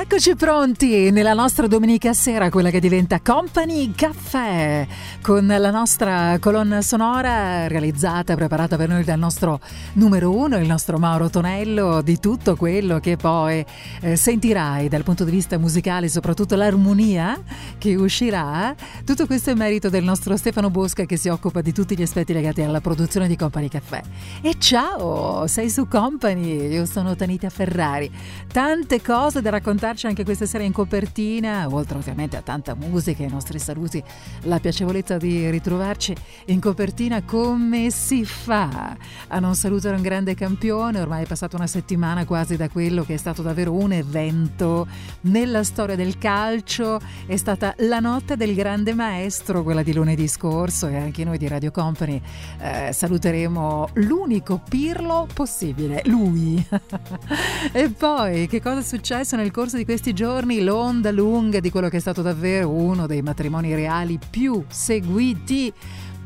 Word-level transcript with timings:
eccoci 0.00 0.36
pronti 0.36 1.10
nella 1.10 1.32
nostra 1.32 1.66
domenica 1.66 2.12
sera, 2.12 2.50
quella 2.50 2.70
che 2.70 2.78
diventa 2.78 3.20
Company 3.20 3.90
Caffè, 3.90 4.86
con 5.20 5.44
la 5.46 5.70
nostra 5.72 6.38
colonna 6.38 6.82
sonora 6.82 7.66
realizzata 7.66 8.36
preparata 8.36 8.76
per 8.76 8.88
noi 8.88 9.02
dal 9.02 9.18
nostro 9.18 9.58
numero 9.94 10.32
uno, 10.36 10.56
il 10.56 10.68
nostro 10.68 10.98
Mauro 10.98 11.30
Tonello, 11.30 12.00
di 12.00 12.20
tutto 12.20 12.54
quello 12.54 13.00
che 13.00 13.16
poi 13.16 13.64
eh, 14.02 14.14
sentirai 14.14 14.88
dal 14.88 15.02
punto 15.02 15.24
di 15.24 15.32
vista 15.32 15.58
musicale, 15.58 16.08
soprattutto 16.08 16.54
l'armonia 16.54 17.36
che 17.76 17.96
uscirà. 17.96 18.72
Tutto 19.04 19.26
questo 19.26 19.50
è 19.50 19.54
merito 19.54 19.88
del 19.88 20.04
nostro 20.04 20.36
Stefano 20.36 20.70
Bosca 20.70 21.06
che 21.06 21.16
si 21.16 21.28
occupa 21.28 21.60
di 21.60 21.72
tutti 21.72 21.96
gli 21.96 22.02
aspetti 22.02 22.32
legati 22.32 22.62
alla 22.62 22.80
produzione 22.80 23.26
di 23.26 23.36
Company 23.36 23.66
Caffè. 23.68 24.00
E 24.42 24.60
ciao, 24.60 25.48
sei 25.48 25.68
su 25.68 25.88
Company, 25.88 26.68
io 26.68 26.86
sono 26.86 27.16
Tanita 27.16 27.50
Ferrari. 27.50 28.08
Tante 28.46 29.02
cose 29.02 29.42
da 29.42 29.50
raccontarci 29.88 30.06
anche 30.06 30.24
questa 30.24 30.46
sera 30.46 30.64
in 30.64 30.72
copertina, 30.72 31.66
oltre 31.70 31.96
ovviamente 31.96 32.36
a 32.36 32.42
tanta 32.42 32.74
musica 32.74 33.22
e 33.22 33.26
ai 33.26 33.30
nostri 33.30 33.58
saluti, 33.58 34.02
la 34.42 34.58
piacevolezza 34.58 35.16
di 35.16 35.48
ritrovarci 35.48 36.14
in 36.46 36.60
copertina 36.60 37.22
come 37.22 37.90
si 37.90 38.24
fa 38.24 38.96
a 39.28 39.38
non 39.38 39.54
salutare 39.54 39.96
un 39.96 40.02
grande 40.02 40.34
campione, 40.34 41.00
ormai 41.00 41.24
è 41.24 41.26
passata 41.26 41.56
una 41.56 41.66
settimana 41.66 42.26
quasi 42.26 42.56
da 42.56 42.68
quello 42.68 43.04
che 43.04 43.14
è 43.14 43.16
stato 43.16 43.40
davvero 43.42 43.72
un 43.72 43.92
evento 43.92 44.86
nella 45.22 45.64
storia 45.64 45.96
del 45.96 46.18
calcio, 46.18 47.00
è 47.26 47.36
stata 47.36 47.74
la 47.78 48.00
notte 48.00 48.36
del 48.36 48.54
grande 48.54 48.92
maestro, 48.92 49.62
quella 49.62 49.82
di 49.82 49.94
lunedì 49.94 50.28
scorso 50.28 50.86
e 50.88 50.96
anche 50.96 51.24
noi 51.24 51.38
di 51.38 51.48
Radio 51.48 51.70
Company 51.70 52.20
eh, 52.60 52.92
saluteremo 52.92 53.88
l'unico 53.94 54.60
Pirlo 54.68 55.26
possibile, 55.32 56.02
lui. 56.04 56.64
e 57.72 57.88
poi 57.88 58.46
che 58.48 58.60
cosa 58.60 58.80
è 58.80 58.82
successo 58.82 59.36
nel 59.36 59.50
corso 59.50 59.77
di 59.78 59.84
questi 59.84 60.12
giorni? 60.12 60.62
L'onda 60.62 61.12
lunga 61.12 61.60
di 61.60 61.70
quello 61.70 61.88
che 61.88 61.98
è 61.98 62.00
stato 62.00 62.20
davvero 62.20 62.68
uno 62.70 63.06
dei 63.06 63.22
matrimoni 63.22 63.74
reali 63.74 64.18
più 64.30 64.64
seguiti 64.68 65.72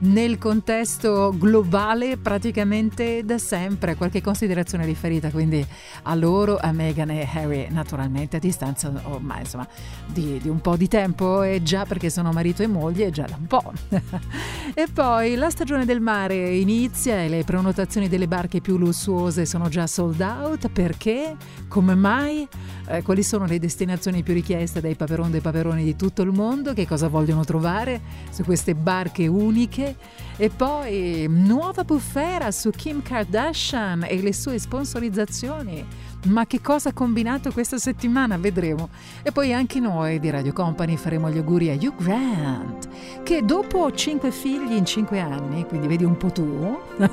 nel 0.03 0.39
contesto 0.39 1.33
globale 1.37 2.17
praticamente 2.17 3.25
da 3.25 3.39
sempre. 3.39 3.95
Qualche 3.95 4.21
considerazione 4.21 4.85
riferita 4.85 5.31
quindi 5.31 5.65
a 6.03 6.15
loro, 6.15 6.59
a 6.59 6.73
Meghan 6.73 7.11
e 7.11 7.29
Harry, 7.33 7.69
naturalmente 7.71 8.37
a 8.37 8.41
distanza 8.41 8.93
ormai 9.05 9.41
insomma 9.41 9.67
di, 10.07 10.39
di 10.43 10.49
un 10.49 10.61
po' 10.61 10.77
di 10.77 10.89
tempo 10.89 11.43
e 11.43 11.63
già 11.63 11.85
perché 11.85 12.11
sono 12.11 12.33
marito 12.33 12.63
e 12.63 12.67
moglie 12.67 13.11
già 13.11 13.25
da 13.25 13.37
un 13.39 13.47
po'. 13.47 13.73
e 14.75 14.87
poi 14.93 15.35
la 15.37 15.51
stagione 15.51 15.85
del 15.85 16.01
mare 16.01 16.57
inizia 16.57 17.23
e 17.23 17.29
le 17.29 17.45
prenotazioni 17.45 18.09
delle 18.09 18.27
barche 18.27 18.61
più 18.61 18.79
lussuose 18.79 19.47
sono 19.47 19.69
già 19.69 19.87
sold 19.87 20.21
out 20.21 20.69
perché? 20.69 21.37
Come 21.69 21.95
mai? 21.95 22.49
Eh, 22.87 23.03
quali 23.03 23.23
sono 23.23 23.47
le 23.47 23.59
destinazioni 23.59 24.23
più 24.23 24.35
richieste 24.35 24.81
dai 24.81 24.97
paperon 24.97 25.31
dei 25.31 25.41
paperoni 25.41 25.85
di 25.85 25.97
tutto 25.97 26.23
il 26.23 26.33
mondo? 26.33 26.73
Che 26.73 26.87
cosa 26.87 27.09
vogliono 27.09 27.45
trovare 27.45 28.01
su 28.31 28.43
queste 28.43 28.75
barche 28.75 29.27
uniche? 29.27 29.97
E 30.37 30.51
poi 30.51 31.27
nuova 31.29 31.85
bufera 31.85 32.51
su 32.51 32.71
Kim 32.71 33.03
Kardashian 33.03 34.05
e 34.09 34.21
le 34.21 34.33
sue 34.33 34.59
sponsorizzazioni. 34.59 36.11
Ma 36.25 36.47
che 36.47 36.61
cosa 36.61 36.91
ha 36.91 36.93
combinato 36.93 37.51
questa 37.51 37.79
settimana? 37.79 38.37
Vedremo. 38.37 38.91
E 39.23 39.33
poi 39.33 39.53
anche 39.53 39.81
noi 39.81 40.21
di 40.21 40.31
Radio 40.31 40.53
Company 40.53 40.97
faremo 40.97 41.29
gli 41.31 41.39
auguri 41.39 41.71
a 41.71 41.75
Hugh 41.75 41.97
Grant, 41.97 42.89
che 43.25 43.45
dopo 43.45 43.91
cinque 43.93 44.31
figli 44.31 44.73
in 44.73 44.85
cinque 44.85 45.19
anni, 45.19 45.67
quindi 45.67 45.89
vedi 45.89 46.05
un 46.05 46.17
po' 46.17 46.31
tu, 46.31 46.79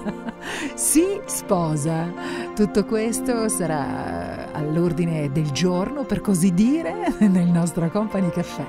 si 0.75 1.19
sposa. 1.25 2.11
Tutto 2.53 2.85
questo 2.85 3.49
sarà 3.49 4.51
all'ordine 4.51 5.31
del 5.31 5.49
giorno, 5.51 6.03
per 6.03 6.21
così 6.21 6.53
dire, 6.53 7.15
nel 7.19 7.47
nostro 7.47 7.89
Company 7.89 8.29
Caffè, 8.29 8.65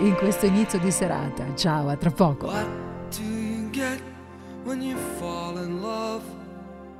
in 0.00 0.14
questo 0.16 0.44
inizio 0.44 0.78
di 0.78 0.90
serata. 0.90 1.44
Ciao, 1.54 1.88
a 1.88 1.96
tra 1.96 2.10
poco. 2.10 2.50
when 4.64 4.82
you 4.82 4.96
fall 5.18 5.56
in 5.56 5.80
love. 5.80 6.22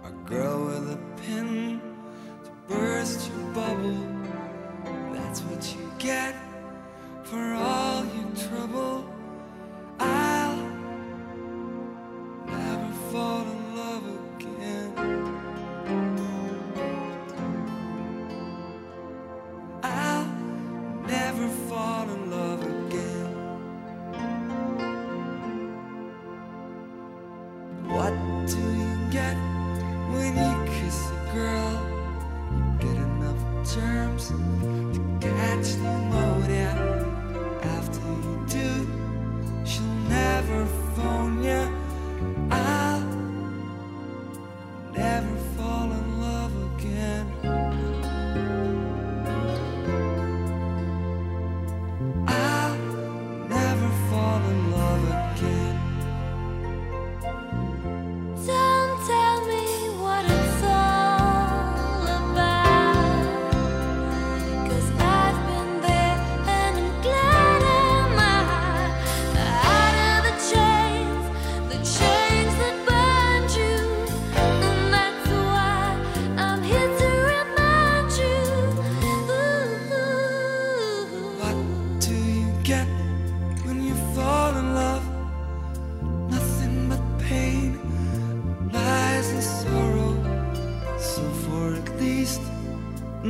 A 0.03 0.11
girl 0.27 0.65
with 0.65 0.89
a 0.89 0.99
pin 1.21 1.88
burst 2.69 3.31
your 3.31 3.45
bubble. 3.55 3.97
That's 5.13 5.41
what 5.41 5.75
you 5.75 5.91
get 5.99 6.35
for 7.25 7.55
all 7.55 8.05
your 8.05 8.49
trouble. 8.49 9.05
I'll 9.99 10.57
never 12.47 12.93
fall 13.11 13.43
in 13.43 13.77
love 13.77 14.05
again. 14.37 14.93
I'll 19.83 20.27
never 21.07 21.49
fall 21.69 22.09
in 22.11 22.31
love 22.31 22.63
again. 22.63 23.35
What 27.89 28.13
do 28.47 28.61
you 28.83 29.11
get 29.11 29.37
when 30.13 30.37
you 30.37 30.58
To 34.19 34.33
catch 35.21 35.77
the 35.77 35.85
moon. 36.11 36.28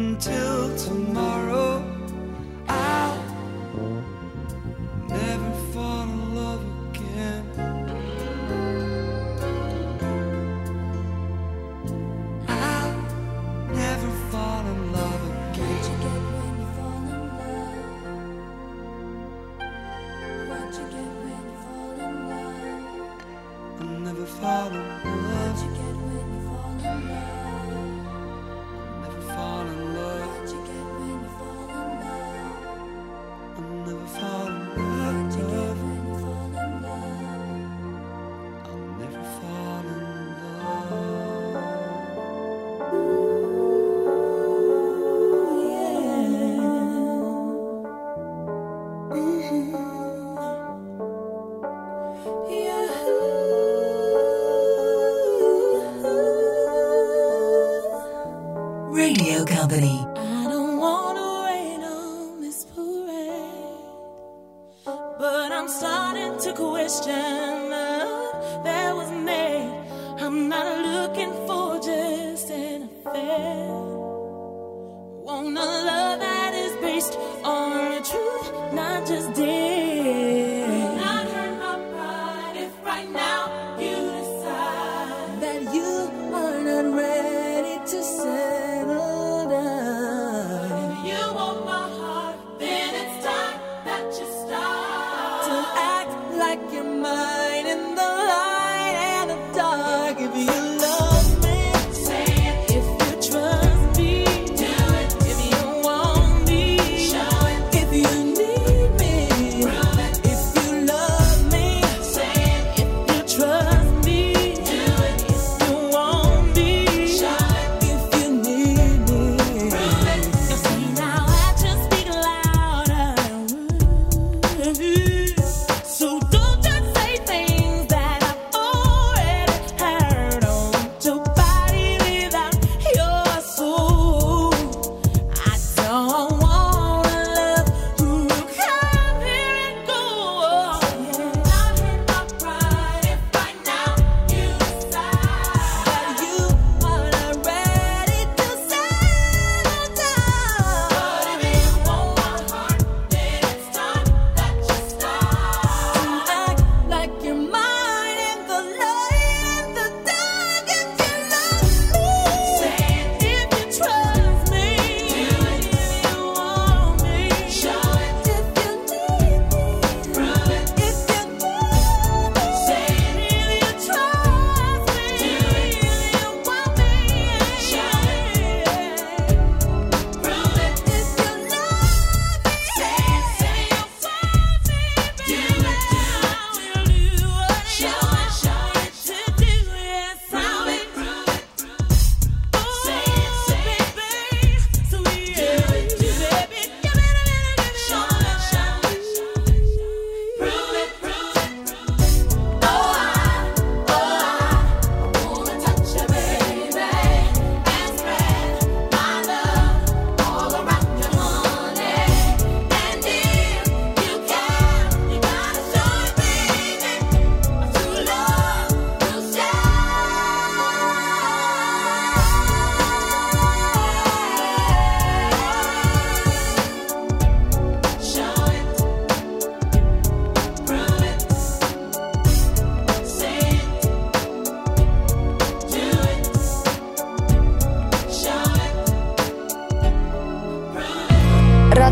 Until 0.08 0.74
tomorrow, 0.78 1.97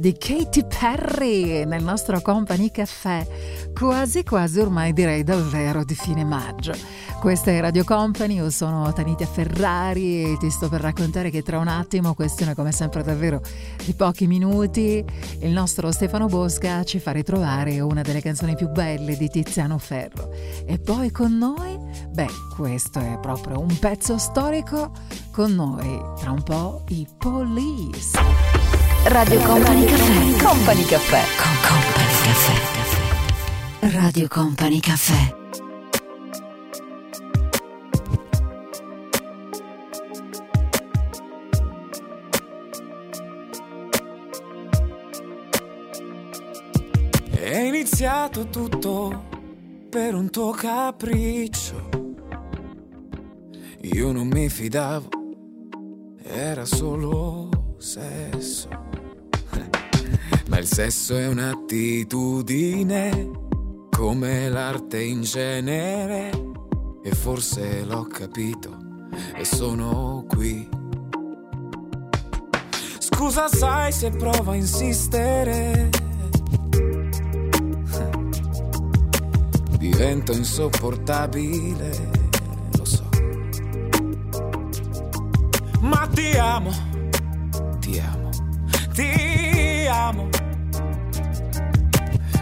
Di 0.00 0.16
Katy 0.16 0.64
Perry 0.66 1.66
nel 1.66 1.84
nostro 1.84 2.22
Company 2.22 2.70
Caffè, 2.70 3.26
quasi 3.78 4.24
quasi 4.24 4.58
ormai 4.58 4.94
direi 4.94 5.22
davvero 5.22 5.84
di 5.84 5.94
fine 5.94 6.24
maggio. 6.24 6.72
Questa 7.20 7.50
è 7.50 7.60
Radio 7.60 7.84
Company, 7.84 8.36
io 8.36 8.48
sono 8.48 8.90
Tanita 8.94 9.26
Ferrari 9.26 10.22
e 10.22 10.36
ti 10.38 10.48
sto 10.48 10.70
per 10.70 10.80
raccontare 10.80 11.28
che 11.28 11.42
tra 11.42 11.58
un 11.58 11.68
attimo, 11.68 12.14
questione 12.14 12.54
come 12.54 12.72
sempre 12.72 13.02
davvero 13.02 13.42
di 13.84 13.92
pochi 13.92 14.26
minuti, 14.26 15.04
il 15.40 15.50
nostro 15.50 15.92
Stefano 15.92 16.28
Bosca 16.28 16.82
ci 16.82 16.98
fa 16.98 17.10
ritrovare 17.10 17.78
una 17.80 18.00
delle 18.00 18.22
canzoni 18.22 18.56
più 18.56 18.70
belle 18.70 19.18
di 19.18 19.28
Tiziano 19.28 19.76
Ferro. 19.76 20.32
E 20.64 20.78
poi 20.78 21.10
con 21.10 21.36
noi, 21.36 21.78
beh, 22.08 22.30
questo 22.56 23.00
è 23.00 23.18
proprio 23.20 23.60
un 23.60 23.78
pezzo 23.78 24.16
storico, 24.16 24.92
con 25.30 25.54
noi 25.54 26.00
tra 26.18 26.30
un 26.30 26.42
po' 26.42 26.84
i 26.88 27.06
Police. 27.18 28.39
Radio 29.04 29.40
Company 29.40 29.84
Caffè. 29.86 30.44
Company 30.44 30.84
Caffè. 30.84 31.22
Con 31.36 31.50
Company 31.66 32.14
Caffè. 32.22 33.88
Radio 33.96 34.28
Company 34.28 34.80
Caffè. 34.80 35.36
È 47.30 47.58
iniziato 47.58 48.48
tutto 48.48 49.24
per 49.88 50.14
un 50.14 50.28
tuo 50.30 50.50
capriccio. 50.50 51.88
Io 53.80 54.12
non 54.12 54.28
mi 54.28 54.50
fidavo, 54.50 55.08
era 56.22 56.66
solo 56.66 57.59
sesso. 57.80 58.68
Ma 60.48 60.58
il 60.58 60.66
sesso 60.66 61.16
è 61.16 61.26
un'attitudine, 61.26 63.30
come 63.90 64.48
l'arte 64.48 65.00
in 65.00 65.22
genere. 65.22 66.30
E 67.02 67.10
forse 67.12 67.84
l'ho 67.84 68.04
capito 68.04 68.76
e 69.36 69.44
sono 69.44 70.24
qui. 70.28 70.68
Scusa, 72.98 73.48
sai 73.48 73.90
se 73.92 74.10
provo 74.10 74.52
a 74.52 74.56
insistere. 74.56 75.90
Divento 79.78 80.32
insopportabile, 80.32 82.10
lo 82.76 82.84
so. 82.84 83.08
Ma 85.80 86.06
ti 86.12 86.36
amo, 86.36 86.70
ti 90.10 90.16
amo. 90.16 90.28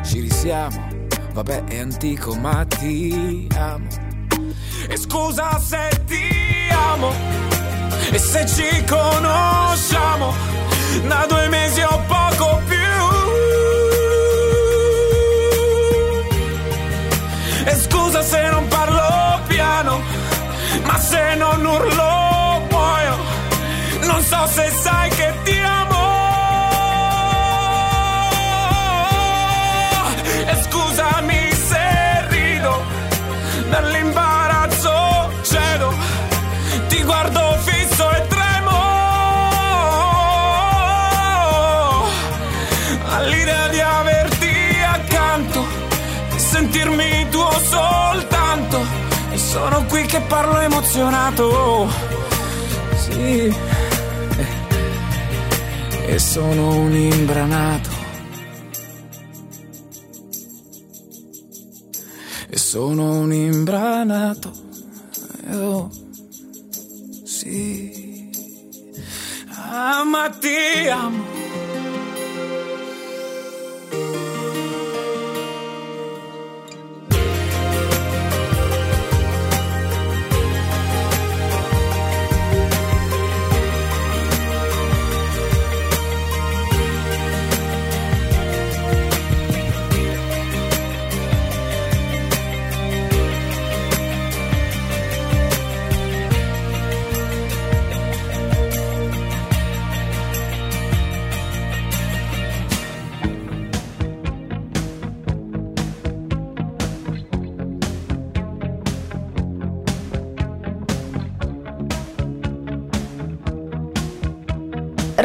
Ci 0.02 0.20
risiamo, 0.20 0.88
vabbè 1.32 1.64
è 1.64 1.78
antico, 1.80 2.34
ma 2.34 2.64
ti 2.64 3.46
amo. 3.56 3.86
E 4.88 4.96
scusa 4.96 5.58
se 5.58 5.88
ti 6.06 6.68
amo, 6.70 7.12
e 8.10 8.18
se 8.18 8.46
ci 8.46 8.84
conosciamo 8.84 10.32
da 11.06 11.26
due 11.28 11.48
mesi 11.48 11.80
o 11.80 12.02
poco 12.06 12.62
più. 12.66 12.76
E 17.64 17.74
scusa 17.74 18.22
se 18.22 18.48
non 18.50 18.66
parlo 18.68 19.40
piano, 19.46 20.00
ma 20.84 20.98
se 20.98 21.34
non 21.34 21.64
urlo 21.64 22.66
muoio. 22.70 23.16
Non 24.06 24.22
so 24.22 24.46
se 24.46 24.70
sai 24.70 25.10
che 25.10 25.34
ti 25.44 25.58
amo. 25.58 25.77
Sono 49.58 49.84
qui 49.86 50.06
che 50.06 50.20
parlo 50.20 50.60
emozionato. 50.60 51.90
Sì. 52.96 53.52
E 56.06 56.18
sono 56.20 56.76
un 56.76 56.94
imbranato. 56.94 57.90
E 62.48 62.56
sono 62.56 63.18
un 63.18 63.32
imbranato. 63.32 64.52
Oh, 65.50 65.90
sì. 67.24 68.30
Ah, 69.70 70.04
ma 70.04 70.30
amo 70.88 71.27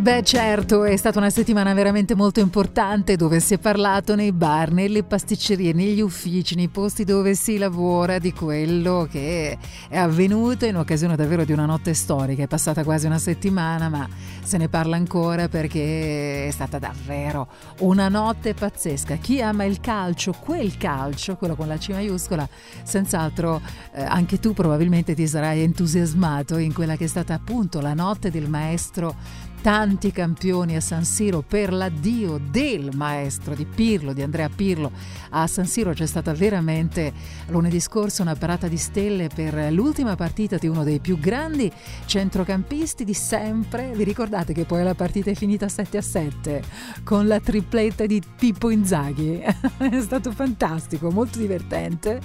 Beh 0.00 0.22
certo, 0.22 0.84
è 0.84 0.96
stata 0.96 1.18
una 1.18 1.28
settimana 1.28 1.74
veramente 1.74 2.14
molto 2.14 2.40
importante 2.40 3.16
dove 3.16 3.38
si 3.38 3.54
è 3.54 3.58
parlato 3.58 4.14
nei 4.14 4.32
bar, 4.32 4.72
nelle 4.72 5.02
pasticcerie, 5.02 5.74
negli 5.74 6.00
uffici, 6.00 6.54
nei 6.54 6.68
posti 6.68 7.04
dove 7.04 7.34
si 7.34 7.58
lavora 7.58 8.18
di 8.18 8.32
quello 8.32 9.06
che 9.10 9.58
è 9.88 9.98
avvenuto 9.98 10.64
in 10.64 10.76
occasione 10.76 11.16
davvero 11.16 11.44
di 11.44 11.52
una 11.52 11.66
notte 11.66 11.92
storica. 11.92 12.42
È 12.42 12.46
passata 12.46 12.82
quasi 12.82 13.06
una 13.06 13.18
settimana 13.18 13.90
ma 13.90 14.08
se 14.42 14.56
ne 14.56 14.68
parla 14.68 14.96
ancora 14.96 15.48
perché 15.48 16.46
è 16.46 16.50
stata 16.50 16.78
davvero 16.78 17.48
una 17.80 18.08
notte 18.08 18.54
pazzesca. 18.54 19.16
Chi 19.16 19.42
ama 19.42 19.64
il 19.64 19.80
calcio, 19.80 20.32
quel 20.32 20.78
calcio, 20.78 21.36
quello 21.36 21.54
con 21.56 21.68
la 21.68 21.76
C 21.76 21.90
maiuscola, 21.90 22.48
senz'altro 22.84 23.60
eh, 23.92 24.02
anche 24.02 24.38
tu 24.40 24.54
probabilmente 24.54 25.14
ti 25.14 25.26
sarai 25.26 25.60
entusiasmato 25.60 26.56
in 26.56 26.72
quella 26.72 26.96
che 26.96 27.04
è 27.04 27.08
stata 27.08 27.34
appunto 27.34 27.80
la 27.80 27.92
notte 27.92 28.30
del 28.30 28.48
maestro 28.48 29.48
tanti 29.60 30.10
campioni 30.10 30.74
a 30.74 30.80
San 30.80 31.04
Siro 31.04 31.42
per 31.42 31.72
l'addio 31.72 32.40
del 32.50 32.90
maestro 32.94 33.54
di 33.54 33.66
Pirlo, 33.66 34.14
di 34.14 34.22
Andrea 34.22 34.48
Pirlo. 34.48 34.90
A 35.30 35.46
San 35.46 35.66
Siro 35.66 35.92
c'è 35.92 36.06
stata 36.06 36.32
veramente 36.32 37.12
lunedì 37.48 37.78
scorso 37.78 38.22
una 38.22 38.34
parata 38.34 38.68
di 38.68 38.78
stelle 38.78 39.28
per 39.28 39.70
l'ultima 39.72 40.16
partita 40.16 40.56
di 40.56 40.66
uno 40.66 40.82
dei 40.82 40.98
più 40.98 41.18
grandi 41.18 41.70
centrocampisti 42.06 43.04
di 43.04 43.12
sempre. 43.12 43.92
Vi 43.94 44.02
ricordate 44.02 44.54
che 44.54 44.64
poi 44.64 44.82
la 44.82 44.94
partita 44.94 45.30
è 45.30 45.34
finita 45.34 45.68
7 45.68 45.98
a 45.98 46.02
7 46.02 46.62
con 47.04 47.26
la 47.26 47.38
tripletta 47.38 48.06
di 48.06 48.22
Pippo 48.36 48.70
Inzaghi? 48.70 49.40
è 49.78 50.00
stato 50.00 50.32
fantastico, 50.32 51.10
molto 51.10 51.38
divertente. 51.38 52.20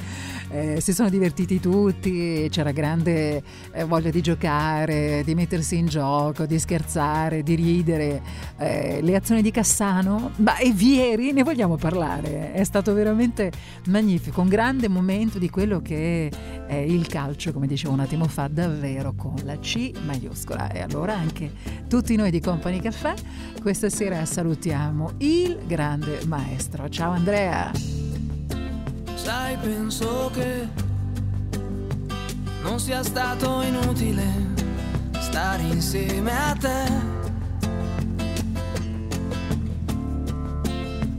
Eh, 0.50 0.80
si 0.80 0.94
sono 0.94 1.10
divertiti 1.10 1.60
tutti, 1.60 2.48
c'era 2.50 2.72
grande 2.72 3.44
eh, 3.72 3.84
voglia 3.84 4.10
di 4.10 4.22
giocare, 4.22 5.22
di 5.26 5.36
mettersi 5.36 5.76
in 5.76 5.88
gioco, 5.88 6.46
di 6.46 6.58
scherzare 6.60 7.25
di 7.30 7.56
ridere, 7.56 8.22
eh, 8.58 9.00
le 9.02 9.16
azioni 9.16 9.42
di 9.42 9.52
Cassano, 9.52 10.32
ma 10.38 10.58
e 10.58 10.72
Vieri 10.72 11.32
ne 11.32 11.44
vogliamo 11.44 11.76
parlare, 11.76 12.54
è 12.54 12.64
stato 12.64 12.94
veramente 12.94 13.52
magnifico, 13.88 14.42
un 14.42 14.50
grande 14.50 14.88
momento 14.88 15.40
di 15.40 15.50
quello 15.50 15.82
che 15.82 16.32
è 16.68 16.76
il 16.76 17.08
calcio, 17.08 17.52
come 17.52 17.68
dicevo 17.68 17.94
un 17.94 18.00
attimo 18.02 18.28
fa, 18.28 18.48
davvero 18.48 19.14
con 19.16 19.36
la 19.44 19.58
C 19.60 19.92
maiuscola. 20.06 20.72
E 20.72 20.82
allora 20.82 21.16
anche 21.16 21.52
tutti 21.88 22.16
noi 22.16 22.32
di 22.32 22.40
Company 22.40 22.80
Caffè 22.80 23.14
questa 23.66 23.90
sera 23.90 24.24
salutiamo 24.26 25.14
il 25.18 25.58
grande 25.66 26.20
maestro. 26.28 26.88
Ciao 26.88 27.14
Andrea! 27.14 27.72
Sai, 29.16 29.58
penso 29.58 30.30
che 30.32 30.68
non 32.62 32.80
sia 32.80 33.02
stato 33.02 33.64
inutile 33.64 34.65
stare 35.36 35.64
insieme 35.64 36.32
a 36.32 36.56
te. 36.58 36.84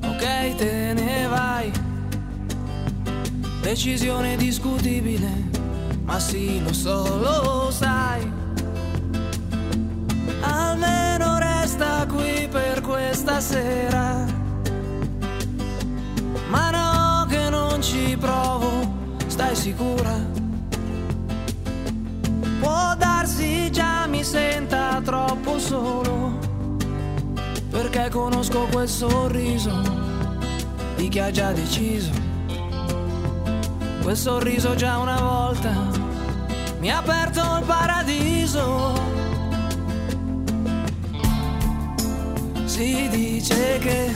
Ok, 0.08 0.56
te 0.56 0.94
ne 0.94 1.26
vai. 1.28 1.70
Decisione 3.60 4.36
discutibile, 4.36 5.30
ma 6.04 6.18
sì, 6.18 6.62
lo 6.62 6.72
so, 6.72 7.18
lo 7.18 7.70
sai. 7.70 8.32
Almeno 10.40 11.38
resta 11.38 12.06
qui 12.08 12.48
per 12.50 12.80
questa 12.80 13.38
sera. 13.40 14.24
Ma 16.48 16.70
no, 16.70 17.26
che 17.28 17.50
non 17.50 17.82
ci 17.82 18.16
provo, 18.18 18.70
stai 19.26 19.54
sicura? 19.54 20.45
Può 22.60 22.94
darsi 22.96 23.70
già 23.70 24.06
mi 24.06 24.24
senta 24.24 25.00
troppo 25.04 25.58
solo 25.58 26.38
Perché 27.70 28.08
conosco 28.10 28.66
quel 28.70 28.88
sorriso 28.88 29.72
Di 30.96 31.08
chi 31.08 31.18
ha 31.18 31.30
già 31.30 31.52
deciso. 31.52 32.10
Quel 34.02 34.16
sorriso 34.16 34.74
già 34.74 34.98
una 34.98 35.20
volta 35.20 35.72
Mi 36.78 36.90
ha 36.90 36.98
aperto 36.98 37.40
il 37.58 37.64
paradiso. 37.66 38.94
Si 42.64 43.08
dice 43.08 43.78
che 43.78 44.14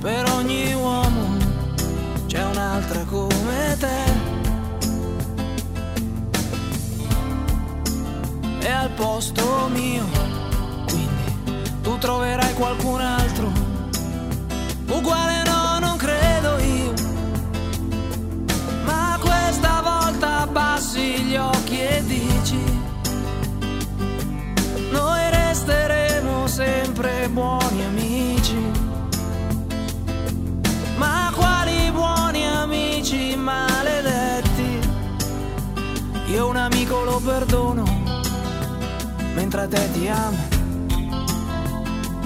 Per 0.00 0.30
ogni 0.30 0.74
uomo 0.74 1.36
C'è 2.26 2.44
un'altra 2.44 3.04
come 3.04 3.76
te 3.78 4.37
è 8.60 8.70
al 8.70 8.90
posto 8.90 9.68
mio. 9.72 10.04
Quindi 10.86 11.62
tu 11.82 11.98
troverai 11.98 12.52
qualcun 12.54 13.00
altro. 13.00 13.50
Uguale 14.86 15.42
no, 15.44 15.78
non 15.78 15.96
credo 15.96 16.58
io. 16.58 16.92
Ma 18.84 19.18
questa 19.20 19.80
volta 19.82 20.40
abbassi 20.40 21.22
gli 21.24 21.36
occhi 21.36 21.80
e 21.80 22.02
dici. 22.04 22.60
Noi 24.90 25.30
resteremo 25.30 26.46
sempre 26.46 27.28
buoni 27.28 27.84
amici. 27.84 28.56
Ma 30.96 31.30
quali 31.34 31.90
buoni 31.92 32.46
amici 32.46 33.36
maledetti? 33.36 34.78
Io 36.26 36.48
un 36.48 36.56
amico 36.56 37.04
lo 37.04 37.20
perdono 37.24 37.97
mentre 39.48 39.62
a 39.62 39.66
te 39.66 39.92
ti 39.92 40.08
amo. 40.08 40.36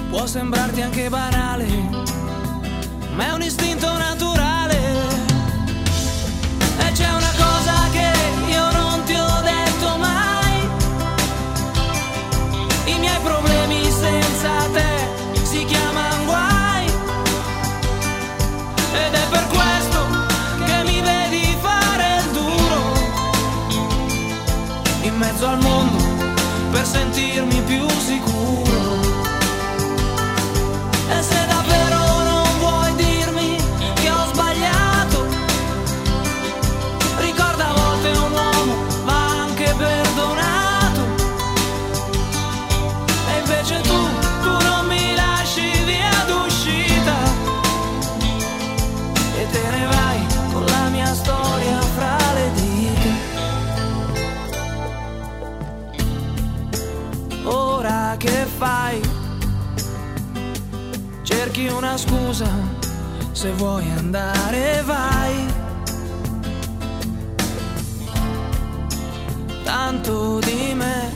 Può 0.09 0.25
sembrarti 0.25 0.81
anche 0.81 1.07
banale, 1.07 1.67
ma 3.15 3.27
è 3.27 3.31
un 3.31 3.41
istinto 3.41 3.97
naturale. 3.97 4.77
E 6.79 6.91
c'è 6.91 7.09
una 7.09 7.33
cosa 7.37 7.75
che 7.91 8.11
io 8.51 8.71
non 8.71 9.03
ti 9.05 9.13
ho 9.13 9.41
detto 9.41 9.97
mai. 9.97 10.67
I 12.93 12.99
miei 12.99 13.19
problemi 13.23 13.89
senza 13.89 14.51
te 14.73 15.43
si 15.43 15.63
chiamano 15.63 16.25
guai. 16.25 16.85
Ed 19.05 19.13
è 19.13 19.25
per 19.29 19.47
questo 19.47 19.99
che 20.65 20.83
mi 20.83 20.99
vedi 20.99 21.55
fare 21.61 22.17
il 22.19 22.31
duro 22.33 22.81
in 25.03 25.15
mezzo 25.15 25.47
al 25.47 25.59
mondo 25.61 26.02
sentirmi 27.33 27.61
più 27.65 27.89
sicuro. 27.99 28.32
Fai? 58.63 59.01
Cerchi 61.21 61.67
una 61.67 61.97
scusa, 61.97 62.49
se 63.33 63.51
vuoi 63.51 63.85
andare 63.97 64.81
vai. 64.85 65.35
Tanto 69.63 70.39
di 70.39 70.73
me, 70.75 71.11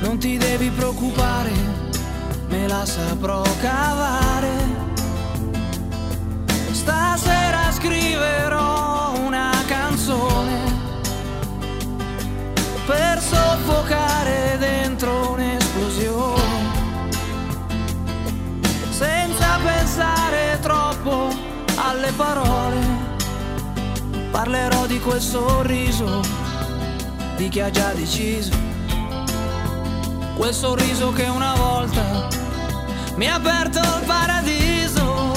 non 0.00 0.18
ti 0.18 0.36
devi 0.36 0.70
preoccupare, 0.70 1.52
me 2.50 2.68
la 2.68 2.86
saprò 2.86 3.42
cavare. 3.60 4.56
Stasera 6.70 7.72
scriverò 7.72 9.12
una 9.26 9.50
canzone 9.66 10.56
per 12.86 13.20
soffocare 13.20 14.56
dentro 14.58 15.27
alle 21.88 22.12
parole, 22.12 22.80
parlerò 24.30 24.86
di 24.86 25.00
quel 25.00 25.22
sorriso, 25.22 26.20
di 27.36 27.48
chi 27.48 27.60
ha 27.60 27.70
già 27.70 27.92
deciso. 27.92 28.52
Quel 30.36 30.52
sorriso 30.52 31.12
che 31.12 31.24
una 31.24 31.54
volta 31.54 32.28
mi 33.16 33.26
ha 33.26 33.34
aperto 33.36 33.78
il 33.78 34.04
paradiso. 34.06 35.32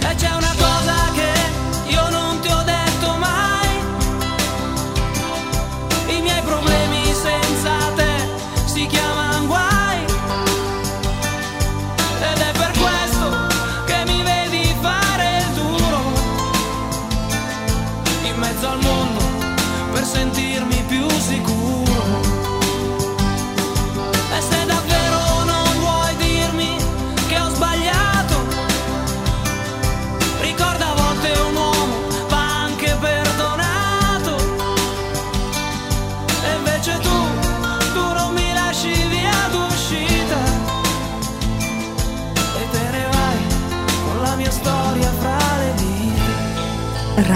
E 0.00 0.14
c'è 0.16 0.34
una 0.34 0.54
cosa 0.58 0.73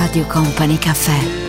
Radio 0.08 0.24
Company 0.24 0.78
Caffè. 0.78 1.47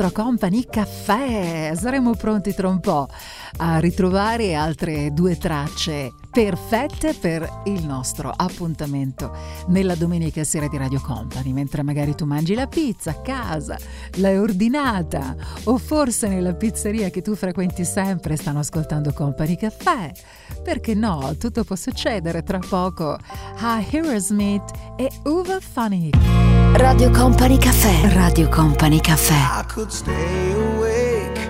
Nostro 0.00 0.10
Company 0.12 0.64
Caffè. 0.64 1.72
Saremo 1.76 2.14
pronti 2.14 2.54
tra 2.54 2.68
un 2.68 2.80
po' 2.80 3.06
a 3.58 3.78
ritrovare 3.78 4.54
altre 4.54 5.12
due 5.12 5.36
tracce 5.36 6.12
perfette 6.30 7.14
per 7.14 7.62
il 7.64 7.84
nostro 7.84 8.32
appuntamento 8.34 9.36
nella 9.68 9.94
domenica 9.96 10.44
sera 10.44 10.68
di 10.68 10.76
Radio 10.76 11.00
Company, 11.00 11.52
mentre 11.52 11.82
magari 11.82 12.14
tu 12.14 12.24
mangi 12.24 12.54
la 12.54 12.66
pizza 12.66 13.10
a 13.10 13.20
casa, 13.20 13.76
l'hai 14.16 14.38
ordinata 14.38 15.34
o 15.64 15.76
forse 15.78 16.28
nella 16.28 16.54
pizzeria 16.54 17.10
che 17.10 17.22
tu 17.22 17.34
frequenti 17.34 17.84
sempre 17.84 18.36
stanno 18.36 18.60
ascoltando 18.60 19.12
Company 19.12 19.56
Caffè. 19.56 20.12
Perché 20.62 20.94
no, 20.94 21.34
tutto 21.38 21.64
può 21.64 21.76
succedere 21.76 22.42
tra 22.42 22.58
poco 22.58 23.12
a 23.12 23.74
Aerosmith 23.74 24.70
e 24.96 25.10
Uva 25.24 25.58
Funny. 25.60 26.10
Radio 26.74 27.10
Company 27.10 27.56
Caffè. 27.56 28.12
Radio 28.12 28.48
Company 28.48 29.00
Caffè. 29.00 29.60
I 29.60 29.64
could 29.66 29.90
stay 29.90 30.52
awake 30.52 31.48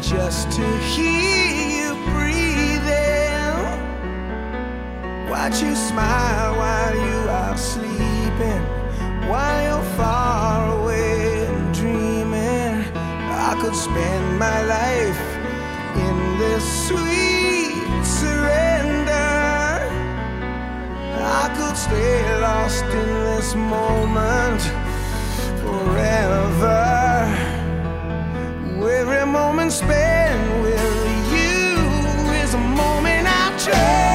just 0.00 0.50
to 0.54 0.62
hear 0.94 1.31
Watch 5.32 5.62
you 5.62 5.74
smile 5.74 6.56
while 6.58 6.94
you 6.94 7.18
are 7.30 7.56
sleeping, 7.56 8.62
while 9.30 9.62
you're 9.64 9.88
far 9.96 10.78
away 10.78 11.46
and 11.46 11.74
dreaming. 11.74 12.84
I 13.48 13.56
could 13.58 13.74
spend 13.74 14.38
my 14.38 14.60
life 14.62 15.22
in 16.06 16.38
this 16.38 16.64
sweet 16.86 18.04
surrender. 18.04 19.10
I 21.40 21.44
could 21.56 21.78
stay 21.78 22.40
lost 22.42 22.84
in 22.84 23.08
this 23.24 23.54
moment 23.54 24.60
forever. 25.62 26.82
Every 29.00 29.26
moment 29.26 29.72
spent 29.72 30.62
with 30.62 31.32
you 31.32 32.32
is 32.42 32.52
a 32.52 32.58
moment 32.58 33.26
I 33.26 33.48
treasure. 33.58 34.11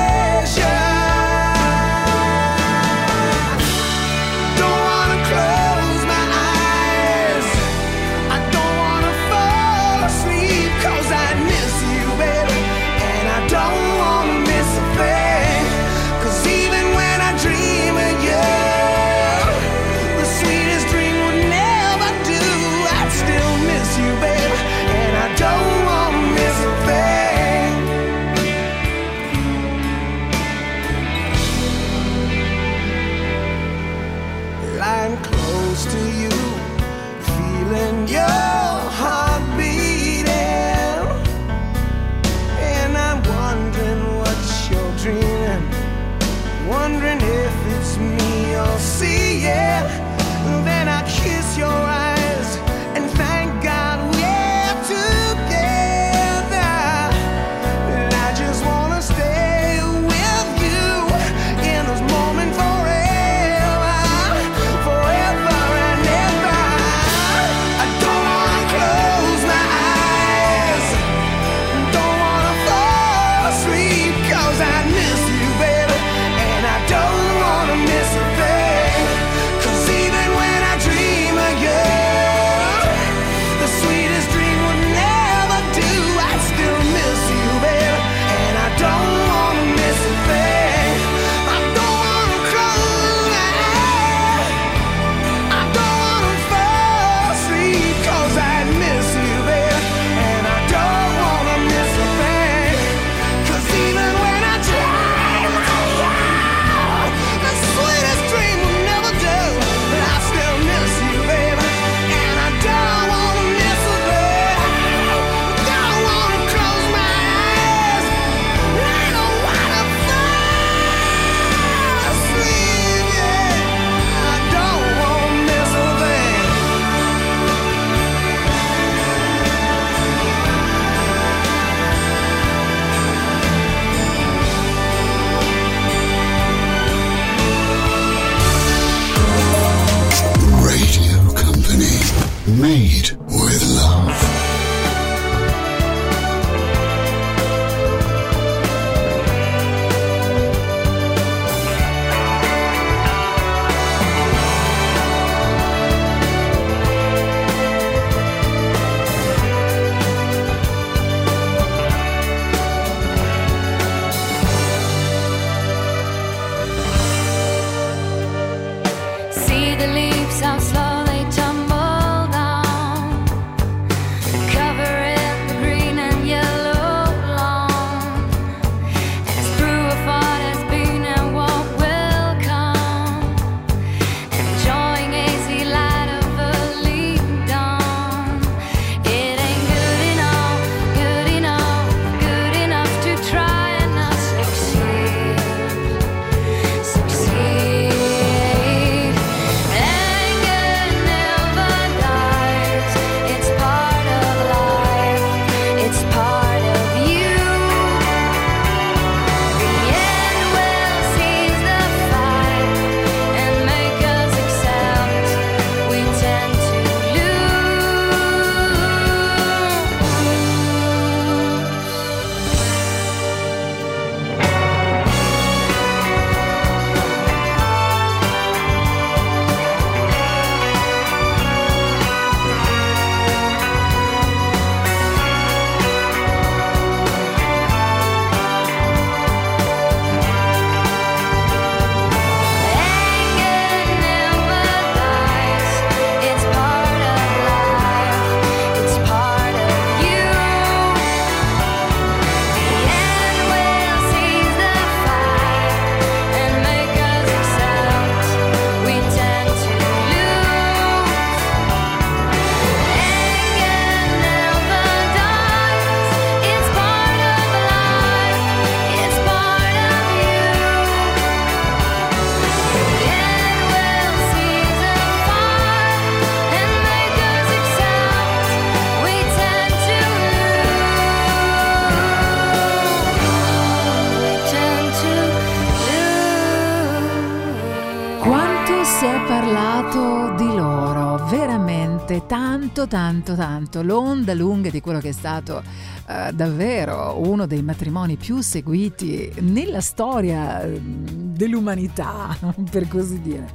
Veramente 292.17 292.25
tanto 292.25 292.87
tanto 292.87 293.35
tanto 293.35 293.81
l'onda 293.83 294.33
lunga 294.33 294.69
di 294.69 294.81
quello 294.81 294.99
che 294.99 295.09
è 295.09 295.13
stato 295.13 295.61
eh, 296.07 296.31
davvero 296.33 297.19
uno 297.19 297.45
dei 297.45 297.61
matrimoni 297.61 298.15
più 298.15 298.41
seguiti 298.41 299.31
nella 299.39 299.81
storia 299.81 300.61
eh, 300.61 300.79
dell'umanità, 300.81 302.35
per 302.69 302.87
così 302.87 303.21
dire. 303.21 303.49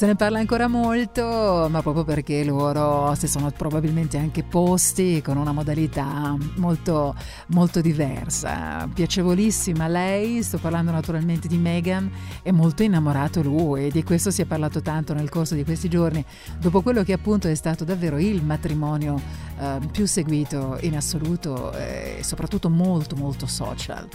Se 0.00 0.06
ne 0.06 0.16
parla 0.16 0.38
ancora 0.38 0.66
molto, 0.66 1.68
ma 1.68 1.82
proprio 1.82 2.04
perché 2.04 2.42
loro 2.42 3.14
si 3.16 3.28
sono 3.28 3.50
probabilmente 3.50 4.16
anche 4.16 4.42
posti 4.42 5.20
con 5.20 5.36
una 5.36 5.52
modalità 5.52 6.34
molto, 6.56 7.14
molto 7.48 7.82
diversa. 7.82 8.88
Piacevolissima 8.90 9.88
lei, 9.88 10.42
sto 10.42 10.56
parlando 10.56 10.90
naturalmente 10.90 11.48
di 11.48 11.58
Meghan, 11.58 12.10
è 12.42 12.50
molto 12.50 12.82
innamorato 12.82 13.42
lui 13.42 13.90
di 13.90 14.02
questo 14.02 14.30
si 14.30 14.40
è 14.40 14.46
parlato 14.46 14.80
tanto 14.80 15.12
nel 15.12 15.28
corso 15.28 15.54
di 15.54 15.64
questi 15.64 15.90
giorni, 15.90 16.24
dopo 16.58 16.80
quello 16.80 17.02
che 17.02 17.12
appunto 17.12 17.48
è 17.48 17.54
stato 17.54 17.84
davvero 17.84 18.16
il 18.16 18.42
matrimonio 18.42 19.20
eh, 19.58 19.80
più 19.92 20.06
seguito 20.06 20.78
in 20.80 20.96
assoluto 20.96 21.74
eh, 21.74 22.16
e 22.20 22.24
soprattutto 22.24 22.70
molto 22.70 23.16
molto 23.16 23.46
social. 23.46 24.08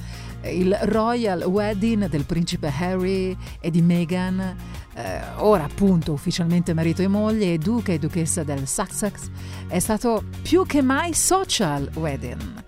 Il 0.45 0.75
Royal 0.81 1.43
Wedding 1.43 2.07
del 2.09 2.25
principe 2.25 2.71
Harry 2.75 3.37
e 3.59 3.69
di 3.69 3.83
Meghan, 3.83 4.55
eh, 4.95 5.21
ora 5.37 5.65
appunto 5.65 6.13
ufficialmente 6.13 6.73
marito 6.73 7.01
e 7.01 7.07
moglie 7.07 7.53
e 7.53 7.57
duca 7.57 7.91
e 7.91 7.99
duchessa 7.99 8.43
del 8.43 8.67
Sussex, 8.67 9.29
è 9.67 9.79
stato 9.79 10.23
più 10.41 10.65
che 10.65 10.81
mai 10.81 11.13
social 11.13 11.89
wedding 11.95 12.63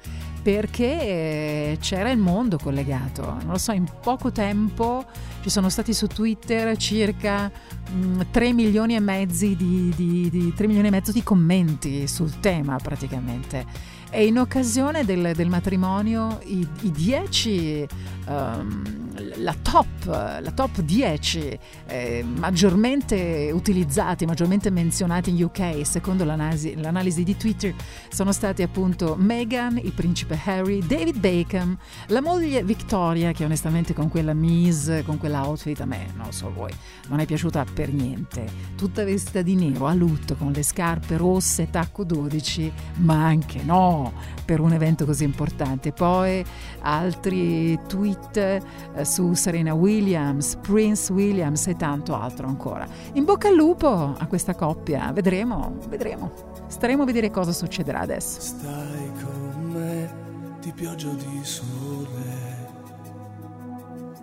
perché 0.47 1.77
c'era 1.81 2.09
il 2.09 2.19
mondo 2.19 2.57
collegato. 2.57 3.21
Non 3.21 3.51
lo 3.51 3.57
so, 3.57 3.73
in 3.73 3.85
poco 4.01 4.31
tempo 4.31 5.05
ci 5.41 5.49
sono 5.49 5.67
stati 5.67 5.93
su 5.93 6.07
Twitter 6.07 6.77
circa 6.77 7.51
mh, 7.91 8.27
3 8.31 8.53
milioni 8.53 8.97
di, 9.25 9.57
di, 9.57 10.29
di, 10.29 10.53
3 10.55 10.67
milioni 10.67 10.87
e 10.87 10.91
mezzo 10.91 11.11
di 11.11 11.21
commenti 11.21 12.07
sul 12.07 12.39
tema 12.39 12.77
praticamente. 12.77 13.65
E 14.09 14.25
in 14.25 14.37
occasione 14.37 15.03
del, 15.03 15.33
del 15.35 15.49
matrimonio 15.49 16.39
i, 16.45 16.65
i 16.81 16.91
10, 16.91 17.87
um, 18.27 19.07
la, 19.37 19.55
top, 19.61 20.05
la 20.05 20.51
top 20.53 20.81
10 20.81 21.59
eh, 21.87 22.23
maggiormente 22.23 23.49
utilizzati, 23.53 24.25
maggiormente 24.25 24.69
menzionati 24.69 25.29
in 25.31 25.43
UK, 25.43 25.85
secondo 25.85 26.23
l'analisi, 26.23 26.75
l'analisi 26.75 27.23
di 27.23 27.35
Twitter, 27.35 27.73
sono 28.09 28.31
stati 28.31 28.61
appunto 28.61 29.15
Meghan, 29.17 29.77
il 29.77 29.93
principe 29.93 30.39
Harry, 30.45 30.85
David 30.85 31.17
Bacon, 31.17 31.77
la 32.07 32.21
moglie 32.21 32.63
Victoria, 32.63 33.31
che 33.31 33.43
onestamente 33.43 33.93
con 33.93 34.09
quella 34.09 34.33
mise, 34.33 35.03
con 35.03 35.17
quell'outfit 35.17 35.81
a 35.81 35.85
me, 35.85 36.11
non 36.15 36.31
so 36.31 36.51
voi, 36.51 36.71
non 37.07 37.19
è 37.19 37.25
piaciuta 37.25 37.65
per 37.73 37.91
niente. 37.91 38.45
Tutta 38.75 39.03
vestita 39.03 39.41
di 39.41 39.55
nero, 39.55 39.87
a 39.87 39.93
lutto, 39.93 40.35
con 40.35 40.51
le 40.51 40.63
scarpe 40.63 41.17
rosse, 41.17 41.69
tacco 41.69 42.03
12, 42.03 42.71
ma 42.97 43.25
anche 43.25 43.63
no 43.63 44.13
per 44.45 44.59
un 44.59 44.73
evento 44.73 45.05
così 45.05 45.23
importante. 45.23 45.91
Poi 45.91 46.43
altri 46.81 47.77
tweet 47.87 48.16
eh, 48.33 48.61
su 49.03 49.33
Serena 49.33 49.73
Williams, 49.73 50.55
Prince 50.61 51.11
Williams 51.11 51.67
e 51.67 51.75
tanto 51.75 52.15
altro 52.15 52.47
ancora. 52.47 52.87
In 53.13 53.25
bocca 53.25 53.47
al 53.47 53.55
lupo 53.55 54.15
a 54.17 54.25
questa 54.27 54.55
coppia, 54.55 55.11
vedremo, 55.11 55.77
vedremo. 55.87 56.31
Staremo 56.67 57.03
a 57.03 57.05
vedere 57.05 57.31
cosa 57.31 57.51
succederà 57.51 57.99
adesso. 57.99 58.39
Stai 58.41 59.11
con 59.23 59.71
me 59.71 60.57
di 60.61 60.71
pioggia 60.71 61.09
di 61.09 61.39
sole. 61.43 62.65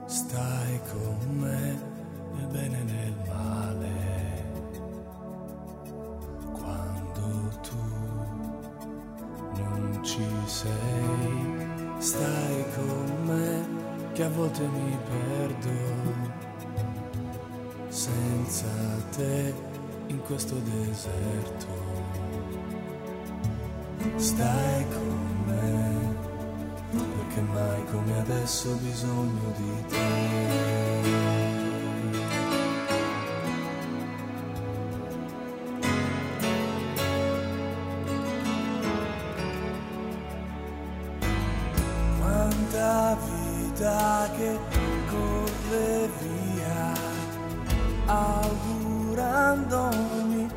Stai 0.07 0.81
con 0.93 1.37
me 1.39 1.93
nel 2.37 2.47
bene 2.49 2.81
e 2.81 2.85
nel 2.85 3.15
male. 3.27 4.13
Quando 6.53 7.59
tu 7.63 7.77
non 9.57 10.01
ci 10.03 10.27
sei, 10.47 11.69
stai 11.99 12.65
con 12.75 13.25
me 13.25 13.84
che 14.15 14.23
a 14.23 14.29
volte 14.29 14.63
mi 14.63 14.97
perdo. 15.11 15.71
Senza 17.89 18.67
te 19.17 19.53
in 20.07 20.21
questo 20.23 20.55
deserto. 20.55 21.67
Stai 24.15 24.85
con 24.89 25.45
me, 25.47 26.17
perché 26.91 27.41
mai 27.41 27.85
come 27.91 28.21
adesso 28.21 28.71
ho 28.71 28.77
bisogno 28.77 29.53
di 29.57 29.85
te. 29.89 31.24
Vita 43.75 44.31
che 44.37 44.59
corre 45.11 46.09
via, 46.21 46.93
augurandomi 48.07 50.49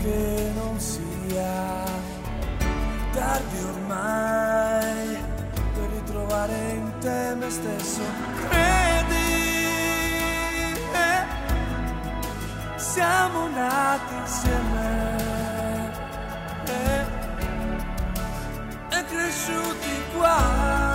che 0.00 0.50
non 0.54 0.80
sia 0.80 1.84
tardi 3.12 3.62
ormai 3.62 5.18
per 5.74 5.90
ritrovare 5.90 6.70
in 6.70 6.92
te 7.00 7.34
me 7.36 7.50
stesso. 7.50 8.00
Credi, 8.48 9.14
eh, 10.92 11.24
siamo 12.76 13.48
nati 13.48 14.14
insieme. 14.14 15.20
eh, 16.64 17.04
e 18.88 19.04
cresciuti 19.04 20.02
qua 20.16 20.91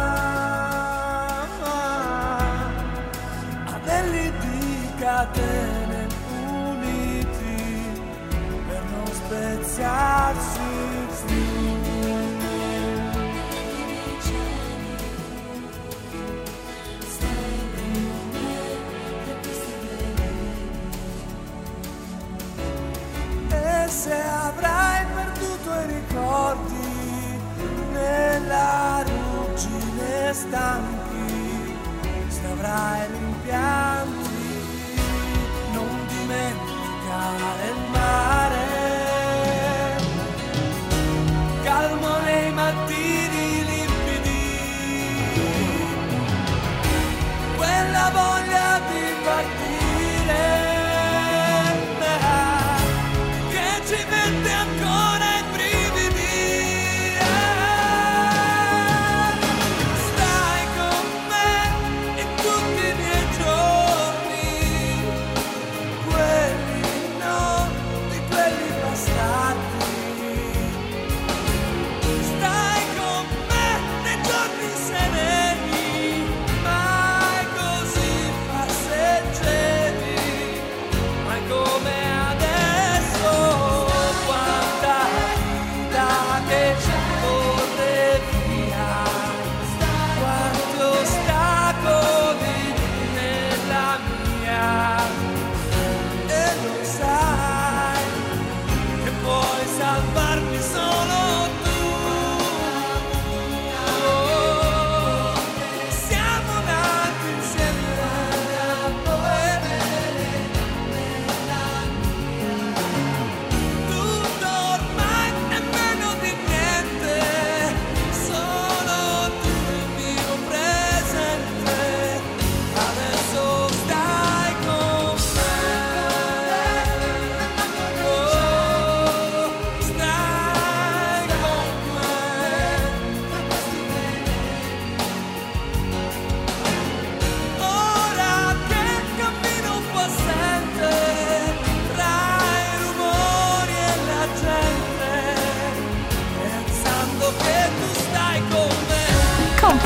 se 24.07 24.13
avrai 24.13 25.05
perduto 25.13 25.69
i 25.73 25.85
ricordi 25.87 27.39
nella 27.91 29.03
ruggine 29.03 30.33
stanchi, 30.33 31.75
se 32.27 32.45
avrai 32.45 33.07
rimpianti, 33.11 35.01
non 35.73 36.07
dimenticare 36.07 37.86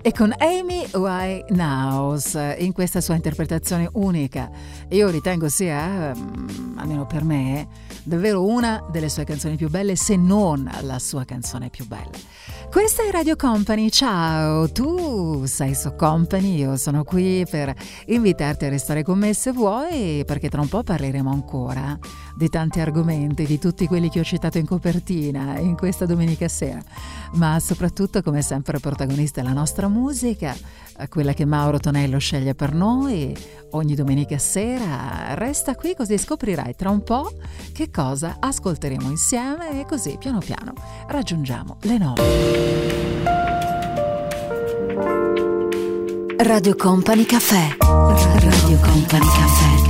E 0.00 0.12
con 0.12 0.32
Amy 0.38 0.86
Winehouse 0.92 2.56
in 2.58 2.72
questa 2.72 3.00
sua 3.00 3.14
interpretazione 3.14 3.88
unica. 3.92 4.50
Io 4.88 5.08
ritengo 5.08 5.48
sia, 5.48 6.14
mm, 6.14 6.78
almeno 6.78 7.06
per 7.06 7.24
me, 7.24 7.68
davvero 8.02 8.44
una 8.44 8.84
delle 8.90 9.08
sue 9.08 9.24
canzoni 9.24 9.56
più 9.56 9.68
belle, 9.68 9.96
se 9.96 10.16
non 10.16 10.70
la 10.82 10.98
sua 10.98 11.24
canzone 11.24 11.70
più 11.70 11.86
bella. 11.86 12.10
Questa 12.74 13.04
è 13.04 13.10
Radio 13.12 13.36
Company, 13.36 13.88
ciao, 13.88 14.68
tu 14.68 15.44
sei 15.46 15.76
su 15.76 15.94
Company, 15.94 16.56
io 16.56 16.76
sono 16.76 17.04
qui 17.04 17.46
per 17.48 17.72
invitarti 18.06 18.64
a 18.64 18.68
restare 18.68 19.04
con 19.04 19.16
me 19.16 19.32
se 19.32 19.52
vuoi, 19.52 20.24
perché 20.26 20.48
tra 20.48 20.60
un 20.60 20.66
po' 20.66 20.82
parleremo 20.82 21.30
ancora 21.30 21.96
di 22.36 22.48
tanti 22.48 22.80
argomenti, 22.80 23.46
di 23.46 23.60
tutti 23.60 23.86
quelli 23.86 24.10
che 24.10 24.18
ho 24.18 24.24
citato 24.24 24.58
in 24.58 24.66
copertina 24.66 25.56
in 25.60 25.76
questa 25.76 26.04
domenica 26.04 26.48
sera, 26.48 26.82
ma 27.34 27.60
soprattutto 27.60 28.22
come 28.22 28.42
sempre 28.42 28.80
protagonista 28.80 29.40
è 29.40 29.44
la 29.44 29.52
nostra 29.52 29.86
musica, 29.86 30.52
quella 31.08 31.32
che 31.32 31.44
Mauro 31.44 31.78
Tonello 31.78 32.18
sceglie 32.18 32.56
per 32.56 32.74
noi 32.74 33.36
ogni 33.70 33.94
domenica 33.94 34.36
sera. 34.38 35.34
Resta 35.34 35.76
qui 35.76 35.94
così 35.94 36.18
scoprirai 36.18 36.74
tra 36.74 36.90
un 36.90 37.04
po' 37.04 37.30
che 37.72 37.88
cosa 37.90 38.36
ascolteremo 38.40 39.08
insieme 39.08 39.80
e 39.80 39.86
così 39.86 40.16
piano 40.18 40.38
piano 40.38 40.72
raggiungiamo 41.06 41.76
le 41.82 41.98
9. 41.98 42.63
Radio 46.38 46.76
Company 46.76 47.24
Caffè. 47.24 47.76
Radio 47.78 48.78
Company 48.80 49.26
Caffè. 49.26 49.82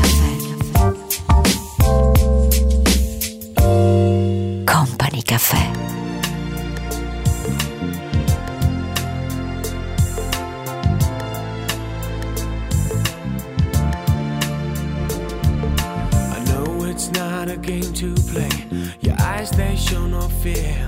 Company 4.64 5.22
Caffè. 5.22 5.70
I 16.30 16.44
know 16.46 16.84
it's 16.84 17.10
not 17.10 17.48
a 17.48 17.56
game 17.56 17.92
to 17.94 18.14
play. 18.32 18.48
Your 19.00 19.16
eyes, 19.20 19.50
they 19.50 19.76
show 19.76 20.06
no 20.06 20.28
fear. 20.40 20.86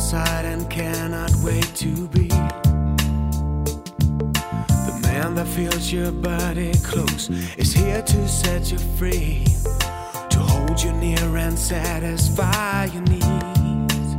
Inside 0.00 0.46
and 0.46 0.68
cannot 0.70 1.30
wait 1.44 1.74
to 1.76 2.08
be 2.08 2.28
the 4.86 4.98
man 5.02 5.34
that 5.34 5.46
feels 5.46 5.92
your 5.92 6.10
body 6.10 6.72
close. 6.82 7.28
Is 7.58 7.74
here 7.74 8.00
to 8.00 8.26
set 8.26 8.72
you 8.72 8.78
free, 8.78 9.44
to 10.30 10.38
hold 10.38 10.82
you 10.82 10.92
near 10.94 11.36
and 11.36 11.56
satisfy 11.56 12.86
your 12.86 13.02
needs. 13.02 14.16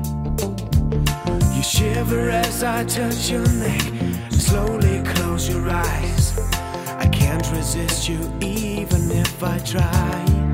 You 1.57 1.63
shiver 1.63 2.29
as 2.29 2.61
I 2.63 2.83
touch 2.85 3.31
your 3.31 3.47
neck. 3.51 3.81
Slowly 4.29 5.01
close 5.03 5.49
your 5.49 5.67
eyes. 5.67 6.37
I 6.99 7.07
can't 7.07 7.51
resist 7.51 8.07
you 8.07 8.19
even 8.39 9.09
if 9.09 9.43
I 9.43 9.57
try. 9.57 10.50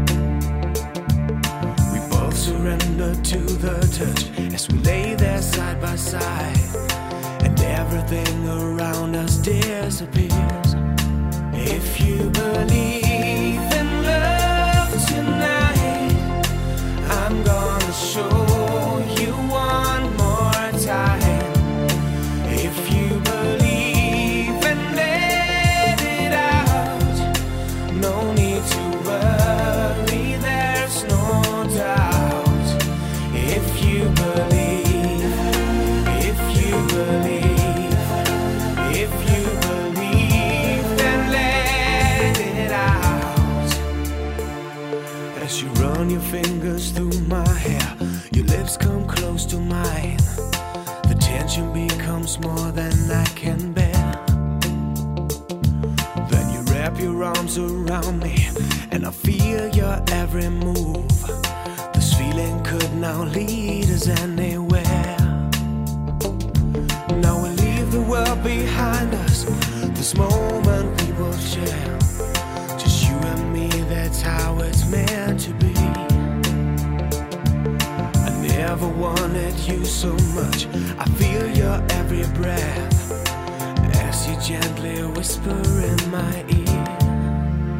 Surrender 2.47 3.13
to 3.13 3.39
the 3.39 3.77
touch 3.91 4.53
as 4.53 4.69
we 4.69 4.79
lay 4.79 5.15
there 5.15 5.41
side 5.41 5.81
by 5.81 5.97
side. 5.97 6.57
And 7.43 7.59
everything 7.59 8.47
around 8.47 9.17
us 9.17 9.35
disappears. 9.35 10.69
If 11.51 11.99
you 11.99 12.29
believe 12.29 13.67
in 13.81 13.89
love 14.01 14.91
tonight, 15.09 16.15
I'm 17.09 17.43
gonna 17.43 17.91
show 17.91 18.56
lips 48.67 48.75
come 48.75 49.07
close 49.07 49.45
to 49.45 49.57
mine, 49.57 50.17
the 51.07 51.15
tension 51.21 51.71
becomes 51.71 52.37
more 52.39 52.69
than 52.71 52.91
I 53.09 53.23
can 53.27 53.71
bear. 53.71 54.11
Then 56.29 56.45
you 56.53 56.61
wrap 56.73 56.99
your 56.99 57.23
arms 57.23 57.57
around 57.57 58.19
me, 58.19 58.49
and 58.91 59.05
I 59.05 59.11
feel 59.11 59.69
your 59.69 60.03
every 60.11 60.49
move. 60.49 61.17
This 61.93 62.13
feeling 62.13 62.61
could 62.65 62.93
now 62.95 63.23
lead 63.23 63.89
us 63.89 64.07
anywhere. 64.23 65.17
Now 67.23 67.35
we 67.43 67.49
leave 67.63 67.89
the 67.93 68.05
world 68.05 68.43
behind 68.43 69.13
us. 69.13 69.45
This 69.97 70.13
moment 70.17 71.01
we 71.01 71.13
will 71.13 71.37
share. 71.37 71.97
Just 72.77 73.07
you 73.07 73.15
and 73.15 73.53
me, 73.53 73.69
that's 73.87 74.21
how 74.21 74.59
it's 74.59 74.76
I 78.77 78.79
never 78.79 78.95
wanted 78.95 79.57
you 79.61 79.83
so 79.85 80.13
much. 80.35 80.67
I 80.99 81.05
feel 81.17 81.47
your 81.49 81.83
every 81.93 82.27
breath 82.35 83.11
as 83.95 84.27
you 84.27 84.39
gently 84.39 85.01
whisper 85.13 85.49
in 85.49 86.11
my 86.11 86.45
ear. 86.47 86.85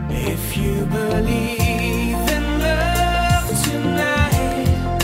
If 0.10 0.58
you 0.58 0.86
believe 0.86 2.18
in 2.38 2.60
love 2.62 3.48
tonight, 3.64 5.00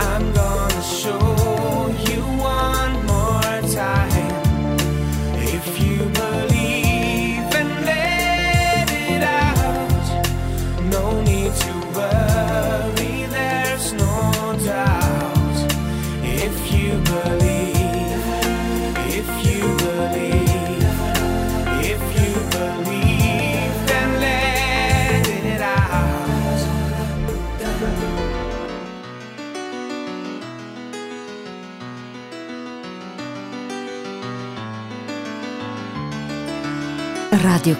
I'm 0.00 0.32
gonna 0.32 0.82
show 0.82 1.39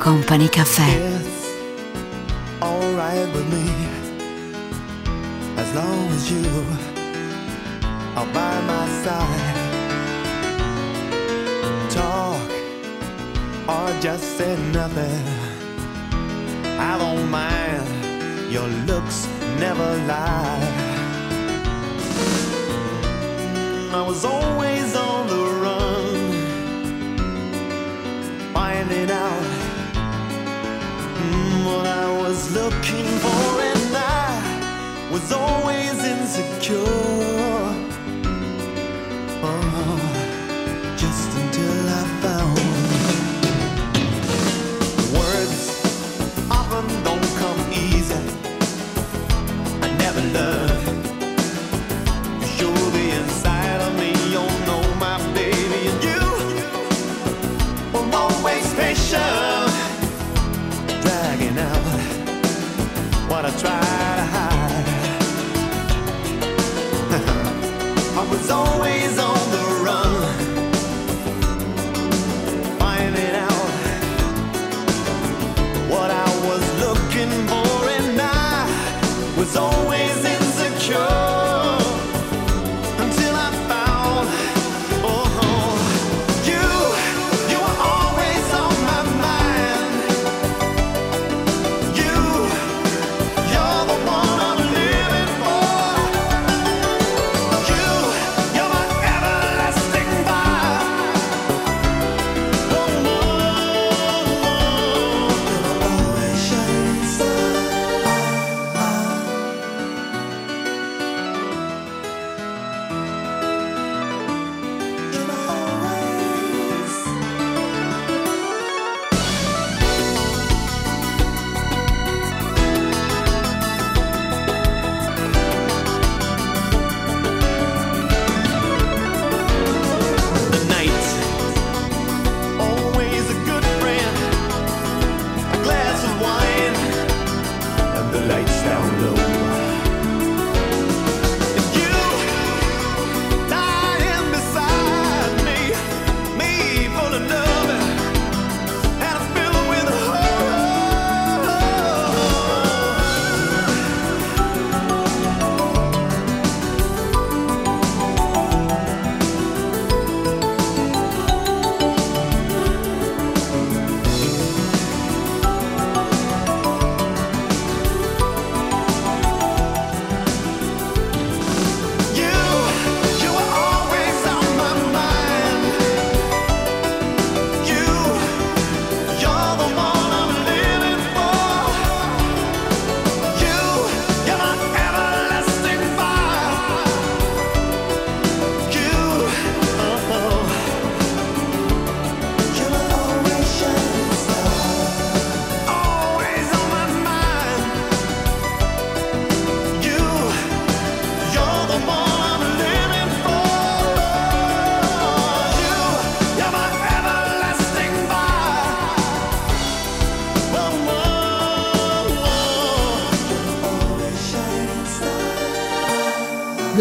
Company 0.00 0.48
Caffè. 0.48 1.19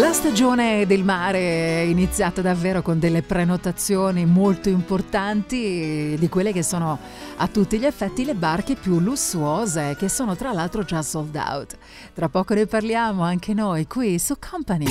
La 0.00 0.14
stagione 0.14 0.86
del 0.86 1.04
mare 1.04 1.38
è 1.38 1.80
iniziata 1.80 2.40
davvero 2.40 2.80
con 2.80 2.98
delle 2.98 3.20
prenotazioni 3.20 4.24
molto 4.24 4.70
importanti, 4.70 6.16
di 6.18 6.28
quelle 6.30 6.54
che 6.54 6.62
sono 6.62 6.98
a 7.36 7.46
tutti 7.48 7.78
gli 7.78 7.84
effetti 7.84 8.24
le 8.24 8.34
barche 8.34 8.76
più 8.76 8.98
lussuose, 8.98 9.96
che 9.98 10.08
sono 10.08 10.34
tra 10.36 10.52
l'altro 10.52 10.84
già 10.84 11.02
sold 11.02 11.36
out. 11.36 11.76
Tra 12.14 12.30
poco 12.30 12.54
ne 12.54 12.64
parliamo 12.64 13.22
anche 13.22 13.52
noi 13.52 13.86
qui 13.86 14.18
su 14.18 14.36
Company. 14.38 14.86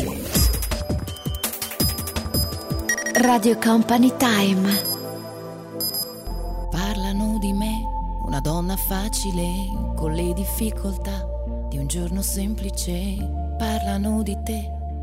Radio 3.14 3.58
Company 3.58 4.14
Time. 4.16 4.70
Parlano 6.70 7.40
di 7.40 7.52
me, 7.52 7.82
una 8.26 8.42
donna 8.42 8.76
facile, 8.76 9.44
con 9.96 10.12
le 10.12 10.34
difficoltà 10.34 11.26
di 11.68 11.80
un 11.80 11.88
giorno 11.88 12.22
semplice. 12.22 13.48
Parlano 13.58 14.22
di 14.24 14.38
te, 14.46 14.78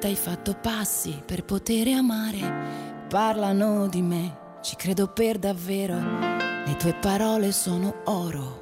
vita 0.00 0.06
hai 0.06 0.16
fatto 0.16 0.54
passi 0.54 1.22
per 1.24 1.44
poter 1.44 1.88
amare. 1.88 3.06
Parlano 3.08 3.86
di 3.86 4.00
me, 4.00 4.36
ci 4.62 4.74
credo 4.76 5.08
per 5.08 5.38
davvero, 5.38 5.94
le 5.96 6.76
tue 6.78 6.94
parole 6.94 7.52
sono 7.52 7.96
oro. 8.04 8.58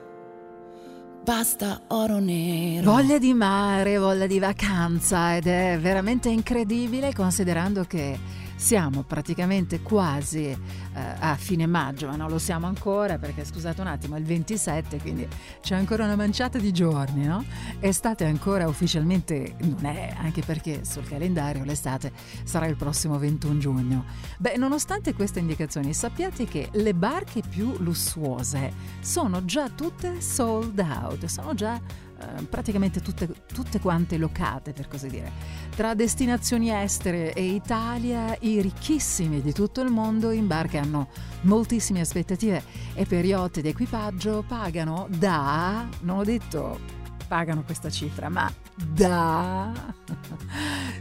Basta 1.22 1.82
oro 1.88 2.18
nero. 2.18 2.90
Voglia 2.90 3.18
di 3.18 3.34
mare, 3.34 3.98
voglia 3.98 4.26
di 4.26 4.38
vacanza 4.38 5.36
ed 5.36 5.46
è 5.46 5.78
veramente 5.80 6.28
incredibile 6.28 7.12
considerando 7.14 7.84
che 7.84 8.18
siamo 8.58 9.04
praticamente 9.04 9.80
quasi 9.82 10.46
eh, 10.46 10.56
a 10.92 11.36
fine 11.36 11.66
maggio, 11.66 12.08
ma 12.08 12.16
non 12.16 12.28
lo 12.28 12.38
siamo 12.38 12.66
ancora 12.66 13.16
perché 13.16 13.44
scusate 13.44 13.80
un 13.80 13.86
attimo, 13.86 14.16
è 14.16 14.18
il 14.18 14.24
27, 14.24 14.98
quindi 14.98 15.26
c'è 15.60 15.76
ancora 15.76 16.04
una 16.04 16.16
manciata 16.16 16.58
di 16.58 16.72
giorni, 16.72 17.24
no? 17.24 17.44
Estate 17.78 18.24
ancora 18.24 18.66
ufficialmente 18.66 19.54
non 19.60 19.86
è, 19.86 20.12
anche 20.18 20.42
perché 20.42 20.84
sul 20.84 21.06
calendario 21.06 21.62
l'estate 21.62 22.12
sarà 22.42 22.66
il 22.66 22.74
prossimo 22.74 23.16
21 23.16 23.58
giugno. 23.58 24.04
Beh, 24.38 24.56
nonostante 24.56 25.14
queste 25.14 25.38
indicazioni, 25.38 25.94
sappiate 25.94 26.44
che 26.44 26.68
le 26.72 26.94
barche 26.94 27.42
più 27.48 27.76
lussuose 27.78 28.72
sono 29.00 29.44
già 29.44 29.68
tutte 29.68 30.20
sold 30.20 30.78
out, 30.80 31.24
sono 31.26 31.54
già 31.54 31.80
eh, 32.20 32.42
praticamente 32.44 33.00
tutte, 33.00 33.28
tutte 33.46 33.80
quante 33.80 34.16
locate 34.16 34.72
per 34.72 34.88
così 34.88 35.08
dire. 35.08 35.30
Tra 35.74 35.94
destinazioni 35.94 36.70
estere 36.70 37.32
e 37.32 37.44
Italia 37.44 38.36
i 38.40 38.60
ricchissimi 38.60 39.40
di 39.40 39.52
tutto 39.52 39.80
il 39.80 39.90
mondo 39.90 40.32
in 40.32 40.46
barca 40.46 40.80
hanno 40.80 41.08
moltissime 41.42 42.00
aspettative 42.00 42.62
e 42.94 43.04
per 43.04 43.24
yacht 43.24 43.58
ed 43.58 43.66
equipaggio 43.66 44.44
pagano 44.46 45.06
da, 45.10 45.86
non 46.00 46.18
ho 46.18 46.24
detto 46.24 46.96
pagano 47.28 47.62
questa 47.62 47.90
cifra, 47.90 48.28
ma 48.28 48.52
da 48.74 49.72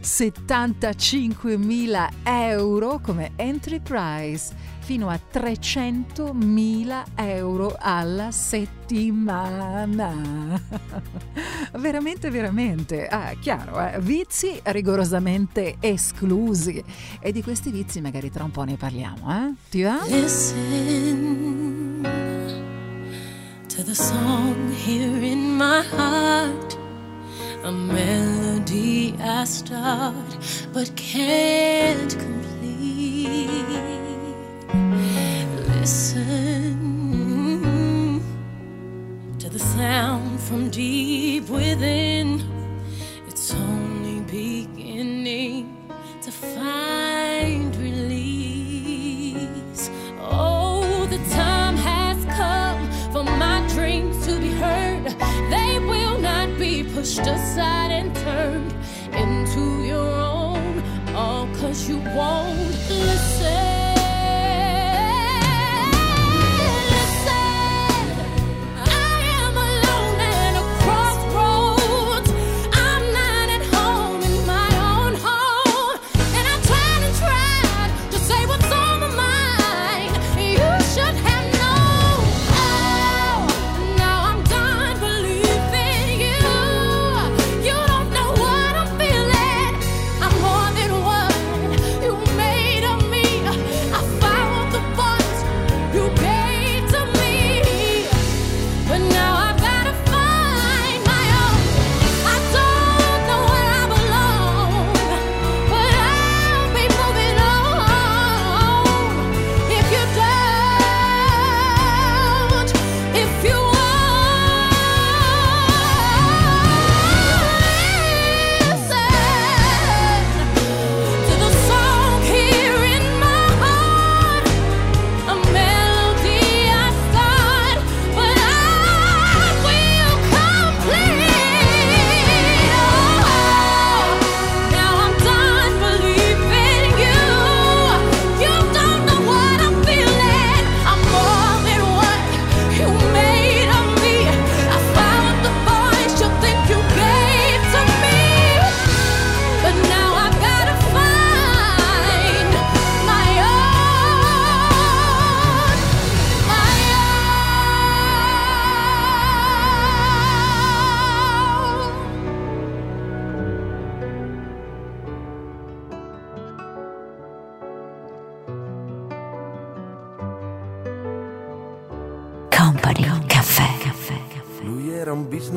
75.000 0.00 2.08
euro 2.22 3.00
come 3.00 3.32
entry 3.36 3.80
price 3.80 4.54
fino 4.88 5.10
a 5.10 5.20
300.000 5.30 7.04
euro 7.16 7.76
alla 7.78 8.30
settimana. 8.30 9.84
veramente, 11.76 12.30
veramente. 12.30 13.06
Ah, 13.06 13.34
chiaro, 13.38 13.78
eh? 13.86 13.98
vizi 14.00 14.58
rigorosamente 14.62 15.76
esclusi. 15.80 16.82
E 17.20 17.32
di 17.32 17.42
questi 17.42 17.70
vizi 17.70 18.00
magari 18.00 18.30
tra 18.30 18.44
un 18.44 18.50
po' 18.50 18.62
ne 18.64 18.76
parliamo, 18.76 19.30
eh? 19.30 19.52
Ti 19.68 19.82
va? 19.82 20.06
Listen 20.06 22.00
to 23.66 23.82
the 23.82 23.94
song 23.94 24.72
here 24.86 25.22
in 25.22 25.54
my 25.54 25.82
heart. 25.82 26.78
A 27.62 27.70
melody 27.70 29.14
I 29.18 29.44
start 29.44 30.38
but 30.72 30.90
can't 30.94 32.16
complete. 32.16 32.48
Listen 35.80 36.74
to 39.38 39.48
the 39.48 39.60
sound 39.60 40.40
from 40.40 40.70
deep 40.70 41.48
within. 41.48 42.42
It's 43.28 43.54
only 43.54 44.20
beginning 44.22 45.76
to 46.22 46.32
find 46.32 47.76
release. 47.76 49.38
Oh, 50.20 51.06
the 51.06 51.18
time 51.32 51.76
has 51.76 52.24
come 52.36 52.90
for 53.12 53.22
my 53.22 53.64
dreams 53.68 54.26
to 54.26 54.40
be 54.40 54.50
heard. 54.50 55.04
They 55.48 55.78
will 55.78 56.18
not 56.18 56.58
be 56.58 56.82
pushed 56.82 57.20
aside 57.20 57.92
and 57.92 58.12
turned 58.16 58.74
into 59.12 59.84
your 59.84 60.10
own. 60.10 60.82
All 61.14 61.46
cause 61.60 61.88
you 61.88 61.98
won't. 62.16 62.90
Listen. 62.90 63.87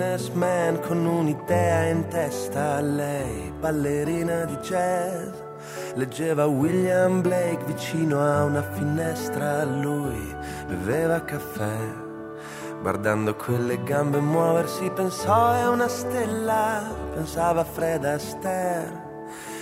Businessman 0.02 0.80
con 0.82 1.06
un'idea 1.06 1.90
in 1.90 2.08
testa, 2.08 2.82
lei 2.82 3.54
ballerina 3.60 4.46
di 4.46 4.56
jazz. 4.56 5.30
Leggeva 5.94 6.48
William 6.48 7.22
Blake 7.22 7.64
vicino 7.66 8.20
a 8.20 8.44
una 8.46 8.64
finestra, 8.64 9.64
lui 9.64 10.36
beveva 10.68 11.24
caffè. 11.24 11.78
Guardando 12.82 13.36
quelle 13.36 13.84
gambe 13.84 14.20
muoversi 14.20 14.90
pensò 14.90 15.52
è 15.54 15.68
una 15.68 15.88
stella, 15.88 16.82
pensava 17.14 17.64
Fred 17.64 18.04
Astaire. 18.04 19.10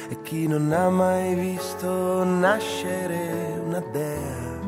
E 0.08 0.22
chi 0.22 0.48
non 0.48 0.72
ha 0.72 0.90
mai 0.90 1.36
visto 1.36 2.24
nascere 2.24 3.62
una 3.66 3.84
dea? 3.92 4.59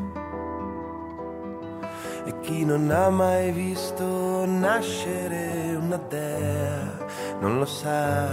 Chi 2.42 2.64
non 2.64 2.90
ha 2.90 3.08
mai 3.08 3.52
visto 3.52 4.44
nascere 4.44 5.76
una 5.80 5.96
dea 6.08 6.92
non 7.40 7.58
lo 7.58 7.64
sa 7.64 8.28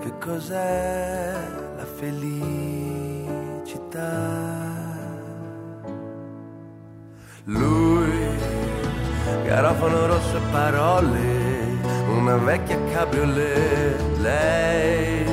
che 0.00 0.12
cos'è 0.18 1.34
la 1.76 1.84
felicità. 1.84 2.14
Lui, 7.44 8.28
garofano 9.44 10.06
rosso 10.06 10.36
e 10.36 10.40
parole, 10.50 11.78
una 12.08 12.36
vecchia 12.36 12.78
cabriolet, 12.92 14.18
lei, 14.18 15.24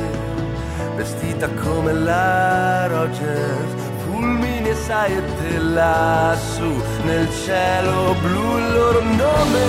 vestita 0.96 1.50
come 1.62 1.94
la 1.94 2.88
Rogers, 2.88 3.83
fulmini 4.24 4.70
e 4.70 4.76
saiette 4.76 5.58
lassù 5.60 6.72
nel 7.04 7.28
cielo 7.46 8.16
blu 8.22 8.58
il 8.58 8.72
loro 8.72 9.02
nome, 9.04 9.66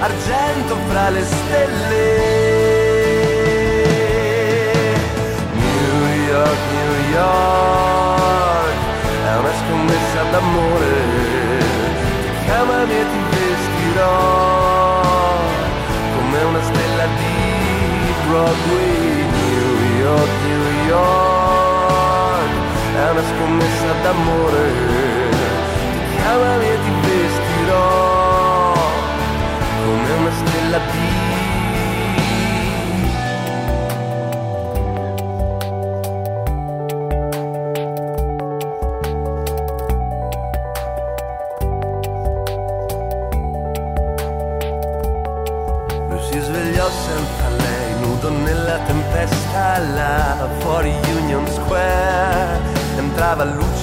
argento 0.00 0.76
fra 0.88 1.10
le 1.10 1.24
stelle. 1.24 2.04
New 5.62 5.98
York, 6.32 6.60
New 6.76 6.94
York, 7.20 8.78
è 9.30 9.36
una 9.42 9.54
scommessa 9.60 10.22
d'amore, 10.30 10.94
ti 12.22 12.44
chiamami 12.44 12.94
e 12.94 13.04
ti 13.12 13.20
vestirò 13.30 15.00
come 16.16 16.38
una 16.50 16.62
stella 16.62 17.06
di 17.20 18.14
Broadway, 18.26 19.26
New 19.38 19.70
York, 20.00 20.30
New 20.46 20.66
York, 20.88 21.41
è 23.04 23.10
una 23.10 23.22
scommessa 23.34 23.92
d'amore, 24.02 24.70
ti 26.08 26.16
chiamami 26.16 26.66
e 26.66 26.78
ti 26.84 26.92
vestirò 27.02 28.74
come 29.84 30.10
una 30.20 30.30
stella 30.30 30.78
di 30.78 31.11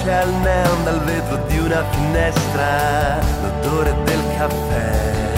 Luce 0.00 0.14
al 0.14 0.32
neon 0.32 0.84
dal 0.84 1.00
vetro 1.04 1.36
di 1.46 1.58
una 1.58 1.84
finestra, 1.90 3.18
l'odore 3.42 3.94
del 4.04 4.22
caffè. 4.38 5.28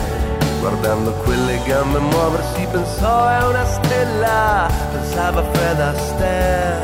Guardando 0.60 1.10
quelle 1.24 1.60
gambe 1.66 1.98
muoversi 1.98 2.68
pensò 2.70 3.28
è 3.28 3.44
una 3.44 3.64
stella, 3.64 4.70
pensava 4.92 5.42
Fred 5.50 5.80
Astaire. 5.80 6.80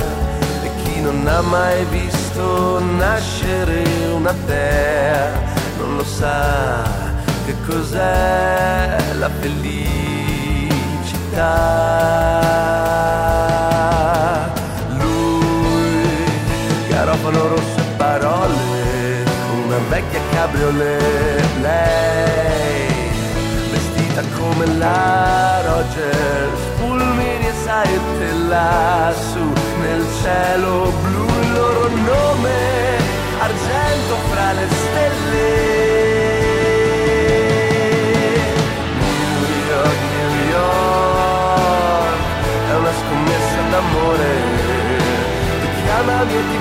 E 0.64 0.70
chi 0.82 1.00
non 1.00 1.24
ha 1.28 1.40
mai 1.40 1.84
visto 1.84 2.80
nascere 2.80 3.84
una 4.12 4.34
dea 4.44 5.30
non 5.78 5.98
lo 5.98 6.04
sa 6.04 6.82
che 7.46 7.54
cos'è 7.64 8.96
la 9.18 9.30
felicità. 9.38 9.68
Garofano 17.28 17.48
rosso 17.48 17.78
e 17.78 17.84
parole, 17.96 19.24
una 19.64 19.78
vecchia 19.88 20.20
cabriolet, 20.32 21.44
lei, 21.60 23.10
vestita 23.70 24.22
come 24.38 24.66
la 24.78 25.60
Rogers, 25.62 26.60
fulmini 26.78 27.46
e 27.46 27.52
saette 27.64 28.32
lassù 28.48 29.52
nel 29.80 30.04
cielo 30.22 30.92
blu, 31.02 31.26
il 31.42 31.52
loro 31.52 31.88
nome, 31.88 32.96
argento 33.40 34.14
fra 34.30 34.52
le 34.52 34.66
stelle. 34.68 35.76
È 42.68 42.74
una 42.74 42.92
scommessa 42.92 43.60
d'amore. 43.70 44.30
Ti 45.60 45.68
chiamami 45.82 46.34
e 46.34 46.42
ti 46.50 46.58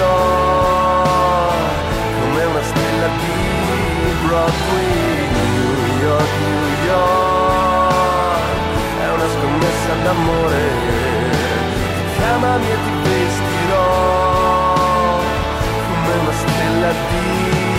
vestirò 0.00 1.52
come 2.20 2.44
una 2.44 2.62
stella 2.62 3.08
di 3.18 4.14
Broadway. 4.24 5.28
New 5.30 5.72
York, 6.00 6.30
New 6.40 6.68
York, 6.86 8.44
è 9.00 9.08
una 9.12 9.28
scommessa 9.28 9.92
d'amore. 10.02 10.62
Chiamami 12.16 12.70
e 12.70 12.76
ti 12.84 12.92
vestirò 13.08 13.88
come 15.88 16.14
una 16.22 16.32
stella 16.32 16.90
di 17.10 17.69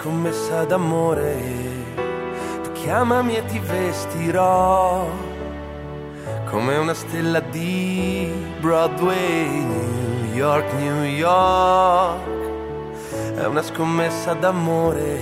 scommessa 0.00 0.64
d'amore. 0.64 1.36
Tu 2.62 2.72
chiamami 2.72 3.36
e 3.36 3.44
ti 3.44 3.58
vestirò 3.58 5.06
come 6.48 6.76
una 6.78 6.94
stella 6.94 7.40
di 7.40 8.32
Broadway. 8.60 9.46
New 9.50 10.34
York, 10.34 10.72
New 10.72 11.02
York, 11.02 12.18
è 13.34 13.44
una 13.44 13.60
scommessa 13.60 14.32
d'amore. 14.32 15.18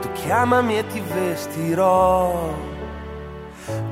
Tu 0.00 0.10
chiamami 0.14 0.78
e 0.78 0.86
ti 0.88 1.00
vestirò 1.00 2.52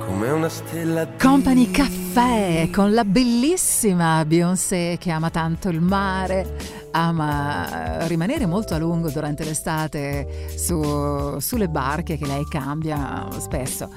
come 0.05 0.31
una 0.31 0.49
stella 0.49 1.05
di 1.05 1.16
Company 1.18 1.70
Caffè 1.70 2.68
con 2.72 2.93
la 2.93 3.05
bellissima 3.05 4.24
Beyoncé 4.24 4.97
che 4.99 5.12
ama 5.12 5.31
tanto 5.31 5.68
il 5.68 5.81
mare, 5.81 6.57
ama 6.99 8.07
rimanere 8.07 8.46
molto 8.46 8.74
a 8.74 8.78
lungo 8.78 9.11
durante 9.11 9.44
l'estate 9.44 10.51
su- 10.57 11.38
sulle 11.38 11.68
barche 11.68 12.18
che 12.18 12.26
lei 12.26 12.44
cambia 12.49 13.28
spesso. 13.38 13.88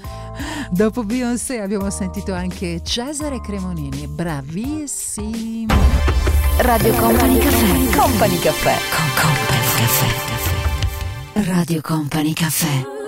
Dopo 0.70 1.04
Beyoncé 1.04 1.60
abbiamo 1.60 1.90
sentito 1.90 2.34
anche 2.34 2.82
Cesare 2.84 3.42
Cremonini, 3.42 4.08
bravissimo. 4.08 5.74
Radio 6.58 6.94
Company 6.94 7.38
Caffè. 7.40 7.98
Company 7.98 8.40
Caffè. 8.40 8.76
Con 8.96 9.06
Company 9.16 9.66
Caffè. 9.76 11.50
Radio 11.50 11.82
Company 11.82 12.34
Caffè. 12.34 13.01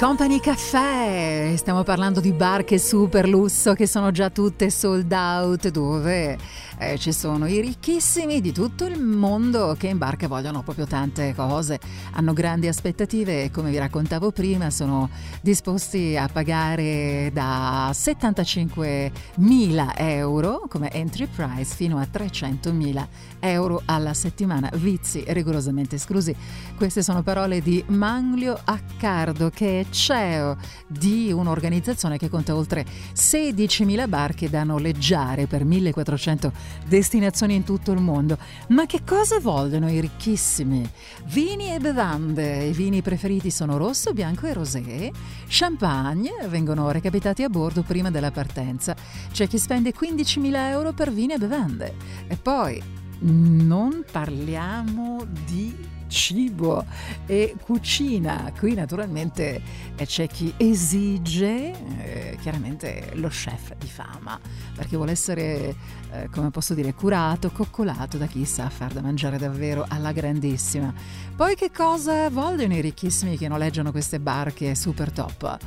Company 0.00 0.40
Caffè, 0.40 1.52
stiamo 1.56 1.82
parlando 1.82 2.20
di 2.20 2.32
barche 2.32 2.78
super 2.78 3.28
lusso 3.28 3.74
che 3.74 3.86
sono 3.86 4.10
già 4.10 4.30
tutte 4.30 4.70
sold 4.70 5.12
out. 5.12 5.68
Dove 5.68 6.38
eh, 6.80 6.98
ci 6.98 7.12
sono 7.12 7.46
i 7.46 7.60
ricchissimi 7.60 8.40
di 8.40 8.52
tutto 8.52 8.86
il 8.86 8.98
mondo 8.98 9.76
che 9.78 9.88
in 9.88 9.98
barca 9.98 10.26
vogliono 10.26 10.62
proprio 10.62 10.86
tante 10.86 11.34
cose, 11.34 11.78
hanno 12.12 12.32
grandi 12.32 12.68
aspettative 12.68 13.44
e 13.44 13.50
come 13.50 13.68
vi 13.70 13.76
raccontavo 13.76 14.32
prima 14.32 14.70
sono 14.70 15.10
disposti 15.42 16.16
a 16.16 16.26
pagare 16.32 17.30
da 17.34 17.90
75.000 17.90 19.92
euro 19.96 20.62
come 20.68 20.90
entry 20.90 21.26
price 21.26 21.74
fino 21.74 21.98
a 21.98 22.08
300.000 22.10 23.06
euro 23.40 23.82
alla 23.84 24.14
settimana, 24.14 24.70
vizi 24.74 25.22
rigorosamente 25.28 25.96
esclusi. 25.96 26.34
Queste 26.76 27.02
sono 27.02 27.22
parole 27.22 27.60
di 27.60 27.84
Manlio 27.88 28.58
Accardo 28.64 29.50
che 29.50 29.80
è 29.80 29.86
CEO 29.90 30.56
di 30.86 31.30
un'organizzazione 31.30 32.16
che 32.16 32.30
conta 32.30 32.56
oltre 32.56 32.86
16.000 33.14 34.08
barche 34.08 34.48
da 34.48 34.64
noleggiare 34.64 35.46
per 35.46 35.66
1.400 35.66 36.68
destinazioni 36.86 37.54
in 37.54 37.64
tutto 37.64 37.92
il 37.92 38.00
mondo. 38.00 38.38
Ma 38.68 38.86
che 38.86 39.02
cosa 39.04 39.38
vogliono 39.40 39.90
i 39.90 40.00
ricchissimi? 40.00 40.88
Vini 41.26 41.72
e 41.74 41.78
bevande. 41.78 42.64
I 42.64 42.72
vini 42.72 43.02
preferiti 43.02 43.50
sono 43.50 43.76
rosso, 43.76 44.12
bianco 44.12 44.46
e 44.46 44.52
rosé. 44.52 45.10
Champagne 45.46 46.48
vengono 46.48 46.90
recapitati 46.90 47.42
a 47.42 47.48
bordo 47.48 47.82
prima 47.82 48.10
della 48.10 48.30
partenza. 48.30 48.94
C'è 49.32 49.46
chi 49.46 49.58
spende 49.58 49.92
15.000 49.92 50.54
euro 50.68 50.92
per 50.92 51.12
vini 51.12 51.34
e 51.34 51.38
bevande. 51.38 51.94
E 52.26 52.36
poi 52.36 52.82
non 53.20 54.04
parliamo 54.10 55.26
di 55.46 55.89
cibo 56.10 56.84
e 57.24 57.54
cucina. 57.64 58.52
Qui 58.58 58.74
naturalmente 58.74 59.62
eh, 59.96 60.04
c'è 60.04 60.26
chi 60.26 60.52
esige 60.58 61.72
eh, 62.02 62.38
chiaramente 62.40 63.12
lo 63.14 63.28
chef 63.28 63.74
di 63.78 63.86
fama 63.86 64.38
perché 64.74 64.96
vuole 64.96 65.12
essere, 65.12 65.74
eh, 66.10 66.28
come 66.30 66.50
posso 66.50 66.74
dire, 66.74 66.92
curato, 66.92 67.50
coccolato 67.50 68.18
da 68.18 68.26
chi 68.26 68.44
sa 68.44 68.68
far 68.68 68.92
da 68.92 69.00
mangiare 69.00 69.38
davvero 69.38 69.86
alla 69.88 70.12
grandissima. 70.12 70.92
Poi 71.34 71.54
che 71.54 71.70
cosa 71.70 72.28
vogliono 72.28 72.74
i 72.74 72.80
ricchissimi 72.80 73.38
che 73.38 73.48
noleggiano 73.48 73.90
queste 73.90 74.20
barche 74.20 74.74
super 74.74 75.10
top? 75.10 75.58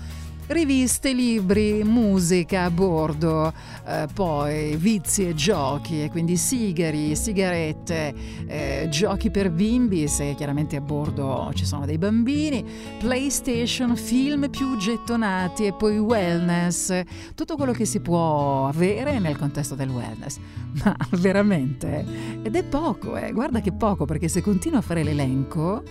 Riviste, 0.46 1.14
libri, 1.14 1.84
musica 1.86 2.66
a 2.66 2.70
bordo, 2.70 3.54
eh, 3.88 4.08
poi 4.14 4.76
vizi 4.76 5.30
e 5.30 5.34
giochi, 5.34 6.04
e 6.04 6.10
quindi 6.10 6.36
sigari, 6.36 7.16
sigarette, 7.16 8.14
eh, 8.46 8.88
giochi 8.90 9.32
per 9.32 9.50
bimbi, 9.52 10.06
se 10.10 10.36
chiaramente 10.36 10.76
a 10.76 10.82
bordo 10.82 11.50
ci 11.54 11.66
sono 11.66 11.86
dei 11.86 11.98
bambini, 11.98 12.64
PlayStation, 13.00 13.96
film 13.96 14.50
più 14.50 14.76
gettonati 14.76 15.66
e 15.66 15.74
poi 15.74 15.98
wellness, 15.98 17.02
tutto 17.36 17.56
quello 17.56 17.72
che 17.72 17.86
si 17.86 18.02
può 18.02 18.68
avere 18.68 19.20
nel 19.20 19.38
contesto 19.38 19.76
del 19.76 19.90
wellness. 19.90 20.38
Ma 20.84 20.96
veramente? 21.12 22.06
Ed 22.44 22.56
è 22.56 22.64
poco, 22.66 23.16
eh? 23.16 23.32
guarda 23.32 23.62
che 23.62 23.72
poco, 23.72 24.04
perché 24.04 24.28
se 24.28 24.42
continuo 24.42 24.80
a 24.80 24.82
fare 24.82 25.04
l'elenco 25.04 25.84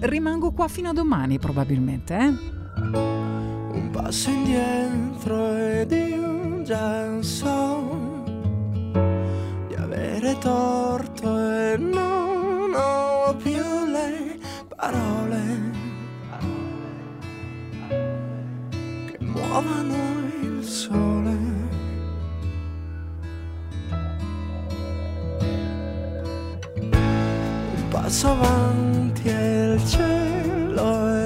rimango 0.00 0.50
qua 0.50 0.66
fino 0.66 0.90
a 0.90 0.92
domani 0.92 1.38
probabilmente, 1.38 2.18
eh? 2.18 3.57
Un 3.78 3.90
passo 3.92 4.28
indietro 4.30 5.54
ed 5.56 5.92
io 5.92 6.62
già 6.62 7.22
so 7.22 8.24
di 9.68 9.74
avere 9.74 10.36
torto 10.38 11.38
e 11.38 11.76
non 11.76 12.74
ho 12.74 13.36
più 13.36 13.62
le 13.86 14.36
parole 14.74 15.70
che 19.06 19.18
muovano 19.20 19.94
il 20.42 20.64
sole. 20.64 21.36
Un 26.80 27.88
passo 27.90 28.28
avanti 28.28 29.28
e 29.28 29.74
il 29.74 29.86
cielo 29.86 31.17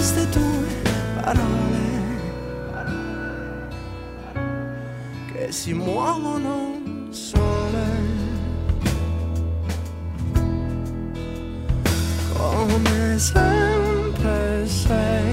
queste 0.00 0.26
tue 0.30 0.66
parole 1.20 1.84
che 5.30 5.52
si 5.52 5.74
muovono 5.74 6.78
sole. 7.10 7.88
Come 12.32 13.18
sempre 13.18 14.66
sei 14.66 15.29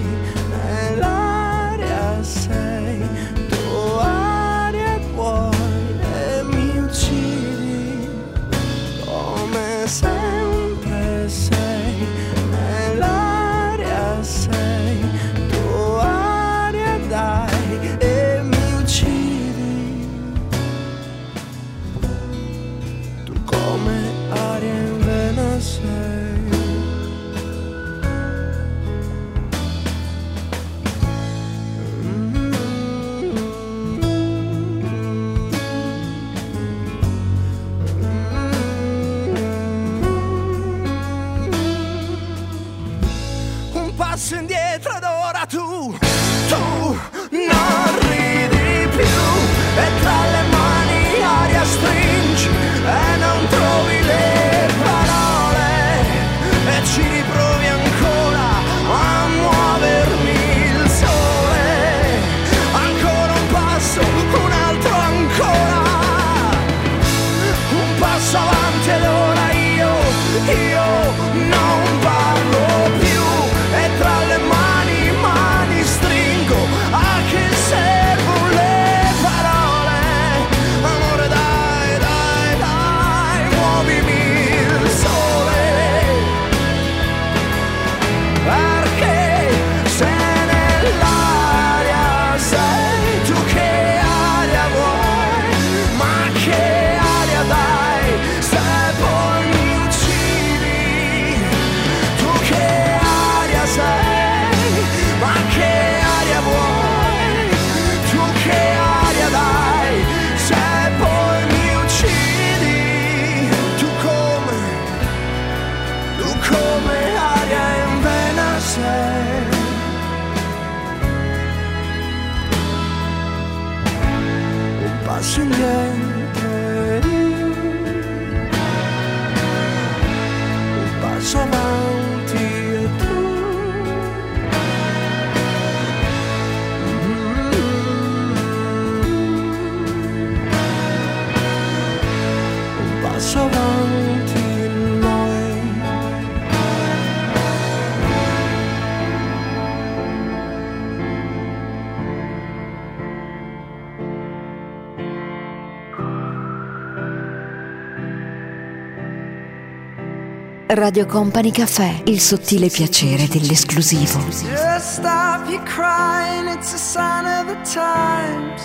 Radio 160.77 161.07
Company 161.07 161.49
Caffè, 161.49 162.03
il 162.05 162.19
sottile 162.19 162.67
piacere 162.67 163.27
dell'esclusivo. 163.27 164.19
Just 164.27 164.99
stop 164.99 165.49
you 165.49 165.59
crying, 165.63 166.47
it's 166.47 166.71
a 166.71 166.77
sign 166.77 167.25
of 167.25 167.47
the 167.47 167.57
times. 167.63 168.61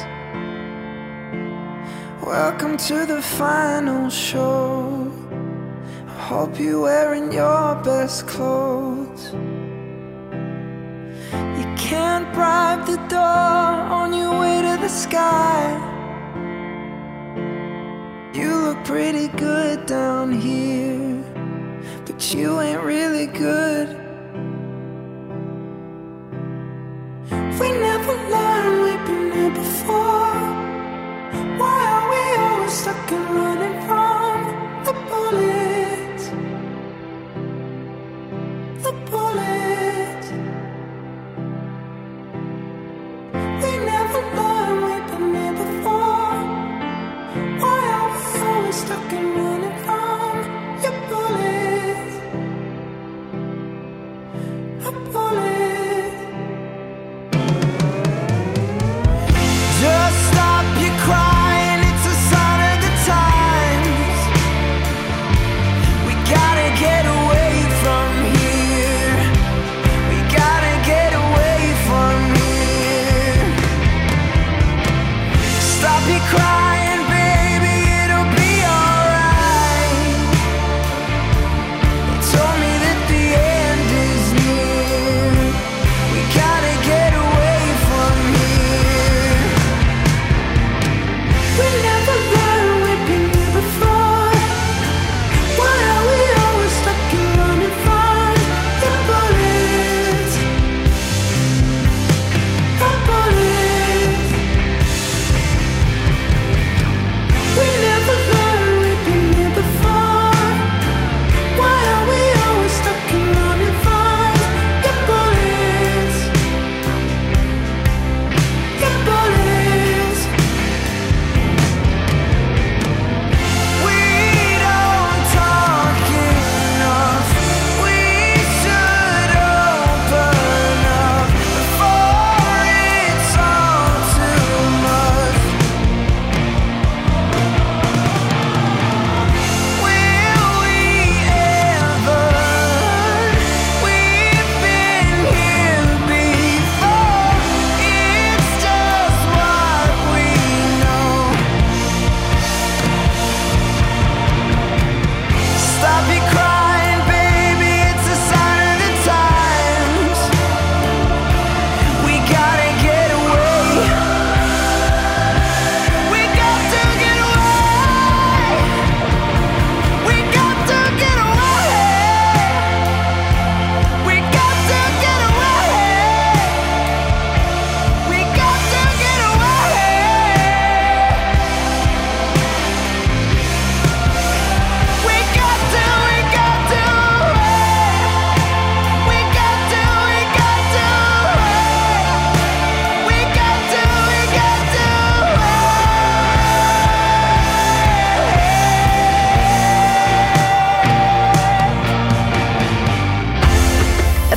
Welcome 2.23 2.77
to 2.77 3.07
the 3.07 3.23
final 3.23 4.11
show. 4.11 5.11
I 6.07 6.29
hope 6.29 6.61
you're 6.61 6.83
wearing 6.83 7.33
your 7.33 7.81
best 7.83 8.27
clothes. 8.27 9.33
You 11.33 11.67
can't 11.77 12.31
bribe 12.35 12.85
the 12.85 12.99
door 13.09 13.19
on 13.19 14.13
your 14.13 14.39
way 14.39 14.61
to 14.61 14.77
the 14.83 14.91
sky. 14.91 15.81
You 18.35 18.55
look 18.55 18.85
pretty 18.85 19.29
good 19.29 19.87
down 19.87 20.33
here. 20.33 21.12
You 22.31 22.61
ain't 22.61 22.83
really 22.83 23.27
good. 23.27 24.02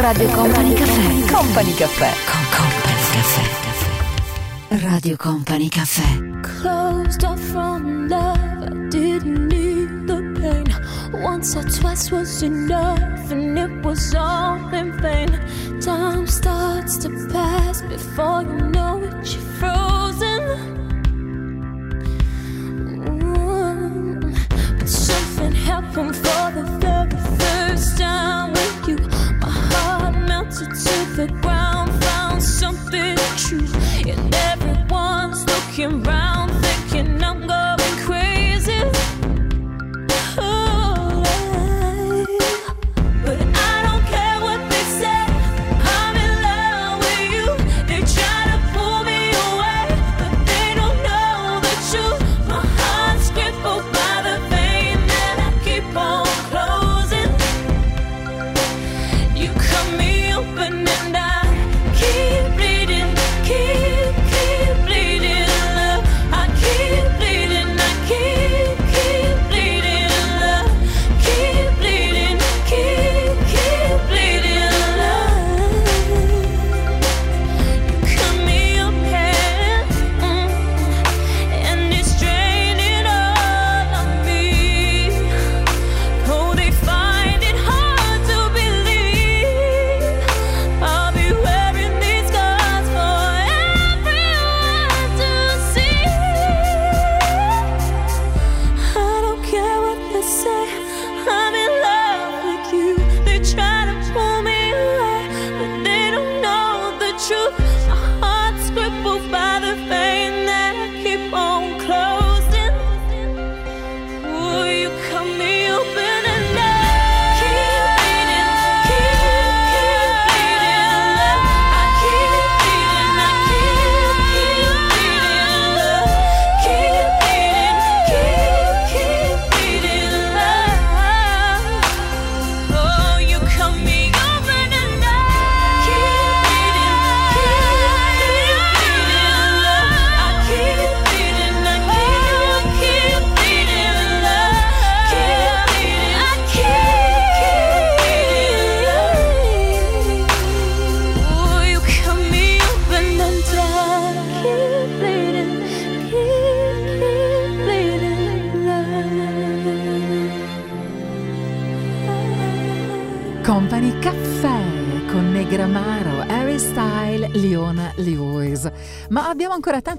Radio 0.07 0.29
Company 0.29 0.73
Caffè. 0.75 1.33
Company 1.33 1.73
Caffè. 1.73 2.11
Con 2.27 2.45
Company 2.51 3.01
Caffè. 3.09 4.87
Radio 4.87 5.15
Company 5.17 5.67
Caffè. 5.67 6.41
Closed 6.41 7.23
off 7.23 7.39
from 7.39 8.07
love, 8.07 8.37
I 8.37 8.87
didn't 8.89 9.47
need 9.47 10.05
the 10.05 10.21
pain. 10.39 10.67
Once 11.23 11.55
or 11.57 11.63
twice 11.63 12.11
was 12.11 12.43
enough, 12.43 13.31
and 13.31 13.57
it 13.57 13.83
was 13.83 14.13
all 14.13 14.71
in 14.75 14.91
vain. 15.01 15.39
Time 15.81 16.27
starts 16.27 16.97
to 16.99 17.09
pass 17.31 17.81
before 17.81 18.43
you 18.43 18.69
know. 18.69 18.84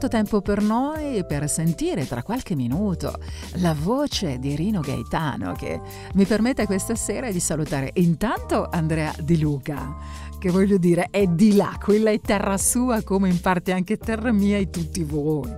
Tanto 0.07 0.09
tempo 0.09 0.41
per 0.41 0.63
noi 0.63 1.25
per 1.27 1.49
sentire 1.49 2.07
tra 2.07 2.23
qualche 2.23 2.55
minuto 2.55 3.19
la 3.55 3.75
voce 3.75 4.39
di 4.39 4.55
Rino 4.55 4.81
Gaetano 4.81 5.53
che 5.53 5.81
mi 6.15 6.25
permette 6.25 6.67
questa 6.67 6.95
sera 6.95 7.31
di 7.31 7.41
salutare 7.41 7.91
intanto 7.95 8.69
Andrea 8.71 9.13
Di 9.21 9.39
Luca. 9.39 10.25
Che 10.39 10.51
voglio 10.51 10.77
dire, 10.77 11.09
è 11.11 11.27
di 11.27 11.57
là, 11.57 11.77
quella 11.83 12.11
è 12.11 12.21
terra 12.21 12.59
sua 12.59 13.03
come 13.03 13.31
in 13.31 13.41
parte 13.41 13.73
anche 13.73 13.97
terra 13.97 14.33
mia 14.33 14.59
e 14.59 14.69
tutti 14.69 15.03
voi. 15.03 15.51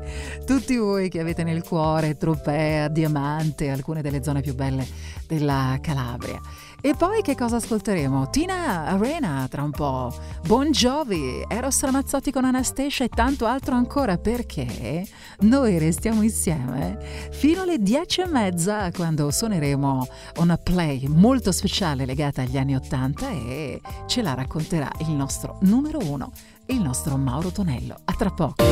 Tutti 0.47 0.77
voi 0.77 1.09
che 1.09 1.21
avete 1.21 1.43
nel 1.43 1.65
cuore 1.65 2.17
Tropea, 2.17 2.89
Diamante, 2.89 3.71
alcune 3.71 4.03
delle 4.03 4.23
zone 4.23 4.41
più 4.41 4.55
belle 4.55 4.87
della 5.27 5.79
Calabria. 5.81 6.41
E 6.81 6.95
poi 6.95 7.23
che 7.23 7.35
cosa 7.35 7.57
ascolteremo? 7.57 8.31
Tina 8.31 8.87
Arena 8.87 9.47
tra 9.51 9.65
un 9.65 9.73
po', 9.73 10.15
Bon 10.47 10.71
Jovi, 10.71 11.45
Eros 11.49 11.83
Ramazzotti 11.83 12.31
con 12.31 12.45
Anastasia 12.45 13.05
e 13.05 13.09
tanto 13.09 13.47
altro 13.47 13.75
ancora 13.75 14.17
perché 14.17 15.05
noi 15.41 15.79
restiamo 15.79 16.23
insieme 16.23 16.97
fino 17.33 17.63
alle 17.63 17.83
dieci 17.83 18.21
e 18.21 18.27
mezza 18.27 18.93
quando 18.93 19.29
suoneremo 19.33 20.07
una 20.37 20.57
play 20.57 21.09
molto 21.09 21.51
speciale 21.51 22.07
legata 22.07 22.43
agli 22.43 22.57
anni 22.57 22.77
Ottanta 22.77 23.29
e 23.29 23.81
ce 24.07 24.23
la 24.23 24.35
racconterà 24.35 24.89
il 25.01 25.11
nostro 25.11 25.59
numero 25.63 25.99
uno, 25.99 26.31
il 26.67 26.81
nostro 26.81 27.17
Mauro 27.17 27.51
Tonello. 27.51 27.97
A 28.05 28.13
tra 28.13 28.31
poco. 28.31 28.63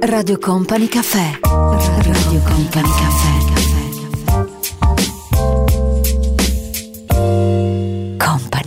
Radio 0.00 0.38
Company 0.38 0.88
Caffè. 0.88 1.38
Radio 1.42 2.40
Company 2.40 2.88
Caffè. 2.88 3.39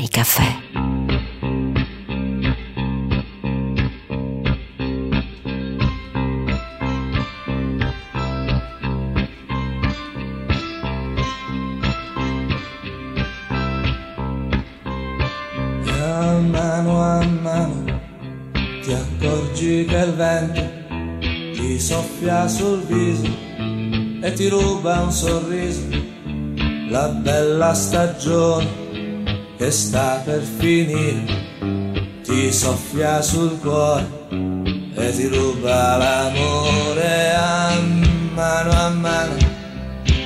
Company 0.03 0.07
Caffè. 0.09 0.61
Ti 18.83 18.91
accorgi 18.91 19.85
che 19.85 19.95
il 19.95 20.13
vento 20.13 20.61
ti 21.53 21.79
soffia 21.79 22.47
sul 22.47 22.81
viso 22.83 23.27
e 24.21 24.33
ti 24.33 24.49
ruba 24.49 25.01
un 25.01 25.11
sorriso, 25.11 25.87
la 26.89 27.07
bella 27.07 27.73
stagione 27.73 28.82
che 29.63 29.71
sta 29.71 30.21
per 30.25 30.41
finire, 30.41 31.23
ti 32.21 32.51
soffia 32.51 33.21
sul 33.21 33.57
cuore 33.61 34.05
e 34.29 35.11
ti 35.15 35.27
ruba 35.27 35.95
l'amore 35.95 37.33
a 37.33 37.79
mano 38.33 38.71
a 38.71 38.89
mano, 38.89 39.37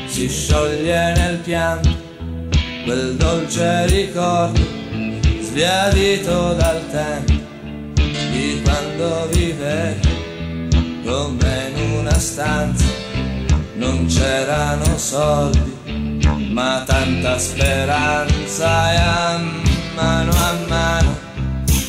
si 0.08 0.28
scioglie 0.28 1.14
nel 1.14 1.38
pianto 1.38 1.96
quel 2.84 3.16
dolce 3.16 3.86
ricordo 3.86 4.60
sbiadito 5.42 6.54
dal 6.54 6.82
tempo 6.90 7.34
di 7.94 8.60
quando 8.64 9.28
vivevi 9.34 11.04
come 11.06 11.72
in 11.76 11.92
una 12.00 12.18
stanza. 12.18 12.86
Non 13.76 14.08
c'erano 14.08 14.98
soldi 14.98 15.77
ma 16.58 16.82
tanta 16.88 17.38
speranza 17.38 18.92
e 18.92 18.96
a 18.96 19.40
mano 19.94 20.32
a 20.32 20.54
mano. 20.68 21.20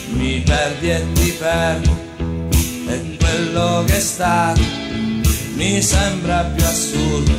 Mi 0.09 0.41
perdi 0.41 0.91
e 0.91 1.13
ti 1.15 1.31
perdo 1.39 1.97
e 2.87 3.17
quello 3.19 3.85
che 3.87 3.97
è 3.97 4.01
stato 4.01 4.61
mi 5.55 5.81
sembra 5.81 6.43
più 6.55 6.67
assurdo 6.67 7.33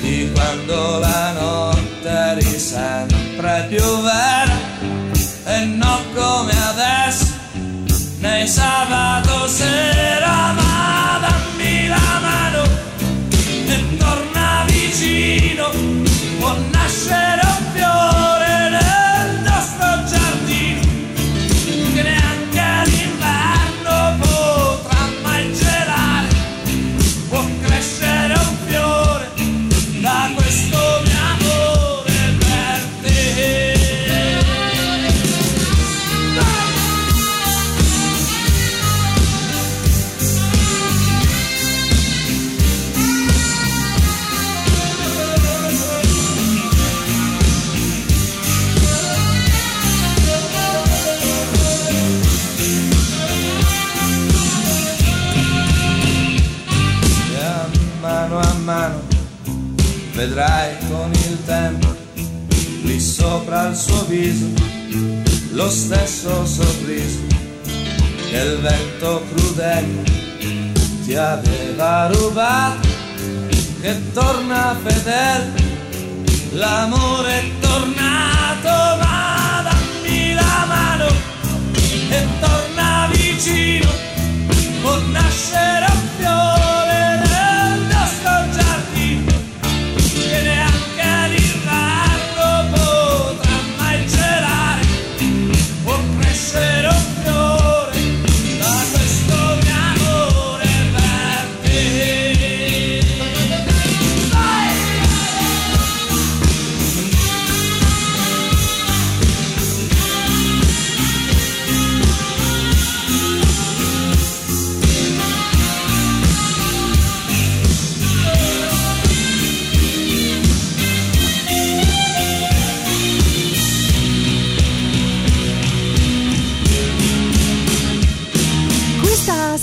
di 0.00 0.32
quando 0.34 0.98
la 0.98 1.32
notte 1.32 2.08
eri 2.08 2.58
sempre 2.58 3.66
più 3.68 4.00
vera. 4.02 4.56
E 5.44 5.64
non 5.64 6.00
come 6.12 6.54
adesso 6.70 7.26
nei 8.18 8.48
sabato 8.48 9.46
sera 9.46 10.52
ma 10.58 11.20
dammi 11.20 11.86
la 11.86 12.18
mano 12.20 12.62
e 13.66 13.96
torna 13.96 14.64
vicino 14.66 16.01
può 16.42 16.56
nascere 16.72 17.40
un 17.44 17.72
vedrai 60.26 60.76
con 60.88 61.10
il 61.12 61.44
tempo 61.44 61.96
lì 62.82 63.00
sopra 63.00 63.66
il 63.66 63.76
suo 63.76 64.04
viso 64.04 64.46
lo 65.50 65.68
stesso 65.68 66.46
sorriso 66.46 67.26
che 68.30 68.36
il 68.36 68.58
vento 68.60 69.24
crudele 69.28 70.04
ti 71.04 71.16
aveva 71.16 72.06
rubato 72.06 72.88
che 73.80 74.12
torna 74.12 74.76
fedele 74.84 75.52
l'amore 76.52 77.40
è 77.40 77.50
tornato 77.60 78.74
ma 79.02 79.62
dammi 79.64 80.34
la 80.34 80.64
mano 80.68 81.08
e 82.10 82.26
torna 82.38 83.08
vicino 83.10 83.90
può 84.82 85.00
nascere 85.00 85.86
un 85.90 86.08
fiore 86.16 86.81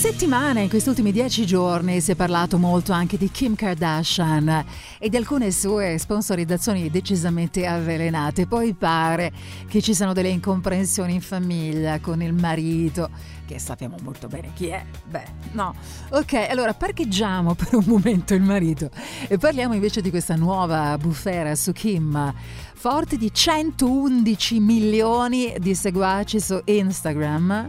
questa 0.10 0.26
settimana, 0.26 0.60
in 0.62 0.70
questi 0.70 0.90
ultimi 0.90 1.12
dieci 1.12 1.46
giorni, 1.46 2.02
si 2.02 2.12
è 2.12 2.16
parlato 2.16 2.58
molto 2.58 2.94
anche 2.94 3.16
di 3.16 3.30
Kim 3.30 3.54
Kardashian 3.54 4.66
e 4.98 5.08
di 5.08 5.16
alcune 5.16 5.52
sue 5.52 6.00
sponsorizzazioni 6.00 6.90
decisamente 6.90 7.68
avvelenate. 7.68 8.48
Poi 8.48 8.74
pare 8.74 9.32
che 9.68 9.82
ci 9.82 9.94
siano 9.94 10.14
delle 10.14 10.30
incomprensioni 10.30 11.14
in 11.14 11.22
famiglia 11.22 12.00
con 12.00 12.24
il 12.24 12.34
marito, 12.34 13.10
che 13.46 13.60
sappiamo 13.60 13.98
molto 14.02 14.28
bene 14.28 14.52
chi 14.56 14.68
è. 14.68 14.84
Beh, 15.08 15.26
no. 15.52 15.76
Ok, 16.10 16.34
allora 16.50 16.74
parcheggiamo 16.74 17.54
per 17.54 17.76
un 17.76 17.86
momento 17.86 18.34
il 18.34 18.42
marito 18.42 18.90
e 19.28 19.38
parliamo 19.38 19.76
invece 19.76 20.02
di 20.02 20.10
questa 20.10 20.36
nuova 20.36 20.98
bufera 20.98 21.54
su 21.54 21.72
Kim. 21.72 22.34
Forte 22.74 23.16
di 23.16 23.32
111 23.32 24.60
milioni 24.60 25.54
di 25.60 25.76
seguaci 25.76 26.40
su 26.40 26.60
Instagram. 26.66 27.68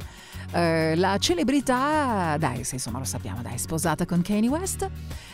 Eh, 0.52 0.96
la 0.96 1.16
celebrità, 1.18 2.36
dai, 2.38 2.64
se 2.64 2.74
insomma 2.76 2.98
lo 2.98 3.04
sappiamo, 3.04 3.40
dai, 3.42 3.58
sposata 3.58 4.04
con 4.04 4.20
Kanye 4.22 4.48
West, 4.48 4.88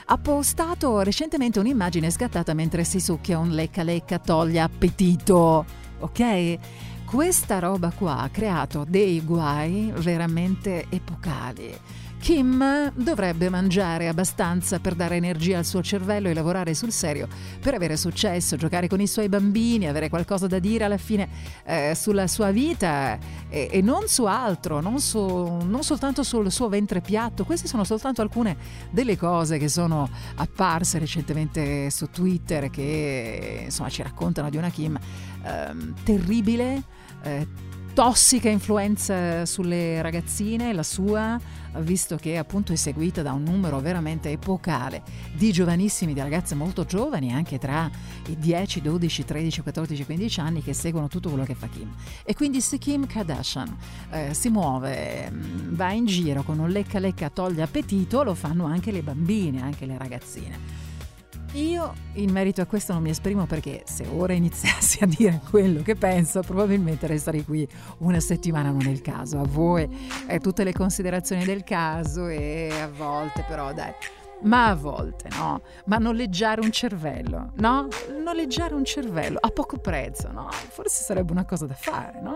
ha 0.06 0.18
postato 0.18 1.00
recentemente 1.00 1.58
un'immagine 1.58 2.10
scattata 2.10 2.52
mentre 2.54 2.84
si 2.84 3.00
succhia 3.00 3.38
un 3.38 3.50
lecca 3.50 3.82
lecca 3.82 4.18
toglie 4.18 4.60
appetito, 4.60 5.64
ok? 6.00 6.58
Questa 7.06 7.60
roba 7.60 7.92
qua 7.96 8.18
ha 8.18 8.28
creato 8.28 8.84
dei 8.86 9.22
guai 9.22 9.92
veramente 9.96 10.86
epocali. 10.90 11.74
Kim 12.18 12.92
dovrebbe 12.94 13.48
mangiare 13.48 14.08
abbastanza 14.08 14.80
per 14.80 14.94
dare 14.94 15.16
energia 15.16 15.58
al 15.58 15.64
suo 15.64 15.82
cervello 15.82 16.28
e 16.28 16.34
lavorare 16.34 16.74
sul 16.74 16.90
serio 16.90 17.28
per 17.60 17.74
avere 17.74 17.96
successo, 17.96 18.56
giocare 18.56 18.88
con 18.88 19.00
i 19.00 19.06
suoi 19.06 19.28
bambini, 19.28 19.86
avere 19.86 20.08
qualcosa 20.08 20.46
da 20.46 20.58
dire 20.58 20.84
alla 20.84 20.96
fine 20.96 21.28
eh, 21.64 21.92
sulla 21.94 22.26
sua 22.26 22.50
vita 22.50 23.18
e, 23.48 23.68
e 23.70 23.80
non 23.80 24.08
su 24.08 24.24
altro, 24.24 24.80
non, 24.80 24.98
su, 24.98 25.20
non 25.20 25.82
soltanto 25.82 26.22
sul 26.22 26.50
suo 26.50 26.68
ventre 26.68 27.00
piatto. 27.00 27.44
Queste 27.44 27.68
sono 27.68 27.84
soltanto 27.84 28.22
alcune 28.22 28.56
delle 28.90 29.16
cose 29.16 29.58
che 29.58 29.68
sono 29.68 30.08
apparse 30.34 30.98
recentemente 30.98 31.90
su 31.90 32.10
Twitter 32.10 32.70
che 32.70 33.62
insomma 33.64 33.88
ci 33.88 34.02
raccontano 34.02 34.50
di 34.50 34.56
una 34.56 34.70
Kim 34.70 34.98
ehm, 35.44 35.94
terribile. 36.02 36.82
eh, 37.22 37.65
tossica 37.96 38.50
influenza 38.50 39.46
sulle 39.46 40.02
ragazzine, 40.02 40.74
la 40.74 40.82
sua, 40.82 41.40
visto 41.76 42.16
che 42.16 42.36
appunto 42.36 42.74
è 42.74 42.76
seguita 42.76 43.22
da 43.22 43.32
un 43.32 43.42
numero 43.42 43.80
veramente 43.80 44.30
epocale 44.30 45.02
di 45.32 45.50
giovanissimi, 45.50 46.12
di 46.12 46.20
ragazze 46.20 46.54
molto 46.54 46.84
giovani, 46.84 47.32
anche 47.32 47.56
tra 47.56 47.90
i 48.26 48.36
10, 48.36 48.82
12, 48.82 49.24
13, 49.24 49.62
14, 49.62 50.04
15 50.04 50.40
anni, 50.40 50.62
che 50.62 50.74
seguono 50.74 51.08
tutto 51.08 51.30
quello 51.30 51.44
che 51.44 51.54
fa 51.54 51.68
Kim. 51.68 51.90
E 52.22 52.34
quindi 52.34 52.60
se 52.60 52.76
Kim 52.76 53.06
Kardashian 53.06 53.74
eh, 54.10 54.34
si 54.34 54.50
muove, 54.50 55.30
mh, 55.30 55.74
va 55.74 55.92
in 55.92 56.04
giro 56.04 56.42
con 56.42 56.58
un 56.58 56.68
lecca 56.68 56.98
lecca 56.98 57.30
toglie 57.30 57.62
appetito, 57.62 58.22
lo 58.22 58.34
fanno 58.34 58.66
anche 58.66 58.92
le 58.92 59.00
bambine, 59.00 59.62
anche 59.62 59.86
le 59.86 59.96
ragazzine. 59.96 60.85
Io 61.56 61.94
in 62.14 62.30
merito 62.32 62.60
a 62.60 62.66
questo 62.66 62.92
non 62.92 63.00
mi 63.00 63.08
esprimo 63.08 63.46
perché 63.46 63.82
se 63.86 64.06
ora 64.14 64.34
iniziassi 64.34 64.98
a 65.04 65.06
dire 65.06 65.40
quello 65.48 65.80
che 65.80 65.94
penso 65.94 66.42
probabilmente 66.42 67.06
resterei 67.06 67.44
qui 67.44 67.66
una 67.98 68.20
settimana 68.20 68.70
non 68.70 68.86
è 68.86 68.90
il 68.90 69.00
caso. 69.00 69.38
A 69.38 69.46
voi 69.46 69.88
eh, 70.26 70.38
tutte 70.38 70.64
le 70.64 70.74
considerazioni 70.74 71.44
del 71.46 71.64
caso 71.64 72.26
e 72.26 72.70
a 72.78 72.88
volte 72.88 73.42
però 73.48 73.72
dai. 73.72 73.92
Ma 74.42 74.66
a 74.68 74.74
volte 74.74 75.30
no, 75.30 75.62
ma 75.86 75.96
noleggiare 75.96 76.60
un 76.60 76.70
cervello, 76.70 77.52
no? 77.54 77.88
Noleggiare 78.22 78.74
un 78.74 78.84
cervello 78.84 79.38
a 79.40 79.48
poco 79.48 79.78
prezzo, 79.78 80.30
no? 80.30 80.50
Forse 80.50 81.04
sarebbe 81.04 81.32
una 81.32 81.46
cosa 81.46 81.64
da 81.64 81.74
fare, 81.74 82.20
no? 82.20 82.34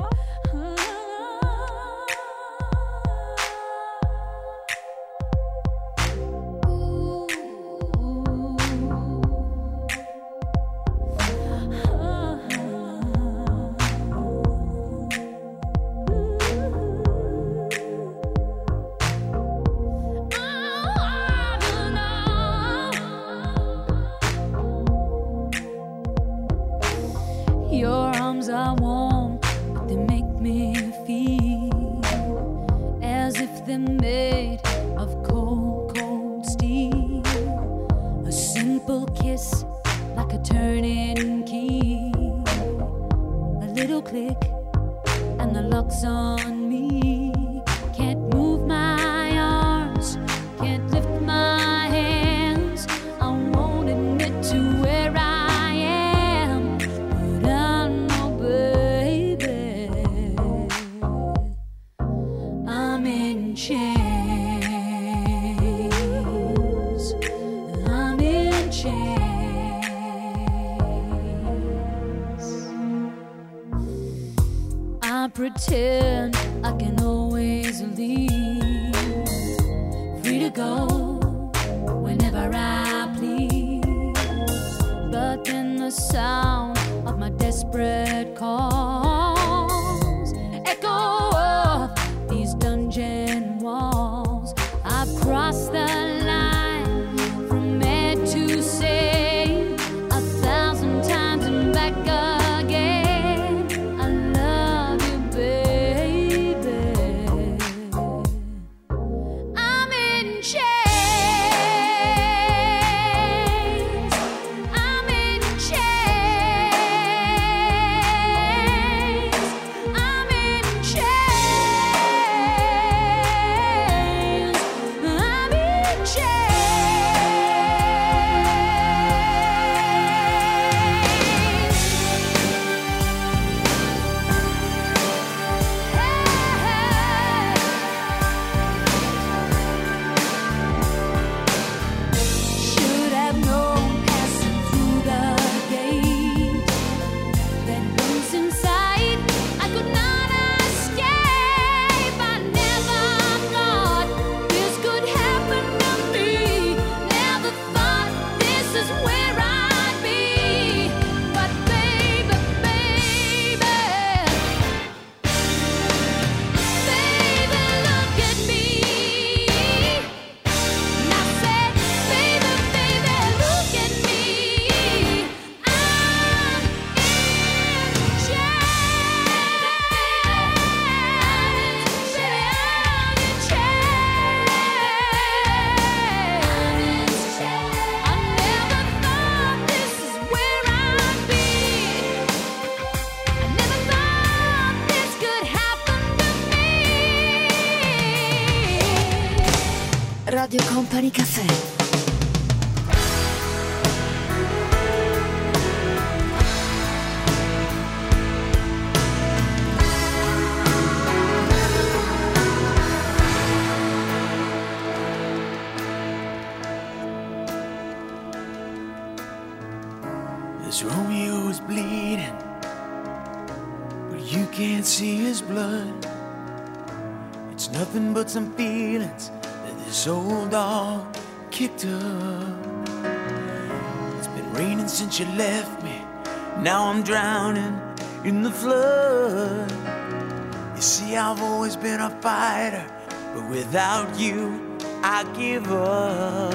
Always 241.71 241.91
been 241.91 242.01
a 242.01 242.11
fighter, 242.21 242.85
but 243.33 243.49
without 243.49 244.19
you, 244.19 244.77
I 245.05 245.23
give 245.35 245.71
up. 245.71 246.53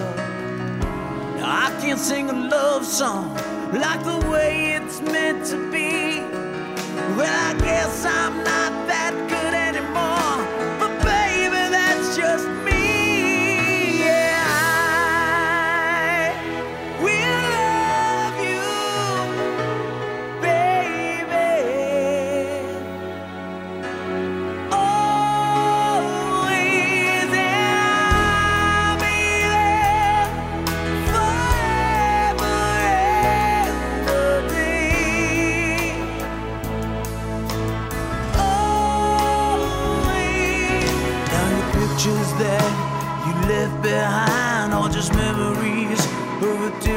Now 1.37 1.67
I 1.67 1.77
can't 1.79 1.99
sing 1.99 2.29
a 2.29 2.33
love 2.33 2.85
song 2.85 3.33
like 3.71 4.03
the 4.03 4.27
way 4.29 4.73
it's 4.73 5.01
meant 5.01 5.45
to 5.47 5.71
be. 5.71 6.19
Well, 7.15 7.49
I 7.49 7.57
guess 7.59 8.05
I'm 8.05 8.37
not 8.43 8.87
that 8.87 9.13
good 9.29 9.53
anymore. 9.53 9.64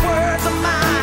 words 0.00 0.46
of 0.46 0.54
mine 0.62 1.01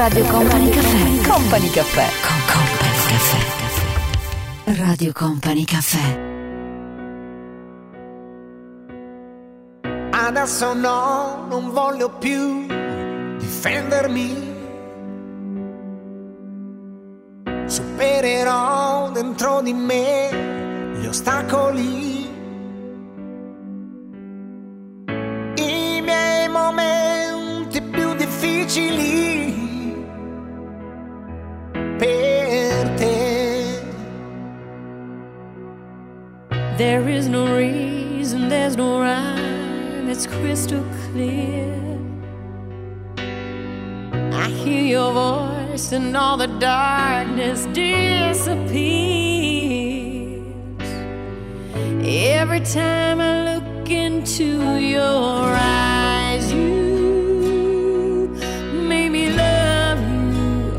Radio 0.00 0.24
Company 0.24 0.70
Caffè. 0.70 1.28
Company 1.28 1.68
Caffè. 1.68 2.06
Con 2.26 2.38
Company 2.46 2.96
Caffè. 3.04 4.82
Radio 4.82 5.12
Company 5.12 5.64
Caffè. 5.64 6.18
Adesso 10.10 10.72
no, 10.72 11.44
non 11.50 11.70
voglio 11.72 12.08
più 12.12 12.64
difendermi. 13.36 14.54
Supererò 17.66 19.10
dentro 19.10 19.60
di 19.60 19.74
me 19.74 20.09
and 45.92 46.16
all 46.16 46.36
the 46.36 46.46
darkness 46.46 47.66
disappears. 47.66 48.70
Every 52.04 52.60
time 52.60 53.20
I 53.20 53.54
look 53.54 53.90
into 53.90 54.78
your 54.78 55.54
eyes, 55.56 56.52
you 56.52 58.28
make 58.88 59.10
me 59.10 59.30
love 59.30 59.98
you. 60.00 60.78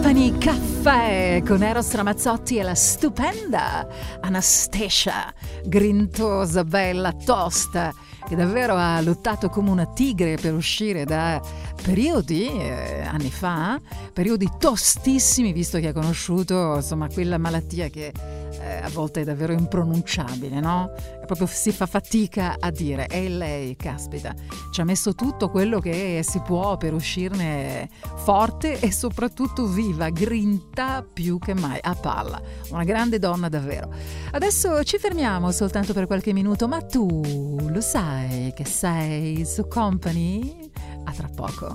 Company 0.00 0.38
Caffè 0.38 1.42
con 1.44 1.60
Eros 1.60 1.92
Ramazzotti 1.92 2.56
e 2.56 2.62
la 2.62 2.76
stupenda 2.76 3.84
Anastasia, 4.20 5.34
grintosa, 5.64 6.62
bella, 6.62 7.12
tosta, 7.12 7.92
che 8.24 8.36
davvero 8.36 8.76
ha 8.76 9.00
lottato 9.00 9.48
come 9.48 9.70
una 9.70 9.86
tigre 9.86 10.36
per 10.36 10.54
uscire 10.54 11.04
da 11.04 11.42
periodi, 11.82 12.46
eh, 12.46 13.00
anni 13.10 13.28
fa, 13.28 13.80
periodi 14.12 14.48
tostissimi, 14.56 15.52
visto 15.52 15.80
che 15.80 15.88
ha 15.88 15.92
conosciuto 15.92 16.76
insomma 16.76 17.08
quella 17.08 17.36
malattia 17.36 17.88
che 17.88 18.12
eh, 18.60 18.80
a 18.82 18.88
volte 18.90 19.20
è 19.22 19.24
davvero 19.24 19.52
impronunciabile, 19.52 20.60
no? 20.60 20.92
Proprio 21.26 21.46
si 21.46 21.72
fa 21.72 21.86
fatica 21.86 22.56
a 22.58 22.70
dire. 22.70 23.06
E 23.06 23.28
lei, 23.28 23.76
caspita, 23.76 24.34
ci 24.70 24.80
ha 24.80 24.84
messo 24.84 25.14
tutto 25.14 25.50
quello 25.50 25.80
che 25.80 26.22
si 26.24 26.40
può 26.40 26.76
per 26.76 26.94
uscirne 26.94 27.88
forte 28.16 28.80
e 28.80 28.92
soprattutto 28.92 29.66
viva, 29.66 30.08
grinta 30.10 31.04
più 31.10 31.38
che 31.38 31.54
mai, 31.54 31.78
a 31.80 31.94
palla. 31.94 32.40
Una 32.70 32.84
grande 32.84 33.18
donna 33.18 33.48
davvero. 33.48 33.92
Adesso 34.32 34.82
ci 34.84 34.98
fermiamo 34.98 35.50
soltanto 35.50 35.92
per 35.92 36.06
qualche 36.06 36.32
minuto, 36.32 36.68
ma 36.68 36.80
tu 36.82 37.56
lo 37.68 37.80
sai 37.80 38.52
che 38.54 38.64
sei 38.64 39.44
su 39.44 39.66
Company? 39.68 40.70
A 41.04 41.12
tra 41.12 41.28
poco. 41.34 41.74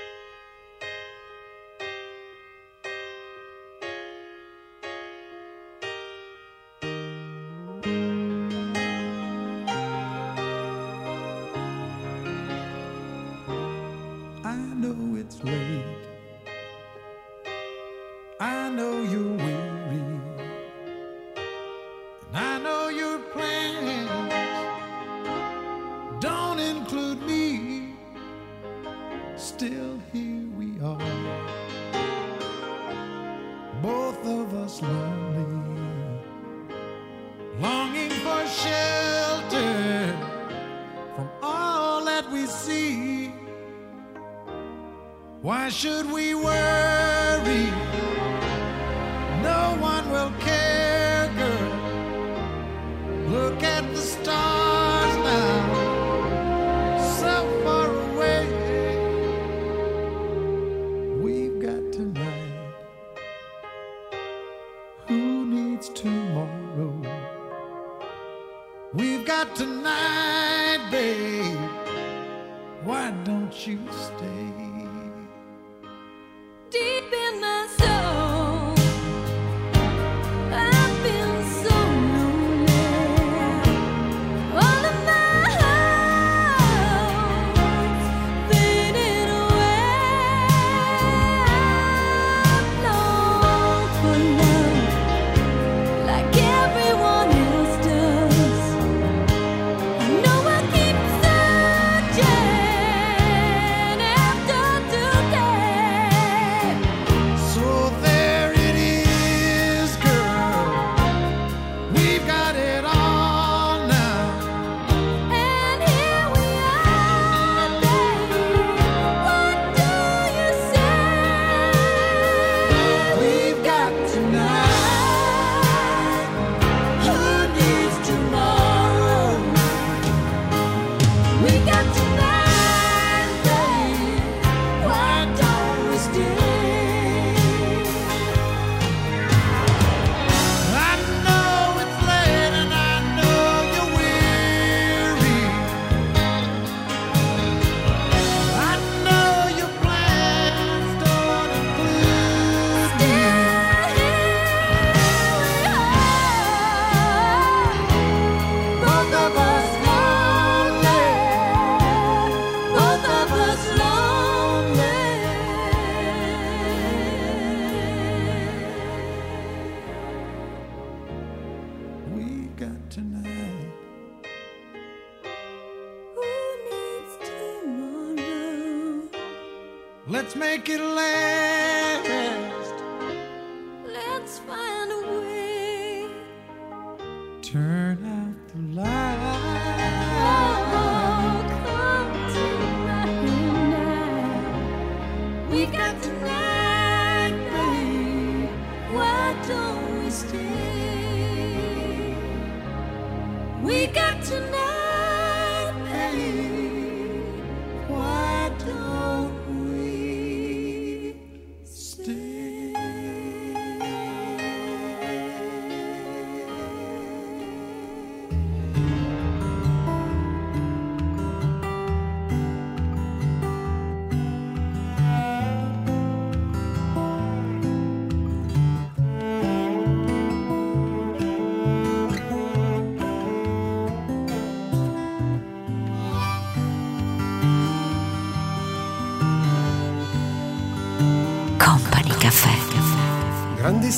Let's 180.11 180.35
make 180.35 180.67
it 180.67 180.81
last. 180.81 182.20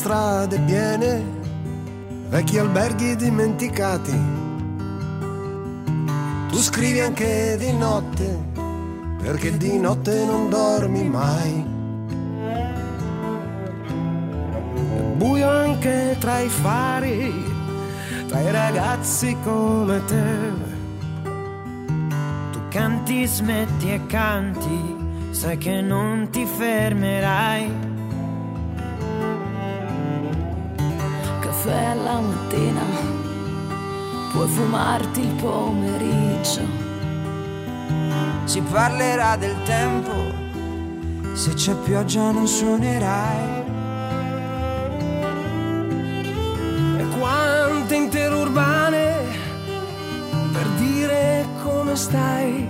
Strade 0.04 0.60
piene, 0.60 1.24
vecchi 2.28 2.58
alberghi 2.58 3.16
dimenticati. 3.16 4.12
Tu 6.50 6.58
scrivi 6.58 7.00
anche 7.00 7.56
di 7.58 7.72
notte, 7.72 8.38
perché 9.22 9.56
di 9.56 9.80
notte 9.80 10.26
non 10.26 10.50
dormi 10.50 11.08
mai. 11.08 11.66
È 14.98 15.00
buio 15.16 15.48
anche 15.48 16.18
tra 16.20 16.40
i 16.40 16.50
fari, 16.50 17.34
tra 18.28 18.42
i 18.42 18.52
ragazzi 18.52 19.38
come 19.42 20.04
te. 20.04 20.24
Tu 22.52 22.60
canti, 22.68 23.26
smetti 23.26 23.94
e 23.94 24.06
canti, 24.08 24.98
sai 25.30 25.58
che 25.58 25.80
non 25.80 26.28
ti 26.30 26.46
fermerai. 26.46 27.93
Caffè 31.64 31.86
alla 31.86 32.20
mattina, 32.20 32.82
puoi 34.34 34.50
fumarti 34.50 35.22
il 35.22 35.34
pomeriggio. 35.36 36.60
Si 38.44 38.60
parlerà 38.60 39.38
del 39.38 39.56
tempo, 39.64 40.12
se 41.32 41.54
c'è 41.54 41.74
pioggia 41.76 42.32
non 42.32 42.48
suonerai. 42.48 43.64
E 46.98 47.08
quante 47.18 47.96
interurbane 47.96 49.24
per 50.52 50.68
dire 50.72 51.48
come 51.64 51.96
stai. 51.96 52.68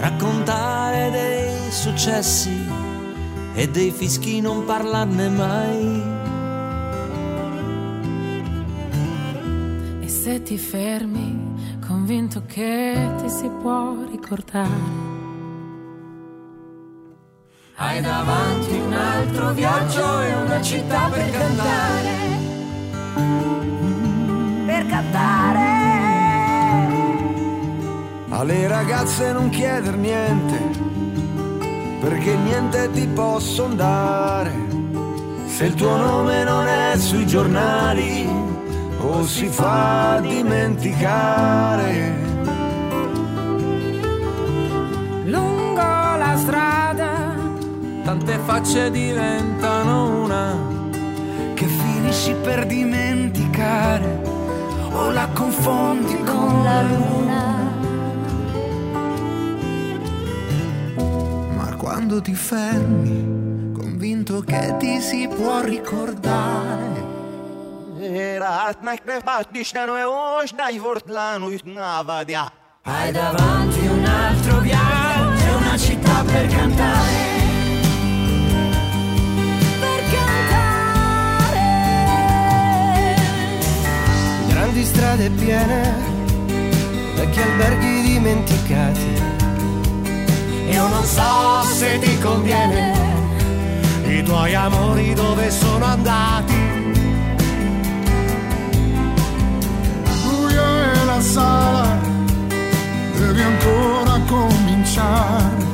Raccontare 0.00 1.12
dei 1.12 1.70
successi 1.70 2.60
e 3.54 3.68
dei 3.68 3.92
fischi 3.92 4.40
non 4.40 4.64
parlarne 4.64 5.28
mai. 5.28 6.17
Se 10.28 10.42
ti 10.42 10.58
fermi, 10.58 11.78
convinto 11.86 12.42
che 12.44 12.94
ti 13.16 13.30
si 13.30 13.48
può 13.62 13.94
ricordare. 14.10 15.06
Hai 17.76 18.02
davanti 18.02 18.76
un 18.76 18.92
altro 18.92 19.52
viaggio 19.52 20.20
e 20.20 20.34
una 20.34 20.60
città 20.60 21.08
per 21.08 21.30
cantare. 21.30 22.10
per 24.66 24.86
cantare? 24.86 25.66
Alle 28.28 28.68
ragazze 28.68 29.32
non 29.32 29.48
chieder 29.48 29.96
niente, 29.96 30.58
perché 32.00 32.36
niente 32.36 32.90
ti 32.90 33.06
posson 33.06 33.76
dare. 33.76 34.52
Se 35.46 35.64
il 35.64 35.72
tuo 35.72 35.96
nome 35.96 36.44
non 36.44 36.66
è 36.66 36.98
sui 36.98 37.26
giornali 37.26 38.37
o 39.00 39.24
si 39.24 39.46
fa 39.46 40.18
dimenticare. 40.20 42.14
Lungo 45.24 45.82
la 45.82 46.34
strada, 46.36 47.34
tante 48.04 48.38
facce 48.44 48.90
diventano 48.90 50.22
una. 50.22 50.76
Che 51.54 51.66
finisci 51.66 52.34
per 52.42 52.66
dimenticare 52.66 54.22
o 54.92 55.10
la 55.10 55.28
confondi 55.32 56.16
con 56.24 56.62
la 56.62 56.82
luna. 56.82 57.56
Ma 61.56 61.74
quando 61.76 62.20
ti 62.20 62.34
fermi, 62.34 63.72
convinto 63.72 64.40
che 64.40 64.76
ti 64.78 65.00
si 65.00 65.28
può 65.28 65.60
ricordare. 65.62 67.17
Hai 72.84 73.10
davanti 73.10 73.86
un 73.86 74.04
altro 74.04 74.60
viaggio 74.60 75.44
e 75.44 75.54
una 75.54 75.76
città 75.76 76.22
per 76.24 76.46
cantare. 76.46 77.26
Per 79.80 80.02
cantare? 80.12 81.60
Grandi 84.46 84.84
strade 84.84 85.30
piene, 85.30 85.94
vecchi 87.16 87.40
alberghi 87.40 88.02
dimenticati. 88.02 89.22
Io 90.70 90.86
non 90.86 91.04
so 91.04 91.62
se 91.74 91.98
ti 91.98 92.16
conviene, 92.20 92.92
i 94.04 94.22
tuoi 94.22 94.54
amori 94.54 95.14
dove 95.14 95.50
sono 95.50 95.84
andati. 95.84 96.67
La 101.18 101.24
sala, 101.24 101.98
devi 103.16 103.42
ancora 103.42 104.20
cominciare. 104.26 105.66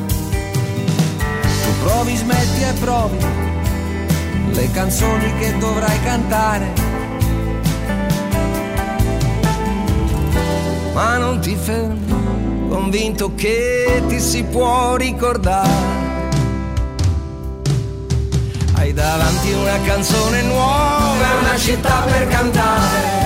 Tu 1.62 1.71
provi, 1.83 2.16
smetti 2.16 2.62
e 2.62 2.73
provi 2.81 3.19
le 4.53 4.71
canzoni 4.71 5.35
che 5.39 5.57
dovrai 5.59 6.03
cantare. 6.03 6.73
Ma 10.95 11.19
non 11.19 11.41
ti 11.41 11.55
fermi, 11.57 12.69
convinto 12.69 13.35
che 13.35 14.03
ti 14.09 14.21
si 14.21 14.45
può 14.45 14.97
ricordare. 14.97 16.03
Hai 18.77 18.93
davanti 18.95 19.53
una 19.53 19.79
canzone 19.85 20.43
nuova 20.43 21.39
una 21.41 21.59
città 21.59 22.01
per 22.07 22.29
cantare. 22.29 23.23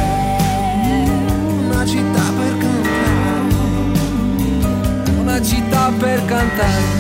Città 1.89 2.20
per 2.36 2.59
cantare. 2.59 3.55
Una 5.20 5.40
città 5.43 5.90
per 5.98 6.23
cantare. 6.27 6.97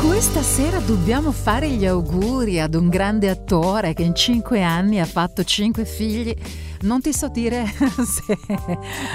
Questa 0.00 0.42
sera 0.42 0.78
dobbiamo 0.78 1.32
fare 1.32 1.68
gli 1.70 1.84
auguri 1.84 2.60
ad 2.60 2.74
un 2.74 2.88
grande 2.88 3.28
attore 3.28 3.94
che 3.94 4.02
in 4.02 4.14
cinque 4.14 4.62
anni 4.62 5.00
ha 5.00 5.04
fatto 5.04 5.42
cinque 5.42 5.84
figli, 5.84 6.34
Non 6.82 7.00
ti 7.00 7.12
so 7.12 7.28
dire 7.28 7.66
se 7.66 8.38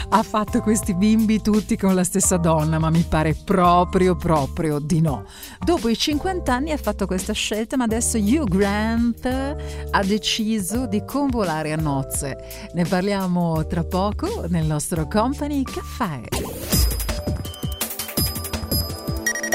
ha 0.09 0.23
fatto 0.23 0.59
questi 0.59 0.93
bimbi 0.93 1.41
tutti 1.41 1.77
con 1.77 1.95
la 1.95 2.03
stessa 2.03 2.35
donna, 2.35 2.77
ma 2.77 2.89
mi 2.89 3.05
pare 3.07 3.33
proprio, 3.33 4.15
proprio 4.15 4.79
di 4.79 4.99
no. 4.99 5.25
Dopo 5.63 5.87
i 5.87 5.97
50 5.97 6.53
anni 6.53 6.71
ha 6.71 6.77
fatto 6.77 7.05
questa 7.05 7.33
scelta, 7.33 7.77
ma 7.77 7.85
adesso 7.85 8.17
Hugh 8.17 8.49
Grant 8.49 9.25
ha 9.25 10.03
deciso 10.03 10.87
di 10.87 11.03
convolare 11.05 11.71
a 11.71 11.77
nozze. 11.77 12.69
Ne 12.73 12.83
parliamo 12.83 13.65
tra 13.67 13.83
poco 13.85 14.45
nel 14.49 14.65
nostro 14.65 15.07
Company 15.07 15.63
Caffè. 15.63 16.92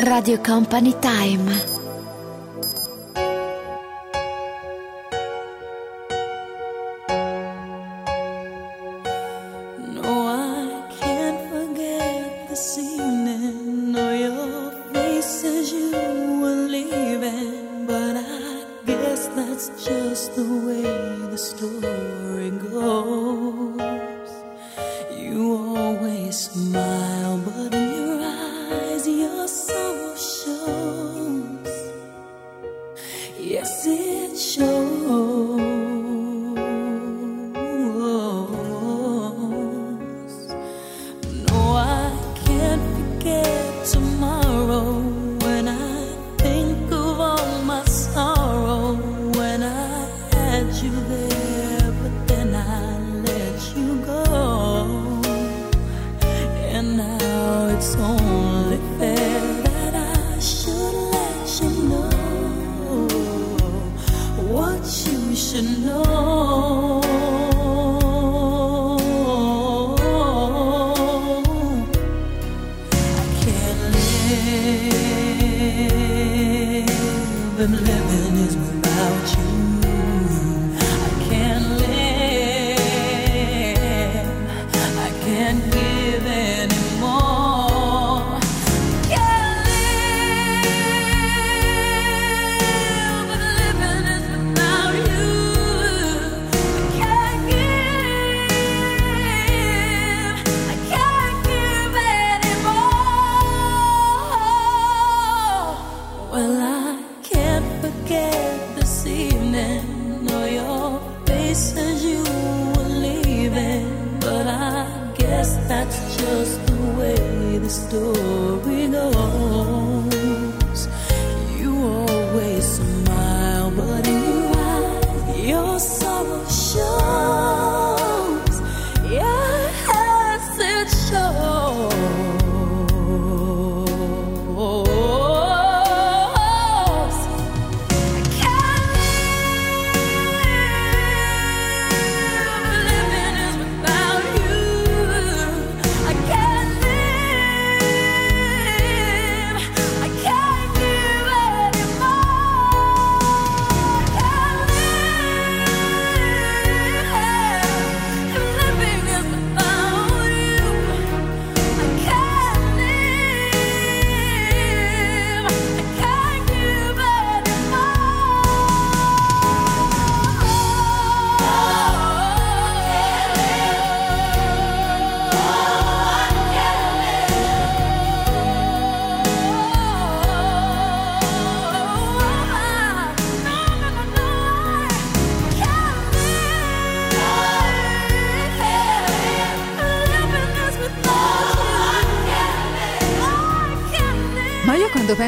Radio 0.01 0.39
Company 0.41 0.95
Time. 1.01 1.78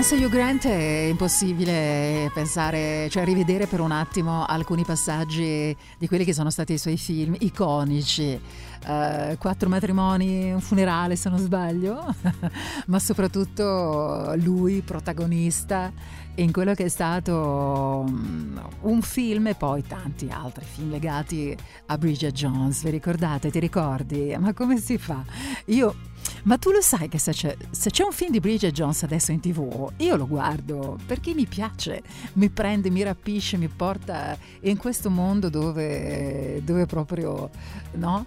Penso 0.00 0.14
Hugh 0.14 0.30
Grant 0.30 0.66
è 0.66 1.08
impossibile 1.10 2.30
pensare, 2.32 3.10
cioè 3.10 3.22
rivedere 3.22 3.66
per 3.66 3.80
un 3.80 3.90
attimo 3.90 4.46
alcuni 4.46 4.82
passaggi 4.82 5.76
di 5.98 6.08
quelli 6.08 6.24
che 6.24 6.32
sono 6.32 6.48
stati 6.48 6.72
i 6.72 6.78
suoi 6.78 6.96
film 6.96 7.36
iconici. 7.40 8.40
Eh, 8.86 9.36
quattro 9.38 9.68
matrimoni, 9.68 10.52
un 10.52 10.60
funerale 10.62 11.16
se 11.16 11.28
non 11.28 11.38
sbaglio, 11.38 12.02
ma 12.86 12.98
soprattutto 12.98 14.32
lui 14.36 14.80
protagonista 14.80 15.92
in 16.36 16.50
quello 16.50 16.72
che 16.72 16.84
è 16.84 16.88
stato 16.88 18.06
mm, 18.08 18.58
un 18.82 19.02
film 19.02 19.48
e 19.48 19.54
poi 19.54 19.86
tanti 19.86 20.30
altri 20.30 20.64
film 20.64 20.92
legati 20.92 21.54
a 21.86 21.98
Bridget 21.98 22.32
Jones. 22.32 22.82
Vi 22.82 22.88
ricordate? 22.88 23.50
Ti 23.50 23.58
ricordi? 23.58 24.34
Ma 24.38 24.54
come 24.54 24.78
si 24.78 24.96
fa? 24.96 25.22
Io 25.66 25.94
ma 26.44 26.58
tu 26.58 26.70
lo 26.70 26.80
sai 26.80 27.08
che 27.08 27.18
se 27.18 27.32
c'è, 27.32 27.56
se 27.70 27.90
c'è 27.90 28.04
un 28.04 28.12
film 28.12 28.30
di 28.30 28.40
Bridget 28.40 28.72
Jones 28.72 29.02
adesso 29.02 29.32
in 29.32 29.40
tv, 29.40 29.90
io 29.96 30.16
lo 30.16 30.26
guardo 30.26 30.98
perché 31.06 31.34
mi 31.34 31.46
piace, 31.46 32.02
mi 32.34 32.48
prende, 32.48 32.90
mi 32.90 33.02
rapisce, 33.02 33.56
mi 33.56 33.68
porta 33.68 34.36
in 34.60 34.76
questo 34.76 35.10
mondo 35.10 35.48
dove, 35.48 36.62
dove 36.64 36.86
proprio, 36.86 37.50
no? 37.92 38.26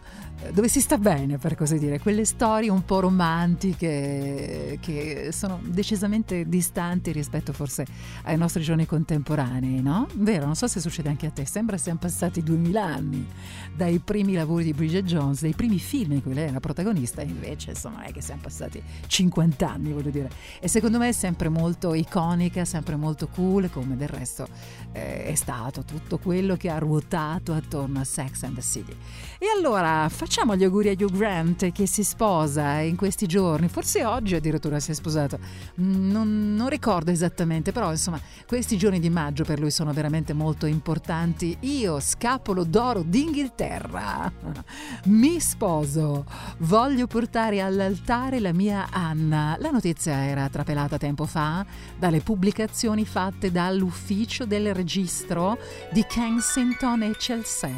Dove 0.51 0.67
si 0.67 0.81
sta 0.81 0.97
bene, 0.97 1.37
per 1.37 1.55
così 1.55 1.79
dire, 1.79 1.99
quelle 1.99 2.25
storie 2.25 2.69
un 2.69 2.83
po' 2.83 2.99
romantiche 2.99 4.77
che 4.81 5.29
sono 5.31 5.59
decisamente 5.63 6.47
distanti 6.47 7.11
rispetto 7.11 7.53
forse 7.53 7.85
ai 8.23 8.37
nostri 8.37 8.61
giorni 8.61 8.85
contemporanei, 8.85 9.81
no? 9.81 10.07
Vero, 10.15 10.45
non 10.45 10.55
so 10.55 10.67
se 10.67 10.79
succede 10.79 11.09
anche 11.09 11.27
a 11.27 11.31
te, 11.31 11.45
sembra 11.45 11.77
siano 11.77 11.99
passati 11.99 12.43
duemila 12.43 12.83
anni 12.83 13.25
dai 13.73 13.99
primi 13.99 14.33
lavori 14.33 14.65
di 14.65 14.73
Bridget 14.73 15.05
Jones, 15.05 15.41
dai 15.41 15.53
primi 15.53 15.79
film 15.79 16.11
in 16.13 16.21
cui 16.21 16.33
lei 16.33 16.49
era 16.49 16.59
protagonista, 16.59 17.21
invece 17.21 17.71
insomma 17.71 18.03
è 18.03 18.11
che 18.11 18.21
siamo 18.21 18.41
passati 18.41 18.81
50 19.07 19.69
anni, 19.69 19.91
voglio 19.91 20.11
dire. 20.11 20.29
E 20.59 20.67
secondo 20.67 20.97
me 20.97 21.09
è 21.09 21.13
sempre 21.13 21.49
molto 21.49 21.93
iconica, 21.93 22.65
sempre 22.65 22.95
molto 22.95 23.27
cool, 23.27 23.69
come 23.71 23.95
del 23.95 24.09
resto 24.09 24.47
eh, 24.91 25.25
è 25.25 25.35
stato 25.35 25.83
tutto 25.83 26.17
quello 26.17 26.55
che 26.55 26.69
ha 26.69 26.77
ruotato 26.77 27.53
attorno 27.53 27.99
a 27.99 28.03
Sex 28.03 28.43
and 28.43 28.55
the 28.55 28.61
City. 28.61 28.95
E 29.39 29.47
allora 29.55 30.07
facciamo 30.09 30.32
gli 30.55 30.63
auguri 30.63 30.89
a 30.89 30.91
Hugh 30.93 31.11
Grant 31.11 31.71
che 31.71 31.87
si 31.87 32.03
sposa 32.03 32.79
in 32.79 32.95
questi 32.95 33.27
giorni, 33.27 33.67
forse 33.67 34.03
oggi 34.05 34.35
addirittura 34.35 34.79
si 34.79 34.91
è 34.91 34.93
sposato, 34.93 35.39
Mm, 35.81 36.11
non, 36.11 36.53
non 36.55 36.69
ricordo 36.69 37.09
esattamente, 37.09 37.71
però 37.71 37.89
insomma 37.89 38.19
questi 38.47 38.77
giorni 38.77 38.99
di 38.99 39.09
maggio 39.09 39.43
per 39.43 39.59
lui 39.59 39.71
sono 39.71 39.91
veramente 39.91 40.33
molto 40.33 40.65
importanti. 40.65 41.57
Io, 41.61 41.99
scapolo 41.99 42.63
d'oro 42.63 43.01
d'Inghilterra, 43.01 44.31
mi 45.05 45.39
sposo, 45.39 46.25
voglio 46.59 47.07
portare 47.07 47.61
all'altare 47.61 48.39
la 48.39 48.53
mia 48.53 48.87
Anna. 48.91 49.57
La 49.59 49.71
notizia 49.71 50.25
era 50.25 50.47
trapelata 50.49 50.97
tempo 50.97 51.25
fa 51.25 51.65
dalle 51.97 52.19
pubblicazioni 52.19 53.05
fatte 53.05 53.51
dall'ufficio 53.51 54.45
del 54.45 54.73
registro 54.73 55.57
di 55.91 56.05
Kensington 56.07 57.03
e 57.03 57.15
Chelsea. 57.17 57.71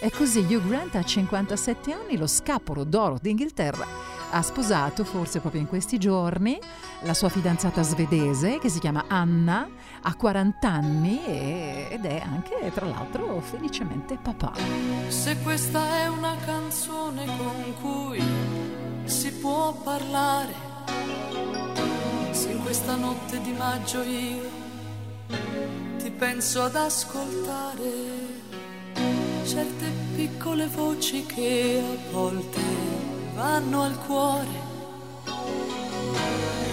E 0.00 0.10
così 0.10 0.40
Hugh 0.40 0.66
Grant 0.68 0.94
ha 0.94 1.02
57 1.02 1.83
anni, 1.92 2.16
lo 2.16 2.26
scapolo 2.26 2.84
d'oro 2.84 3.18
d'Inghilterra 3.20 4.14
ha 4.30 4.42
sposato 4.42 5.04
forse 5.04 5.38
proprio 5.38 5.60
in 5.60 5.68
questi 5.68 5.96
giorni 5.96 6.58
la 7.02 7.14
sua 7.14 7.28
fidanzata 7.28 7.82
svedese 7.82 8.58
che 8.58 8.68
si 8.68 8.80
chiama 8.80 9.04
Anna, 9.06 9.68
ha 10.02 10.14
40 10.14 10.68
anni 10.68 11.24
e- 11.24 11.88
ed 11.90 12.04
è 12.04 12.20
anche 12.24 12.72
tra 12.74 12.86
l'altro 12.86 13.40
felicemente 13.40 14.18
papà. 14.20 14.52
Se 15.08 15.38
questa 15.38 15.98
è 15.98 16.08
una 16.08 16.36
canzone 16.44 17.26
con 17.26 17.74
cui 17.80 18.22
si 19.04 19.32
può 19.34 19.72
parlare, 19.74 20.52
se 22.32 22.50
in 22.50 22.60
questa 22.60 22.96
notte 22.96 23.40
di 23.40 23.52
maggio 23.52 24.02
io 24.02 24.50
ti 25.98 26.10
penso 26.10 26.62
ad 26.62 26.74
ascoltare 26.74 28.34
certe 29.44 29.86
piccole 30.16 30.66
voci 30.66 31.24
che 31.26 31.82
a 31.82 32.12
volte 32.12 32.60
vanno 33.34 33.82
al 33.82 33.98
cuore. 34.06 34.62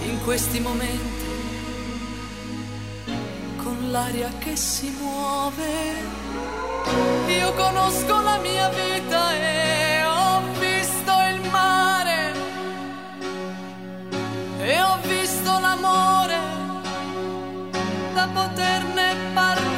In 0.04 0.22
questi 0.24 0.60
momenti 0.60 1.30
con 3.56 3.90
l'aria 3.90 4.30
che 4.38 4.56
si 4.56 4.90
muove 5.00 6.22
io 7.28 7.52
conosco 7.54 8.20
la 8.20 8.38
mia 8.38 8.68
vita 8.68 9.34
e 9.34 10.04
ho 10.04 10.42
visto 10.58 11.12
il 11.30 11.50
mare. 11.50 12.32
E 14.58 14.80
ho 14.80 14.98
visto 15.02 15.58
l'amore 15.58 16.38
da 18.14 18.28
poterne 18.32 19.14
parlare, 19.32 19.71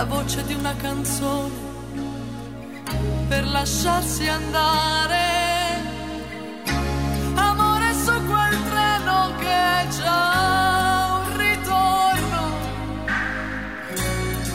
la 0.00 0.06
voce 0.06 0.42
di 0.46 0.54
una 0.54 0.74
canzone 0.76 1.54
per 3.28 3.46
lasciarsi 3.46 4.26
andare. 4.26 5.24
Amore 7.34 7.92
su 7.92 8.12
quel 8.24 8.56
treno 8.70 9.34
che 9.36 9.56
è 9.80 9.88
già 9.98 11.22
un 11.22 11.36
ritorno. 11.36 12.42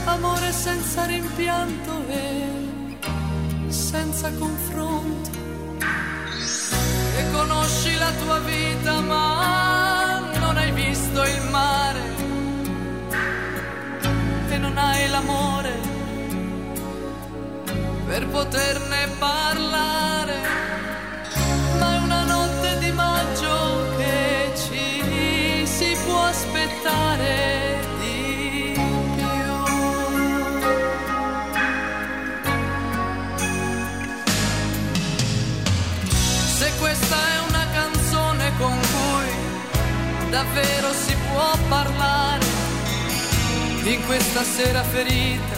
Amore 0.05 0.51
senza 0.51 1.05
rimpianto 1.05 2.07
e 2.07 3.67
senza 3.67 4.31
confronto. 4.39 5.29
E 7.17 7.31
conosci 7.31 7.93
la 7.99 8.11
tua 8.13 8.39
vita 8.39 8.99
ma 9.01 9.94
non 15.15 15.29
hai 15.29 15.61
l'amore 15.63 15.73
per 18.05 18.27
poterne 18.27 19.07
parlare. 19.19 20.39
Ma 21.79 21.95
è 21.95 21.97
una 21.97 22.23
notte 22.23 22.77
di 22.79 22.91
maggio 22.91 23.95
che 23.97 24.51
ci 24.55 25.65
si 25.65 25.97
può 26.05 26.23
aspettare. 26.23 27.63
Se 36.57 36.71
questa 36.79 37.15
è 37.15 37.37
una 37.49 37.65
canzone 37.73 38.51
con 38.57 38.79
cui 38.79 40.29
davvero 40.29 40.93
si 40.93 41.15
può 41.29 41.57
parlare 41.67 42.24
in 43.91 44.03
questa 44.05 44.43
sera 44.43 44.83
ferita 44.83 45.57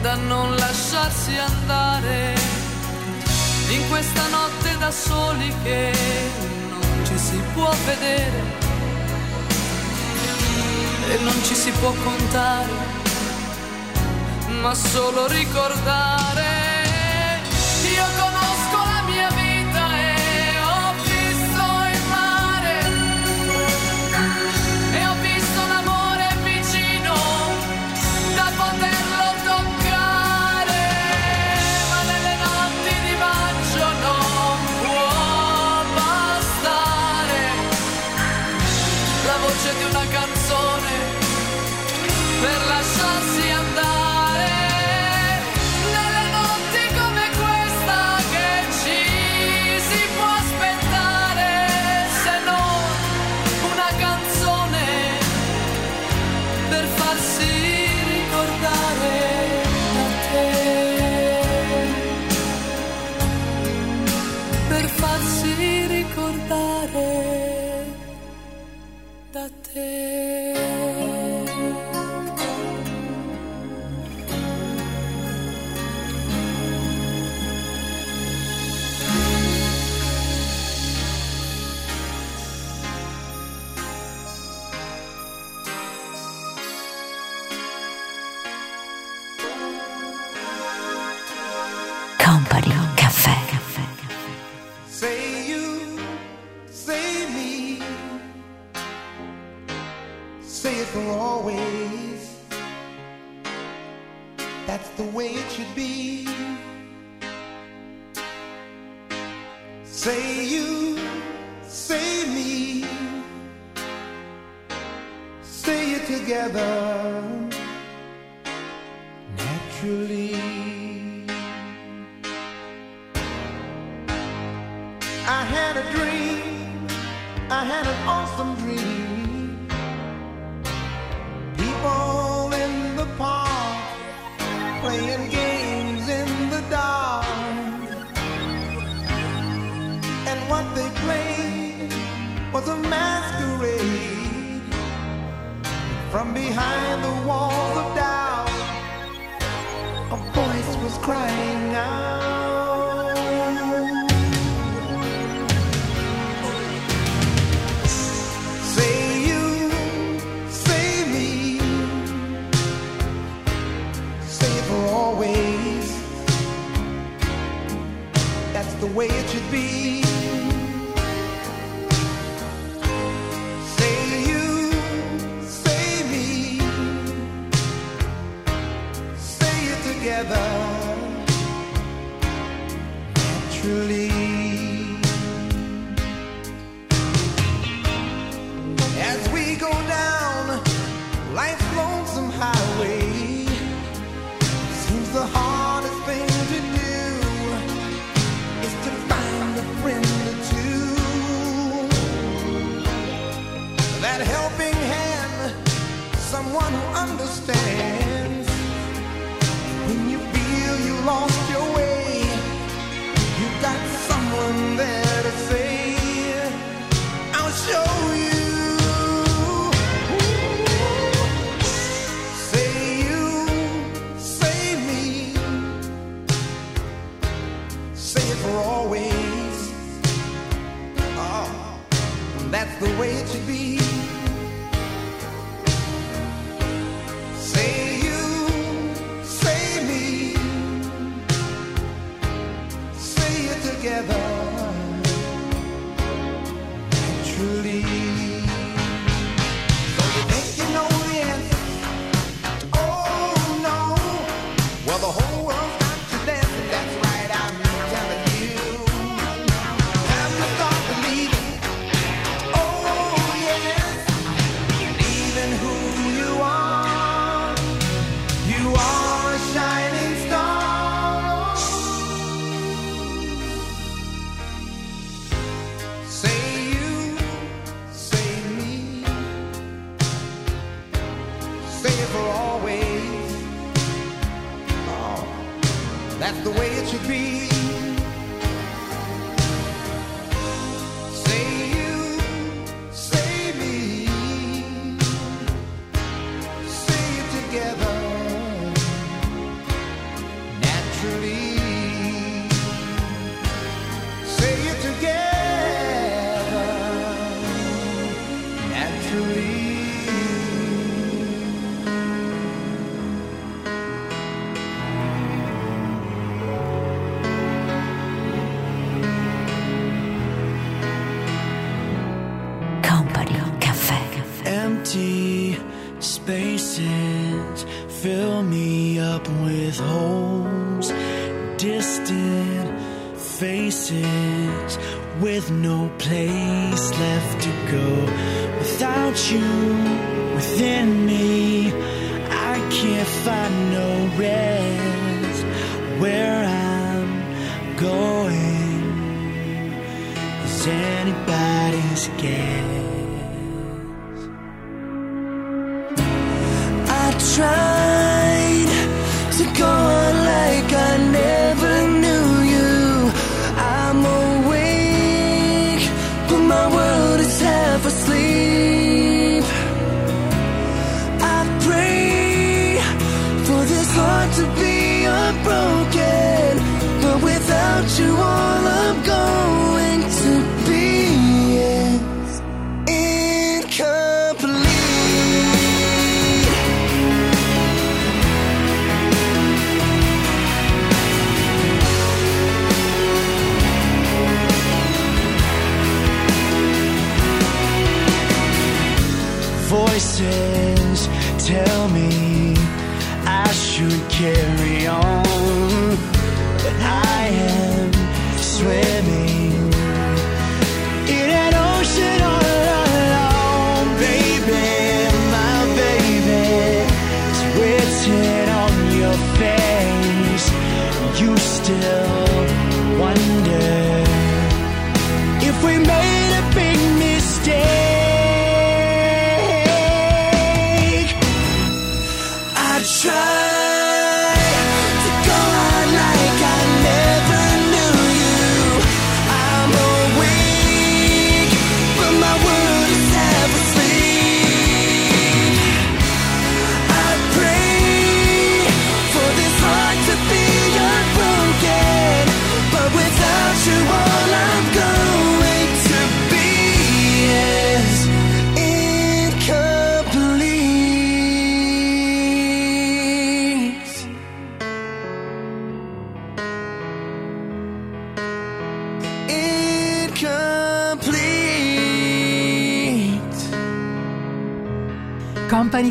da 0.00 0.14
non 0.16 0.54
lasciarsi 0.56 1.36
andare. 1.36 2.34
In 3.68 3.88
questa 3.88 4.28
notte 4.28 4.76
da 4.78 4.90
soli 4.90 5.52
che 5.62 5.92
non 6.68 7.04
ci 7.04 7.18
si 7.18 7.40
può 7.54 7.72
vedere 7.84 8.64
e 11.08 11.18
non 11.22 11.34
ci 11.44 11.54
si 11.54 11.70
può 11.72 11.92
contare 11.92 12.94
ma 14.60 14.74
solo 14.74 15.26
ricordare 15.26 16.65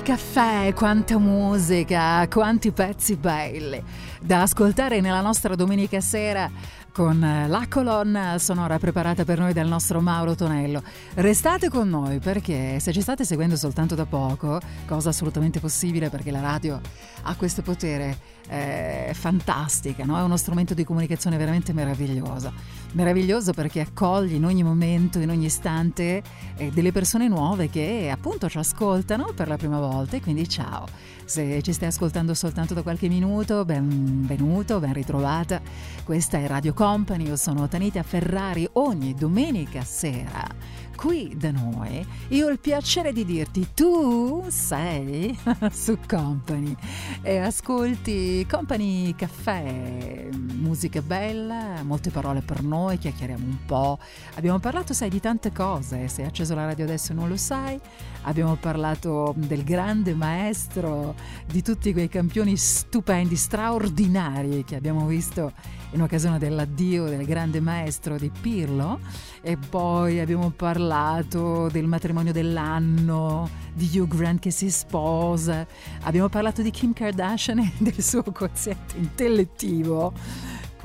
Caffè, 0.06 0.72
quanta 0.76 1.18
musica, 1.18 2.28
quanti 2.28 2.72
pezzi 2.72 3.16
belli 3.16 3.84
da 4.22 4.44
ascoltare 4.44 5.02
nella 5.02 5.22
nostra 5.22 5.56
domenica 5.56 6.00
sera 6.00 6.48
con 6.94 7.24
eh, 7.24 7.48
la 7.48 7.66
colonna 7.68 8.38
sonora 8.38 8.78
preparata 8.78 9.26
per 9.26 9.40
noi 9.40 9.52
dal 9.52 9.68
nostro 9.68 10.02
Mauro 10.02 10.36
Tonello. 10.36 10.84
Restate 11.16 11.70
con 11.70 11.90
noi 11.90 12.20
perché 12.20 12.80
se 12.80 12.94
ci 12.94 13.02
state 13.02 13.26
seguendo 13.26 13.56
soltanto 13.56 13.96
da 13.96 14.06
poco, 14.06 14.60
cosa 14.86 15.10
assolutamente 15.10 15.60
possibile 15.60 16.12
perché 16.12 16.30
la 16.30 16.42
radio 16.42 16.80
ha 17.24 17.36
questo 17.36 17.64
potere 17.64 18.35
eh, 18.48 19.12
fantastica, 19.14 20.06
no? 20.06 20.18
è 20.18 20.22
uno 20.22 20.38
strumento 20.38 20.74
di 20.74 20.84
comunicazione 20.84 21.38
veramente 21.38 21.74
meraviglioso. 21.74 22.52
Meraviglioso 22.94 23.52
perché 23.54 23.82
accoglie 23.82 24.36
in 24.36 24.46
ogni 24.46 24.64
momento, 24.64 25.20
in 25.20 25.30
ogni 25.30 25.46
istante 25.46 26.24
eh, 26.56 26.70
delle 26.72 26.92
persone 26.92 27.28
nuove 27.28 27.70
che 27.70 28.10
appunto 28.12 28.48
ci 28.50 28.58
ascoltano 28.58 29.34
per 29.36 29.48
la 29.48 29.58
prima 29.58 29.80
volta 29.80 30.18
e 30.18 30.22
quindi 30.22 30.48
ciao. 30.48 30.86
Se 31.26 31.62
ci 31.64 31.74
stai 31.74 31.88
ascoltando 31.88 32.34
soltanto 32.36 32.74
da 32.76 32.84
qualche 32.84 33.08
minuto, 33.08 33.66
benvenuto, 33.66 34.80
ben 34.80 34.94
ritrovata. 34.94 35.60
Questa 36.04 36.38
è 36.38 36.46
Radio 36.46 36.74
Company, 36.74 37.26
io 37.26 37.36
sono 37.36 37.68
Tanita 37.68 38.04
Ferrari 38.04 38.68
ogni 38.74 39.16
domenica 39.16 39.84
sera 39.84 40.48
qui 40.96 41.36
da 41.38 41.52
noi. 41.52 42.06
Io 42.30 42.48
ho 42.48 42.50
il 42.50 42.60
piacere 42.60 43.14
di 43.14 43.26
dirti 43.26 43.68
tu 43.74 44.46
sei 44.50 45.38
su 45.72 45.98
Company 46.08 46.76
e 47.22 47.38
ascolti 47.38 48.46
Company 48.50 49.14
Caffè, 49.14 50.30
musica 50.32 51.02
bella, 51.02 51.84
molte 51.84 52.10
parole 52.10 52.42
per 52.42 52.64
noi, 52.64 52.98
chiacchieriamo 52.98 53.46
un 53.46 53.58
po'. 53.66 54.00
Abbiamo 54.36 54.60
parlato, 54.60 54.94
sai, 54.94 55.10
di 55.10 55.20
tante 55.20 55.52
cose, 55.52 56.08
se 56.08 56.22
hai 56.22 56.28
acceso 56.28 56.56
la 56.56 56.66
radio 56.66 56.86
adesso 56.86 57.14
non 57.14 57.28
lo 57.28 57.38
sai. 57.38 57.80
Abbiamo 58.24 58.56
parlato 58.56 59.34
del 59.38 59.64
grande 59.64 60.16
maestro, 60.16 61.16
di 61.46 61.62
tutti 61.62 61.94
quei 61.94 62.10
campioni 62.10 62.58
stupendi, 62.58 63.36
straordinari 63.36 64.64
che 64.64 64.76
abbiamo 64.76 65.06
visto 65.06 65.52
in 65.96 66.02
occasione 66.02 66.38
dell'addio 66.38 67.06
del 67.06 67.26
grande 67.26 67.62
maestro 67.62 68.18
di 68.18 68.30
Pirlo 68.30 69.00
e 69.42 69.58
poi 69.58 70.20
abbiamo 70.20 70.50
parlato 70.52 71.70
del 71.70 71.88
matrimonio 71.88 72.34
dell'anno, 72.34 73.50
di 73.74 73.90
Hugh 73.98 74.14
Grant 74.16 74.42
che 74.42 74.52
si 74.52 74.70
sposa, 74.70 75.66
abbiamo 76.02 76.28
parlato 76.28 76.62
di 76.62 76.70
Kim 76.70 76.94
Kardashian 76.94 77.60
e 77.60 77.74
del 77.78 78.02
suo 78.02 78.24
quoziente 78.24 78.98
intellettivo 78.98 80.14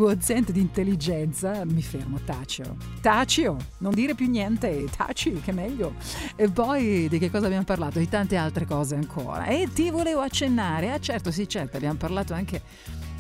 quoziente 0.01 0.51
di 0.51 0.61
intelligenza, 0.61 1.63
mi 1.67 1.83
fermo, 1.83 2.19
tacio. 2.25 2.77
Tacio, 3.03 3.59
non 3.79 3.93
dire 3.93 4.15
più 4.15 4.31
niente, 4.31 4.87
taci, 4.97 5.33
che 5.45 5.53
meglio. 5.53 5.93
E 6.37 6.49
poi 6.49 7.07
di 7.11 7.19
che 7.19 7.31
cosa 7.31 7.47
abbiamo 7.47 7.65
parlato? 7.65 7.99
Di 7.99 8.09
tante 8.09 8.37
altre 8.37 8.65
cose 8.65 8.95
ancora. 8.95 9.45
E 9.45 9.69
ti 9.75 9.91
volevo 9.91 10.21
accennare, 10.21 10.91
ah 10.91 10.99
certo, 10.99 11.31
sì, 11.31 11.47
certo, 11.47 11.77
abbiamo 11.77 11.97
parlato 11.97 12.33
anche 12.33 12.63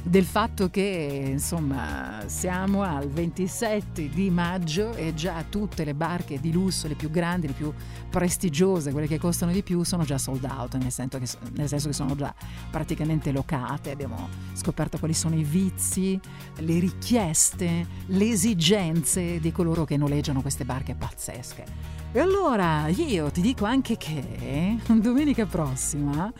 del 0.02 0.24
fatto 0.24 0.70
che 0.70 1.28
insomma 1.30 2.22
siamo 2.26 2.82
al 2.82 3.08
27 3.08 4.08
di 4.08 4.30
maggio 4.30 4.94
e 4.94 5.14
già 5.14 5.44
tutte 5.48 5.84
le 5.84 5.94
barche 5.94 6.40
di 6.40 6.52
lusso, 6.52 6.88
le 6.88 6.94
più 6.94 7.10
grandi, 7.10 7.48
le 7.48 7.52
più 7.52 7.72
prestigiose, 8.08 8.92
quelle 8.92 9.06
che 9.06 9.18
costano 9.18 9.52
di 9.52 9.62
più, 9.62 9.82
sono 9.82 10.04
già 10.04 10.18
sold 10.18 10.44
out, 10.44 10.76
nel 10.76 10.90
senso 10.90 11.18
che, 11.18 11.26
nel 11.52 11.68
senso 11.68 11.88
che 11.88 11.94
sono 11.94 12.16
già 12.16 12.34
praticamente 12.70 13.30
locate. 13.30 13.90
Abbiamo 13.90 14.28
scoperto 14.54 14.98
quali 14.98 15.14
sono 15.14 15.36
i 15.36 15.44
vizi, 15.44 16.18
le 16.56 16.78
richieste, 16.78 17.86
le 18.06 18.28
esigenze 18.28 19.38
di 19.38 19.52
coloro 19.52 19.84
che 19.84 19.96
noleggiano 19.96 20.40
queste 20.40 20.64
barche 20.64 20.94
pazzesche. 20.94 21.98
E 22.12 22.18
allora 22.18 22.88
io 22.88 23.30
ti 23.30 23.40
dico 23.40 23.64
anche 23.64 23.96
che 23.96 24.78
domenica 24.88 25.46
prossima 25.46 26.32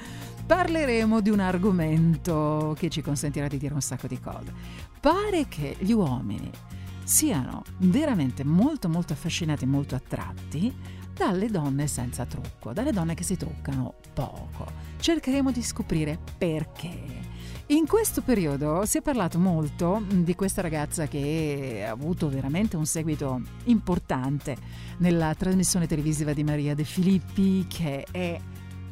parleremo 0.51 1.21
di 1.21 1.31
un 1.31 1.39
argomento 1.39 2.75
che 2.77 2.91
ci 2.91 3.03
consentirà 3.03 3.47
di 3.47 3.57
dire 3.57 3.73
un 3.73 3.81
sacco 3.81 4.09
di 4.09 4.19
cose. 4.19 4.53
Pare 4.99 5.47
che 5.47 5.77
gli 5.79 5.93
uomini 5.93 6.51
siano 7.05 7.63
veramente 7.77 8.43
molto 8.43 8.89
molto 8.89 9.13
affascinati, 9.13 9.65
molto 9.65 9.95
attratti 9.95 10.75
dalle 11.15 11.47
donne 11.47 11.87
senza 11.87 12.27
trucco, 12.27 12.73
dalle 12.73 12.91
donne 12.91 13.15
che 13.15 13.23
si 13.23 13.37
truccano 13.37 13.95
poco. 14.13 14.67
Cercheremo 14.99 15.53
di 15.53 15.63
scoprire 15.63 16.19
perché. 16.37 16.99
In 17.67 17.87
questo 17.87 18.21
periodo 18.21 18.85
si 18.87 18.99
è 18.99 19.03
parlato 19.03 19.39
molto 19.39 20.03
di 20.05 20.35
questa 20.35 20.63
ragazza 20.63 21.07
che 21.07 21.85
ha 21.87 21.93
avuto 21.93 22.29
veramente 22.29 22.77
un 22.77 22.87
seguito 22.87 23.41
importante 23.67 24.57
nella 24.97 25.33
trasmissione 25.37 25.87
televisiva 25.87 26.33
di 26.33 26.43
Maria 26.43 26.75
De 26.75 26.83
Filippi, 26.83 27.69
che 27.69 28.05
è 28.11 28.41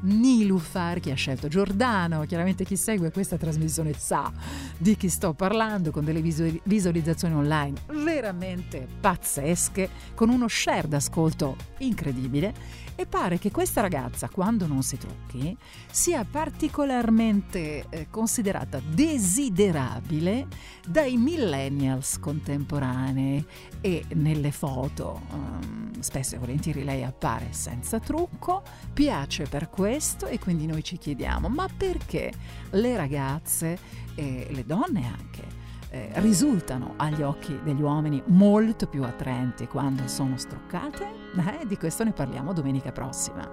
Nilufar 0.00 1.00
che 1.00 1.12
ha 1.12 1.14
scelto 1.14 1.48
Giordano. 1.48 2.24
Chiaramente 2.26 2.64
chi 2.64 2.76
segue 2.76 3.10
questa 3.10 3.36
trasmissione 3.36 3.92
sa 3.92 4.32
di 4.76 4.96
chi 4.96 5.08
sto 5.08 5.34
parlando, 5.34 5.90
con 5.90 6.04
delle 6.04 6.20
visu- 6.20 6.60
visualizzazioni 6.64 7.34
online 7.34 7.80
veramente 8.04 8.86
pazzesche, 9.00 9.88
con 10.14 10.28
uno 10.28 10.48
share 10.48 10.88
d'ascolto 10.88 11.56
incredibile. 11.78 12.86
E 13.00 13.06
pare 13.06 13.38
che 13.38 13.52
questa 13.52 13.80
ragazza, 13.80 14.28
quando 14.28 14.66
non 14.66 14.82
si 14.82 14.98
trucchi, 14.98 15.56
sia 15.88 16.24
particolarmente 16.24 17.86
eh, 17.90 18.08
considerata 18.10 18.80
desiderabile 18.80 20.48
dai 20.84 21.16
millennials 21.16 22.18
contemporanei. 22.18 23.46
E 23.80 24.04
nelle 24.14 24.50
foto 24.50 25.20
um, 25.30 26.00
spesso 26.00 26.34
e 26.34 26.38
volentieri 26.38 26.82
lei 26.82 27.04
appare 27.04 27.52
senza 27.52 28.00
trucco, 28.00 28.64
piace 28.92 29.44
per 29.44 29.70
questo 29.70 30.26
e 30.26 30.40
quindi 30.40 30.66
noi 30.66 30.82
ci 30.82 30.98
chiediamo 30.98 31.48
ma 31.48 31.68
perché 31.68 32.32
le 32.70 32.96
ragazze 32.96 33.78
e 34.16 34.48
le 34.50 34.66
donne 34.66 35.06
anche 35.06 35.57
eh, 35.90 36.10
risultano 36.14 36.94
agli 36.96 37.22
occhi 37.22 37.58
degli 37.62 37.80
uomini 37.80 38.22
molto 38.26 38.86
più 38.86 39.02
attraenti 39.04 39.66
quando 39.66 40.06
sono 40.06 40.36
struccate? 40.36 41.06
Eh, 41.36 41.66
di 41.66 41.76
questo 41.76 42.04
ne 42.04 42.12
parliamo 42.12 42.52
domenica 42.52 42.92
prossima. 42.92 43.48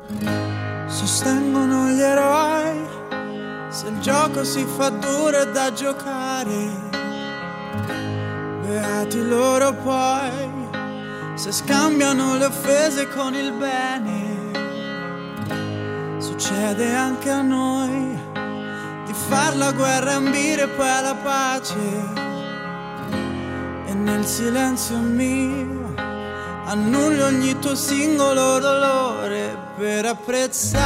Sostengono 0.88 1.90
gli 1.90 2.02
eroi 2.02 3.04
se 3.70 3.88
il 3.88 4.00
gioco 4.00 4.44
si 4.44 4.64
fa 4.64 4.90
duro 4.90 5.42
è 5.42 5.52
da 5.52 5.72
giocare. 5.74 6.94
Beati 8.62 9.28
loro 9.28 9.74
poi 9.74 10.64
se 11.36 11.52
scambiano 11.52 12.38
le 12.38 12.46
offese 12.46 13.10
con 13.10 13.34
il 13.34 13.52
bene. 13.54 14.34
Succede 16.20 16.96
anche 16.96 17.30
a 17.30 17.42
noi 17.42 18.18
di 19.06 19.14
far 19.14 19.56
la 19.56 19.72
guerra 19.72 20.16
ambire 20.16 20.68
poi 20.68 20.90
alla 20.90 21.16
pace. 21.16 22.25
Nel 24.06 24.24
silenzio 24.24 24.98
mio 24.98 25.96
annullo 26.66 27.26
ogni 27.26 27.58
tuo 27.58 27.74
singolo 27.74 28.60
dolore 28.60 29.58
per 29.76 30.06
apprezzare 30.06 30.84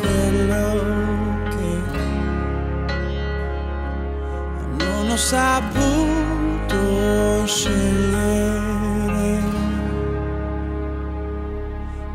quello 0.00 1.42
che 1.50 1.80
non 4.84 5.10
ho 5.10 5.16
saputo 5.16 6.76
scegliere. 7.44 9.42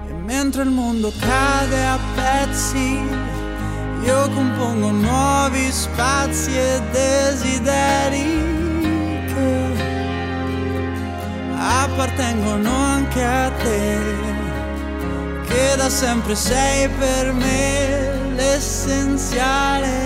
E 0.08 0.14
mentre 0.26 0.64
il 0.64 0.72
mondo 0.72 1.14
cade 1.20 1.86
a 1.86 2.00
pezzi, 2.16 3.00
io 4.02 4.30
compongo 4.30 4.90
nuovi 4.90 5.72
spazi 5.72 6.58
e 6.58 6.82
desideri 6.92 8.49
appartengono 11.92 12.70
anche 12.72 13.24
a 13.24 13.50
te, 13.50 13.98
che 15.48 15.76
da 15.76 15.90
sempre 15.90 16.36
sei 16.36 16.88
per 16.90 17.34
me 17.34 18.34
l'essenziale. 18.36 19.98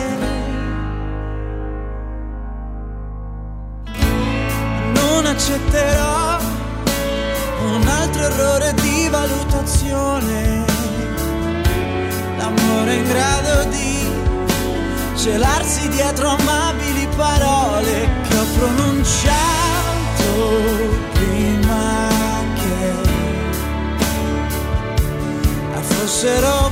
Non 4.94 5.26
accetterò 5.26 6.38
un 7.76 7.88
altro 7.88 8.24
errore 8.24 8.74
di 8.76 9.08
valutazione, 9.10 10.66
l'amore 12.38 12.94
in 12.96 13.08
grado 13.08 13.70
di 13.70 13.92
celarsi 15.16 15.88
dietro 15.90 16.30
amabili 16.30 17.08
parole 17.16 18.10
che 18.28 18.38
ho 18.38 18.46
pronunciato 18.58 19.73
prima 21.14 22.10
che 22.56 22.94
fossero 25.82 26.64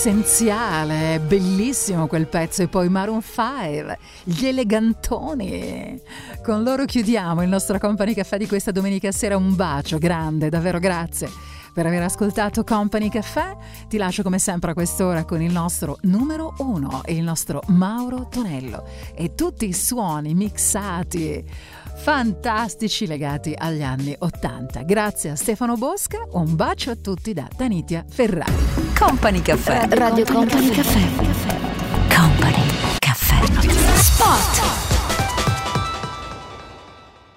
essenziale, 0.00 1.20
bellissimo 1.20 2.06
quel 2.06 2.26
pezzo 2.26 2.62
e 2.62 2.68
poi 2.68 2.88
Maroon 2.88 3.20
5, 3.20 3.98
gli 4.24 4.46
elegantoni. 4.46 6.00
Con 6.42 6.62
loro 6.62 6.86
chiudiamo 6.86 7.42
il 7.42 7.50
nostro 7.50 7.78
Company 7.78 8.14
Caffè 8.14 8.38
di 8.38 8.46
questa 8.46 8.70
domenica 8.70 9.12
sera, 9.12 9.36
un 9.36 9.54
bacio 9.54 9.98
grande, 9.98 10.48
davvero 10.48 10.78
grazie 10.78 11.28
per 11.74 11.84
aver 11.84 12.02
ascoltato 12.02 12.64
Company 12.64 13.10
Caffè. 13.10 13.54
Ti 13.88 13.98
lascio 13.98 14.22
come 14.22 14.38
sempre 14.38 14.70
a 14.70 14.74
quest'ora 14.74 15.26
con 15.26 15.42
il 15.42 15.52
nostro 15.52 15.98
numero 16.04 16.54
uno, 16.60 17.02
il 17.08 17.22
nostro 17.22 17.60
Mauro 17.66 18.26
Tonello 18.30 18.88
e 19.14 19.34
tutti 19.34 19.68
i 19.68 19.74
suoni 19.74 20.32
mixati 20.32 21.44
fantastici 21.94 23.06
legati 23.06 23.54
agli 23.54 23.82
anni 23.82 24.16
80. 24.18 24.80
Grazie 24.84 25.28
a 25.32 25.36
Stefano 25.36 25.76
Bosca, 25.76 26.26
un 26.30 26.56
bacio 26.56 26.90
a 26.90 26.96
tutti 26.96 27.34
da 27.34 27.46
Tanitia 27.54 28.02
Ferrari. 28.08 28.59
Company 29.00 29.40
Caffè. 29.40 29.88
Eh, 29.90 29.94
Radio 29.94 30.26
Company 30.26 30.68
Caffè. 30.68 31.00
Company 32.14 32.66
Caffè. 32.98 33.40
Sport. 33.96 34.79